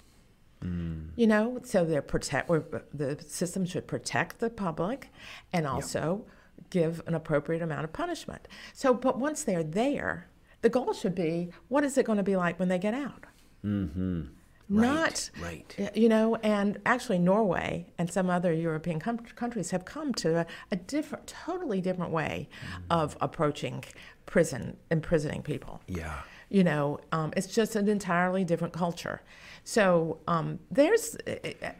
Mm. 0.63 1.11
You 1.17 1.27
know, 1.27 1.61
so 1.65 1.85
they're 1.85 2.01
protect. 2.03 2.49
Or 2.51 2.65
the 2.93 3.23
system 3.27 3.67
should 3.67 3.87
protect 3.87 4.39
the 4.41 4.49
public, 4.51 5.11
and 5.53 5.67
also 5.67 6.25
give 6.71 7.03
an 7.07 7.15
appropriate 7.15 7.61
amount 7.63 7.85
of 7.85 7.93
punishment. 7.93 8.49
So, 8.73 8.93
but 8.95 9.19
once 9.19 9.45
they're 9.45 9.63
there, 9.63 10.29
the 10.67 10.71
goal 10.79 10.93
should 10.93 11.15
be: 11.15 11.35
what 11.69 11.83
is 11.85 11.97
it 11.97 12.05
going 12.09 12.21
to 12.25 12.29
be 12.33 12.37
like 12.45 12.59
when 12.61 12.69
they 12.69 12.79
get 12.89 12.95
out? 13.07 13.23
Mm-hmm. 13.65 14.23
Not 14.69 15.31
right. 15.41 15.73
y- 15.79 15.91
You 15.95 16.09
know, 16.09 16.27
and 16.43 16.79
actually, 16.85 17.21
Norway 17.21 17.71
and 17.99 18.11
some 18.11 18.29
other 18.29 18.53
European 18.53 18.99
com- 18.99 19.19
countries 19.43 19.71
have 19.71 19.85
come 19.85 20.13
to 20.15 20.29
a, 20.41 20.47
a 20.73 20.77
different, 20.77 21.25
totally 21.47 21.81
different 21.81 22.11
way 22.11 22.49
of 22.91 23.17
approaching 23.21 23.85
prison, 24.27 24.77
imprisoning 24.91 25.43
people. 25.43 25.81
Yeah. 25.87 26.19
You 26.49 26.65
know, 26.65 26.99
um, 27.13 27.33
it's 27.37 27.47
just 27.61 27.77
an 27.77 27.89
entirely 27.89 28.43
different 28.45 28.75
culture. 28.75 29.23
So 29.63 30.19
um, 30.27 30.59
there's, 30.79 31.17
I- 31.29 31.75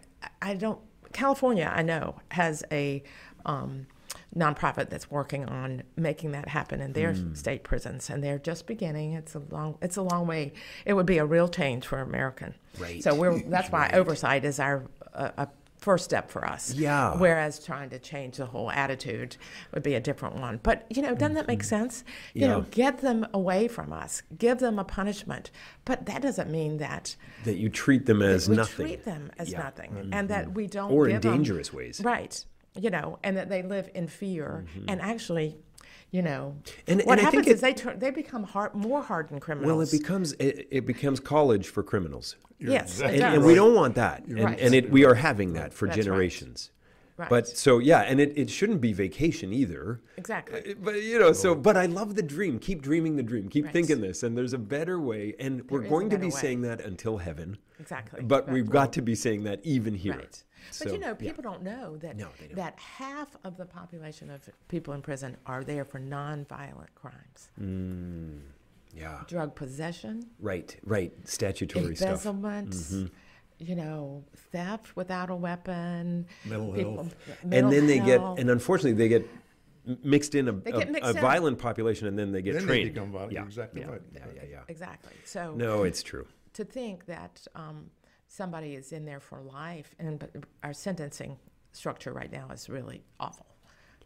I 0.51 0.55
don't, 0.55 0.79
California, 1.13 1.69
I 1.75 1.83
know, 1.83 2.07
has 2.31 2.63
a 2.71 3.03
um, 3.47 3.87
nonprofit 4.37 4.91
that's 4.91 5.11
working 5.11 5.47
on 5.47 5.83
making 5.97 6.33
that 6.33 6.49
happen 6.49 6.81
in 6.81 6.93
their 6.93 7.15
state 7.35 7.63
prisons, 7.65 8.11
and 8.11 8.23
they're 8.23 8.39
just 8.39 8.67
beginning. 8.67 9.13
It's 9.15 9.35
a 9.35 9.43
long, 9.51 9.79
it's 9.81 9.97
a 9.97 10.03
long 10.03 10.27
way. 10.27 10.53
It 10.85 10.93
would 10.93 11.07
be 11.07 11.19
a 11.19 11.25
real 11.25 11.49
change 11.49 11.87
for 11.87 12.01
American. 12.01 12.55
Right. 12.79 13.03
So 13.03 13.15
we're 13.15 13.39
that's 13.49 13.71
why 13.71 13.91
oversight 13.93 14.45
is 14.45 14.61
our 14.61 14.85
uh, 15.15 15.31
a 15.39 15.49
first 15.79 16.05
step 16.07 16.31
for 16.31 16.45
us. 16.45 16.73
Yeah. 16.75 17.17
Whereas 17.17 17.65
trying 17.65 17.91
to 17.91 17.99
change 17.99 18.39
the 18.39 18.47
whole 18.47 18.71
attitude 18.71 19.37
would 19.73 19.83
be 19.83 19.95
a 19.95 20.01
different 20.01 20.35
one. 20.37 20.59
But 20.63 20.85
you 20.91 21.01
know, 21.03 21.15
doesn't 21.15 21.35
that 21.35 21.47
make 21.47 21.63
sense? 21.63 22.03
You 22.35 22.49
know, 22.49 22.63
get 22.71 22.99
them 22.99 23.27
away 23.33 23.69
from 23.69 23.93
us, 23.93 24.23
give 24.37 24.59
them 24.59 24.79
a 24.79 24.85
punishment. 24.85 25.51
But 25.85 26.07
that 26.07 26.23
doesn't 26.23 26.51
mean 26.51 26.79
that 26.79 27.15
That 27.45 27.57
you 27.57 27.69
treat 27.69 28.07
them 28.07 28.21
as 28.23 28.49
we 28.49 28.57
nothing. 28.57 28.87
treat 28.87 29.05
them 29.05 29.31
as 29.39 29.53
Yeah. 29.53 29.59
nothing, 29.63 30.11
and 30.13 30.29
that 30.29 30.53
we 30.53 30.67
don't 30.67 30.91
Or 30.93 31.07
in 31.07 31.13
give 31.17 31.23
them- 31.23 31.33
dangerous 31.37 31.73
ways. 31.73 32.01
right? 32.03 32.45
You 32.79 32.91
know, 32.91 33.19
and 33.23 33.37
that 33.37 33.49
they 33.49 33.63
live 33.63 33.91
in 33.95 34.09
fear, 34.09 34.65
and 34.89 35.01
actually. 35.01 35.57
You 36.13 36.23
know, 36.23 36.55
Mm-hmm. 36.65 36.91
And- 36.93 37.03
what 37.03 37.19
and 37.19 37.27
I 37.27 37.31
think 37.31 37.47
happens 37.47 37.57
is 37.57 37.59
it- 37.59 37.63
they 37.63 37.75
turn, 37.75 37.99
they 37.99 38.11
become 38.13 38.45
hard, 38.45 38.75
more 38.77 39.03
hardened 39.03 39.41
criminals. 39.43 39.67
Well, 39.67 39.81
it 39.81 39.91
becomes 39.91 40.33
it, 40.35 40.69
it 40.71 40.87
becomes 40.87 41.19
college 41.19 41.67
for 41.69 41.83
criminals. 41.83 42.37
yes, 42.61 43.01
it 43.01 43.15
and, 43.21 43.23
and 43.35 43.45
we 43.45 43.57
don't 43.57 43.75
want 43.75 43.97
that. 43.97 44.25
And, 44.25 44.39
right. 44.45 44.59
and 44.61 44.73
it, 44.73 44.89
we 44.91 45.05
are 45.05 45.15
having 45.17 45.55
that 45.55 45.75
for 45.75 45.87
That's 45.87 45.99
right. 45.99 46.05
generations. 46.05 46.71
Right. 47.19 47.31
But 47.31 47.49
so 47.49 47.79
yeah, 47.79 48.01
and 48.03 48.21
it, 48.21 48.37
it 48.37 48.51
shouldn't 48.51 48.81
be 48.83 48.93
vacation 48.93 49.53
either. 49.53 50.01
exactly. 50.19 50.73
Uh, 50.73 50.75
But 50.83 51.03
you 51.03 51.19
know, 51.19 51.33
so 51.33 51.55
but 51.55 51.77
I 51.77 51.87
love 51.87 52.15
the 52.15 52.23
dream. 52.23 52.59
Keep 52.59 52.83
dreaming 52.83 53.17
the 53.17 53.23
dream. 53.23 53.49
Keep 53.49 53.65
Right. 53.65 53.73
thinking 53.73 54.01
this. 54.03 54.23
And 54.23 54.37
there's 54.37 54.53
a 54.53 54.59
better 54.59 55.01
way. 55.01 55.35
And 55.41 55.69
we're 55.71 55.89
going 55.89 56.11
to 56.11 56.19
be 56.19 56.27
way. 56.27 56.31
saying 56.31 56.61
that 56.63 56.83
until 56.83 57.17
heaven. 57.19 57.57
Exactly. 57.81 58.23
But 58.23 58.47
Right. 58.47 58.55
we've 58.55 58.69
got 58.69 58.93
to 58.95 59.03
be 59.03 59.15
saying 59.15 59.45
that 59.45 59.61
even 59.65 59.95
here. 59.95 60.17
Right. 60.17 60.43
So, 60.71 60.85
but 60.87 60.93
you 60.95 60.99
know, 61.01 61.09
yeah. 61.09 61.15
people 61.15 61.43
don't 61.43 61.63
know 61.63 61.97
that 61.99 62.17
No, 62.17 62.29
don't. 62.39 62.55
that 62.57 62.79
half 62.79 63.37
of 63.45 63.57
the 63.57 63.65
population 63.65 64.31
of 64.31 64.49
people 64.69 64.93
in 64.95 65.01
prison 65.01 65.37
are 65.47 65.63
there 65.65 65.85
for 65.85 66.01
nonviolent 66.01 66.93
crimes. 66.97 67.49
Mm. 67.59 68.41
Yeah. 68.95 69.23
Drug 69.27 69.55
possession, 69.55 70.27
Right. 70.41 70.77
Right. 70.85 71.13
Statutory 71.29 71.97
stuff. 71.97 72.25
Mm-hmm. 72.25 73.07
Embezzlement, 73.61 73.69
you 73.69 73.75
know, 73.77 74.25
theft 74.53 74.97
without 74.97 75.31
a 75.31 75.35
weapon, 75.37 76.27
Mental 76.45 76.73
health. 76.73 77.15
and 77.43 77.73
then 77.73 77.87
they 77.87 77.99
get, 77.99 78.21
and 78.21 78.51
unfortunately, 78.51 78.93
they 78.95 79.09
get 79.09 79.29
mixed 80.03 80.35
in 80.35 80.49
a, 80.49 80.53
a, 80.53 80.87
mixed 80.87 81.05
a 81.05 81.11
in. 81.11 81.21
violent 81.21 81.59
population, 81.59 82.09
and 82.09 82.19
then 82.19 82.33
they 82.33 82.43
get 82.43 82.55
Then 82.55 82.63
they 82.67 82.81
trained. 82.83 82.95
become 82.95 83.13
violent. 83.13 83.33
Yeah. 83.33 83.45
Exactly 83.45 83.81
yeah. 83.83 83.87
right. 83.89 84.03
Yeah. 84.15 84.21
Yeah. 84.35 84.43
Yeah. 84.51 84.61
exactly. 84.69 85.13
So 85.25 85.55
No, 85.55 85.85
it's 85.85 86.03
true. 86.03 86.27
to 86.55 86.65
think 86.65 87.07
that 87.07 87.47
um, 87.55 87.91
somebody 88.27 88.75
is 88.75 88.93
in 88.93 89.05
there 89.05 89.21
for 89.21 89.41
life, 89.41 89.95
and 89.99 90.25
our 90.63 90.73
sentencing 90.73 91.39
structure 91.73 92.13
right 92.13 92.33
now 92.33 92.49
is 92.53 92.69
really 92.69 93.05
awful. 93.21 93.47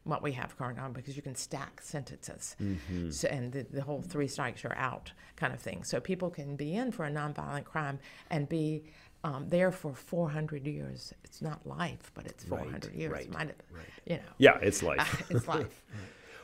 What 0.04 0.22
we 0.22 0.32
have 0.32 0.56
going 0.56 0.78
on 0.78 0.94
because 0.94 1.14
you 1.14 1.20
can 1.22 1.34
stack 1.34 1.80
sentences, 1.82 2.56
Mm-hmm. 2.60 3.10
so, 3.10 3.28
and 3.28 3.52
the, 3.52 3.66
the 3.70 3.82
whole 3.82 4.00
three 4.00 4.28
strikes 4.28 4.62
you're 4.62 4.76
out 4.76 5.12
kind 5.36 5.52
of 5.52 5.60
thing. 5.60 5.84
So 5.84 6.00
people 6.00 6.30
can 6.30 6.56
be 6.56 6.74
in 6.74 6.90
for 6.90 7.04
a 7.04 7.10
nonviolent 7.10 7.64
crime 7.64 7.98
and 8.30 8.48
be 8.48 8.84
um, 9.24 9.48
there 9.48 9.70
for 9.70 9.94
400 9.94 10.66
years. 10.66 11.12
It's 11.24 11.42
not 11.42 11.66
life, 11.66 12.10
but 12.14 12.26
it's 12.26 12.46
Right, 12.48 12.62
400 12.62 12.94
years. 12.94 13.12
right, 13.12 13.30
Might 13.30 13.48
have, 13.48 13.56
you 14.06 14.16
know, 14.16 14.22
Yeah, 14.38 14.58
it's 14.62 14.82
life. 14.82 15.26
it's 15.30 15.46
life. 15.48 15.82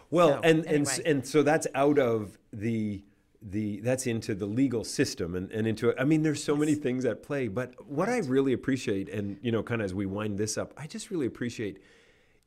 Well, 0.08 0.34
So, 0.34 0.40
and 0.44 0.58
and 0.66 0.68
anyway. 0.88 1.02
and 1.04 1.26
so 1.26 1.42
that's 1.42 1.66
out 1.74 1.98
of 1.98 2.38
the 2.52 3.02
the 3.42 3.80
that's 3.80 4.06
into 4.06 4.36
the 4.36 4.46
legal 4.46 4.84
system 4.84 5.34
and, 5.34 5.50
and 5.50 5.66
into 5.66 5.92
I 6.00 6.04
mean 6.04 6.22
there's 6.22 6.42
so 6.42 6.54
many 6.56 6.76
things 6.76 7.04
at 7.04 7.24
play 7.24 7.48
but 7.48 7.74
what 7.90 8.08
I 8.08 8.18
really 8.18 8.52
appreciate 8.52 9.08
and 9.08 9.36
you 9.42 9.50
know 9.50 9.64
kind 9.64 9.80
of 9.80 9.84
as 9.86 9.94
we 9.94 10.06
wind 10.06 10.38
this 10.38 10.56
up 10.56 10.72
I 10.76 10.86
just 10.86 11.10
really 11.10 11.26
appreciate 11.26 11.80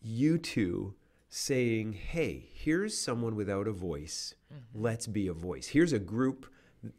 you 0.02 0.38
two 0.38 0.94
saying 1.28 1.94
hey 1.94 2.48
here's 2.54 2.98
someone 2.98 3.36
without 3.36 3.68
a 3.68 3.74
voice 3.74 4.36
let's 4.74 5.06
be 5.06 5.28
a 5.28 5.34
voice 5.34 5.68
here's 5.68 5.92
a 5.94 6.00
group 6.00 6.46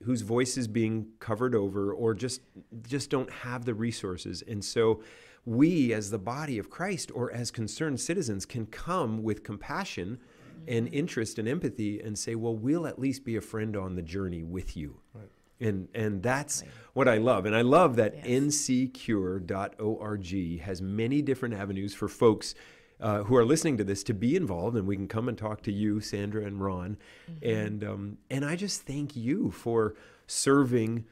whose 0.05 0.23
voice 0.23 0.57
is 0.57 0.69
being 0.69 1.09
covered 1.19 1.55
over 1.55 1.93
or 1.93 2.15
just 2.15 2.43
just 2.87 3.11
don't 3.11 3.31
have 3.31 3.65
the 3.65 3.75
resources. 3.75 4.43
And 4.47 4.65
so 4.65 5.03
we 5.45 5.93
as 5.93 6.11
the 6.11 6.19
body 6.19 6.59
of 6.59 6.71
Christ 6.71 7.11
or 7.15 7.33
as 7.33 7.51
concerned 7.51 8.01
citizens 8.01 8.45
can 8.45 8.67
come 8.67 9.23
with 9.23 9.43
compassion 9.43 10.19
and 10.69 10.87
mm-hmm. 10.87 10.95
interest 10.95 11.39
and 11.39 11.49
empathy 11.49 12.01
and 12.01 12.19
say 12.19 12.35
well 12.35 12.55
we'll 12.55 12.87
at 12.87 12.99
least 12.99 13.25
be 13.25 13.37
a 13.37 13.41
friend 13.41 13.77
on 13.77 13.95
the 13.95 14.03
journey 14.03 14.43
with 14.43 14.77
you. 14.77 15.01
And 15.61 15.89
and 15.95 16.23
that's 16.23 16.63
what 16.95 17.09
I 17.09 17.19
love. 17.19 17.47
And 17.47 17.57
I 17.57 17.63
love 17.63 17.97
that 17.97 18.15
Yes. 18.17 18.27
nccure.org 18.27 20.27
has 20.61 20.83
many 20.83 21.23
different 21.23 21.55
avenues 21.55 21.95
for 21.95 22.09
folks 22.09 22.55
uh, 23.01 23.23
who 23.25 23.37
are 23.37 23.45
listening 23.45 23.77
to 23.79 23.85
this 23.85 24.03
to 24.05 24.15
be 24.15 24.37
involved, 24.37 24.77
and 24.77 24.87
we 24.87 24.97
can 24.97 25.09
come 25.09 25.29
and 25.29 25.39
talk 25.39 25.63
to 25.63 25.73
you, 25.73 26.01
Sandra 26.01 26.45
and 26.45 26.61
Ron, 26.61 26.97
and 27.43 27.85
um, 27.85 28.19
and 28.31 28.45
I 28.45 28.57
just 28.57 28.83
thank 28.83 29.17
you 29.17 29.51
for 29.51 29.95
serving 30.27 31.05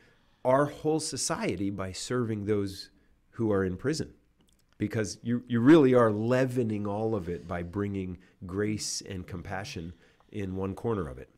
our 0.45 0.67
whole 0.67 1.01
society 1.01 1.71
by 1.71 1.93
serving 1.93 2.45
those 2.45 2.91
who 3.31 3.53
are 3.53 3.65
in 3.65 3.77
prison 3.77 4.13
because 4.79 5.19
you, 5.23 5.43
you 5.49 5.61
really 5.61 5.95
are 5.95 6.11
leavening 6.11 6.87
all 6.87 7.15
of 7.15 7.29
it 7.29 7.47
by 7.47 7.63
bringing 7.63 8.17
grace 8.47 9.03
and 9.09 9.27
compassion 9.27 9.93
in 10.31 10.57
one 10.57 10.75
corner 10.75 11.09
of 11.09 11.19
it. 11.19 11.29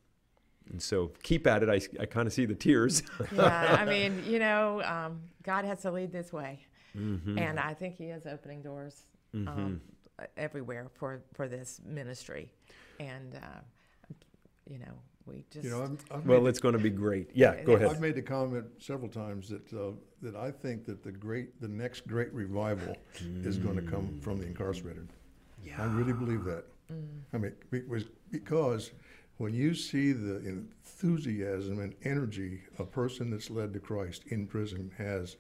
And 0.71 0.81
so 0.81 1.11
keep 1.23 1.47
at 1.47 1.63
it. 1.63 1.69
I, 1.69 2.03
I 2.03 2.07
kind 2.07 2.27
of 2.27 2.33
see 2.33 2.45
the 2.45 2.55
tears. 2.55 3.03
yeah, 3.33 3.77
I 3.81 3.85
mean, 3.85 4.23
you 4.27 4.39
know, 4.39 4.83
um, 4.83 5.21
God 5.43 5.65
has 5.65 5.83
to 5.83 5.91
lead 5.91 6.13
this 6.13 6.33
way. 6.33 6.61
Mm-hmm. 6.97 7.39
And 7.39 7.59
I 7.59 7.75
think 7.75 7.97
He 7.97 8.07
is 8.07 8.27
opening 8.27 8.63
doors 8.63 9.03
um, 9.35 9.47
mm-hmm. 9.47 9.75
Everywhere 10.37 10.89
for, 10.95 11.23
for 11.35 11.49
this 11.49 11.81
ministry. 11.85 12.53
And, 12.99 13.35
uh, 13.35 13.61
you 14.69 14.79
know, 14.79 14.95
we 15.27 15.45
just. 15.51 15.65
You 15.65 15.71
know, 15.71 15.83
I'm, 15.83 15.99
I've 16.11 16.27
well, 16.27 16.47
it's 16.47 16.61
going 16.61 16.75
to 16.75 16.81
be 16.81 16.91
great. 16.91 17.31
Yeah, 17.35 17.63
go 17.63 17.75
ahead. 17.75 17.89
I've 17.89 18.01
made 18.01 18.15
the 18.15 18.23
comment 18.23 18.67
several 18.79 19.09
times 19.09 19.49
that 19.49 19.73
uh, 19.73 19.93
that 20.23 20.37
I 20.37 20.51
think 20.51 20.85
that 20.87 21.03
the 21.03 21.13
great, 21.13 21.61
the 21.61 21.69
next 21.69 22.07
great 22.07 22.33
revival 22.33 22.97
mm. 23.23 23.47
is 23.47 23.59
going 23.59 23.77
to 23.77 23.83
come 23.83 24.19
from 24.21 24.39
the 24.39 24.47
incarcerated. 24.47 25.09
Yeah. 25.65 25.83
I 25.83 25.87
really 25.87 26.13
believe 26.13 26.45
that. 26.45 26.65
Mm. 26.93 27.07
I 27.33 27.39
mean, 27.39 27.53
because 27.71 28.05
because 28.31 28.91
when 29.39 29.55
you 29.55 29.75
see 29.75 30.13
the 30.13 30.37
enthusiasm 30.47 31.81
and 31.81 31.95
energy 32.05 32.61
a 32.79 32.85
person 32.85 33.31
that's 33.31 33.51
led 33.51 33.73
to 33.73 33.81
Christ 33.81 34.25
in 34.29 34.47
prison 34.47 34.91
has, 34.99 35.37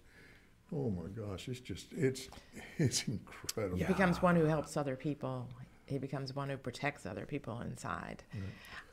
oh 0.75 0.91
my 0.91 1.09
gosh, 1.09 1.49
it's 1.49 1.61
just 1.61 1.93
it's 1.93 2.29
it's 2.79 3.05
incredible. 3.07 3.79
He 3.79 3.85
becomes 3.85 4.23
one 4.23 4.37
who 4.37 4.45
helps 4.45 4.77
other 4.77 4.97
people. 4.97 5.49
He 5.87 5.99
becomes 5.99 6.35
one 6.35 6.49
who 6.49 6.57
protects 6.57 7.05
other 7.05 7.27
people 7.27 7.61
inside. 7.61 8.23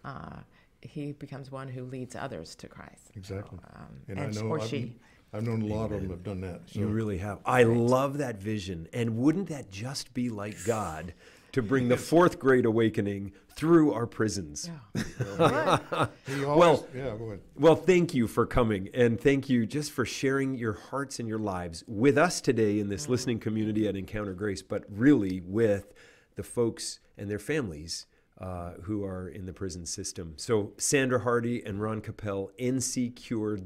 Uh, 0.04 0.38
he 0.82 1.12
becomes 1.12 1.52
one 1.52 1.68
who 1.68 1.84
leads 1.84 2.16
others 2.16 2.56
to 2.56 2.68
Christ. 2.68 3.12
Exactly. 3.16 3.60
So, 3.62 3.80
um, 3.80 3.98
and, 4.08 4.20
and, 4.20 4.38
I 4.38 4.42
know 4.42 4.48
or 4.48 4.60
I've, 4.60 4.68
she. 4.68 4.96
I've 5.34 5.44
known 5.44 5.62
a 5.62 5.66
lot 5.66 5.88
Amen. 5.88 5.94
of 5.94 6.02
them 6.02 6.10
have 6.12 6.24
done 6.24 6.42
that. 6.42 6.62
So. 6.68 6.80
You 6.80 6.88
really 6.88 7.18
have. 7.18 7.40
I 7.46 7.64
right. 7.64 7.78
love 7.78 8.18
that 8.20 8.42
vision. 8.42 8.88
And 8.94 9.18
wouldn't 9.18 9.50
that 9.50 9.70
just 9.70 10.14
be 10.14 10.30
like 10.30 10.56
God 10.66 11.14
to 11.52 11.62
bring 11.62 11.88
the 11.88 11.98
fourth 11.98 12.40
great 12.40 12.66
awakening 12.66 13.32
through 13.56 13.94
our 13.94 14.06
prisons? 14.06 14.70
Yeah. 14.96 15.80
always, 16.30 16.46
well, 16.46 16.88
yeah, 16.96 17.16
well, 17.56 17.76
thank 17.76 18.14
you 18.14 18.28
for 18.28 18.46
coming. 18.46 18.90
And 18.94 19.20
thank 19.20 19.50
you 19.50 19.66
just 19.66 19.92
for 19.92 20.06
sharing 20.06 20.56
your 20.56 20.74
hearts 20.74 21.20
and 21.20 21.28
your 21.28 21.40
lives 21.40 21.84
with 21.88 22.18
us 22.18 22.42
today 22.42 22.80
in 22.80 22.90
this 22.90 23.08
mm. 23.08 23.10
listening 23.10 23.40
community 23.40 23.88
at 23.88 23.96
Encounter 23.96 24.34
Grace, 24.34 24.62
but 24.62 24.84
really 24.90 25.42
with 25.42 25.94
the 26.36 26.44
folks 26.44 27.00
and 27.18 27.30
their 27.30 27.40
families 27.40 28.06
uh, 28.40 28.74
who 28.84 29.04
are 29.04 29.28
in 29.28 29.46
the 29.46 29.54
prison 29.54 29.86
system. 29.86 30.34
So, 30.38 30.74
Sandra 30.78 31.20
Hardee 31.20 31.64
and 31.66 31.82
Ron 31.82 32.02
Capell, 32.02 32.50
nccure.org. 32.60 33.66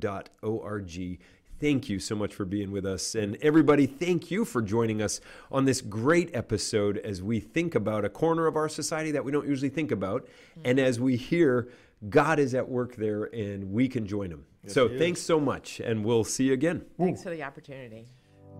Thank 1.61 1.89
you 1.89 1.99
so 1.99 2.15
much 2.15 2.33
for 2.33 2.43
being 2.43 2.71
with 2.71 2.87
us. 2.87 3.13
And 3.13 3.37
everybody, 3.39 3.85
thank 3.85 4.31
you 4.31 4.45
for 4.45 4.63
joining 4.63 4.99
us 4.99 5.21
on 5.51 5.65
this 5.65 5.79
great 5.79 6.35
episode 6.35 6.97
as 6.97 7.21
we 7.21 7.39
think 7.39 7.75
about 7.75 8.03
a 8.03 8.09
corner 8.09 8.47
of 8.47 8.55
our 8.55 8.67
society 8.67 9.11
that 9.11 9.23
we 9.23 9.31
don't 9.31 9.47
usually 9.47 9.69
think 9.69 9.91
about. 9.91 10.23
Mm-hmm. 10.25 10.61
And 10.65 10.79
as 10.79 10.99
we 10.99 11.17
hear, 11.17 11.69
God 12.09 12.39
is 12.39 12.55
at 12.55 12.67
work 12.67 12.95
there 12.95 13.25
and 13.25 13.71
we 13.71 13.87
can 13.87 14.07
join 14.07 14.31
him. 14.31 14.43
Yes, 14.63 14.73
so, 14.73 14.89
thanks 14.89 15.21
so 15.21 15.39
much. 15.39 15.79
And 15.79 16.03
we'll 16.03 16.23
see 16.23 16.45
you 16.45 16.53
again. 16.53 16.83
Thanks 16.97 17.21
for 17.21 17.29
the 17.29 17.43
opportunity. 17.43 18.07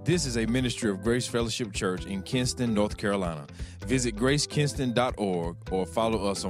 This 0.04 0.26
is 0.26 0.38
a 0.38 0.48
ministry 0.48 0.90
of 0.90 1.04
Grace 1.04 1.28
Fellowship 1.28 1.74
Church 1.74 2.08
in 2.08 2.24
Kinston, 2.24 2.74
North 2.74 2.98
Carolina. 2.98 3.46
Visit 3.86 4.16
gracekinston.org 4.16 5.56
or 5.72 5.86
follow 5.86 6.26
us 6.26 6.44
on 6.44 6.50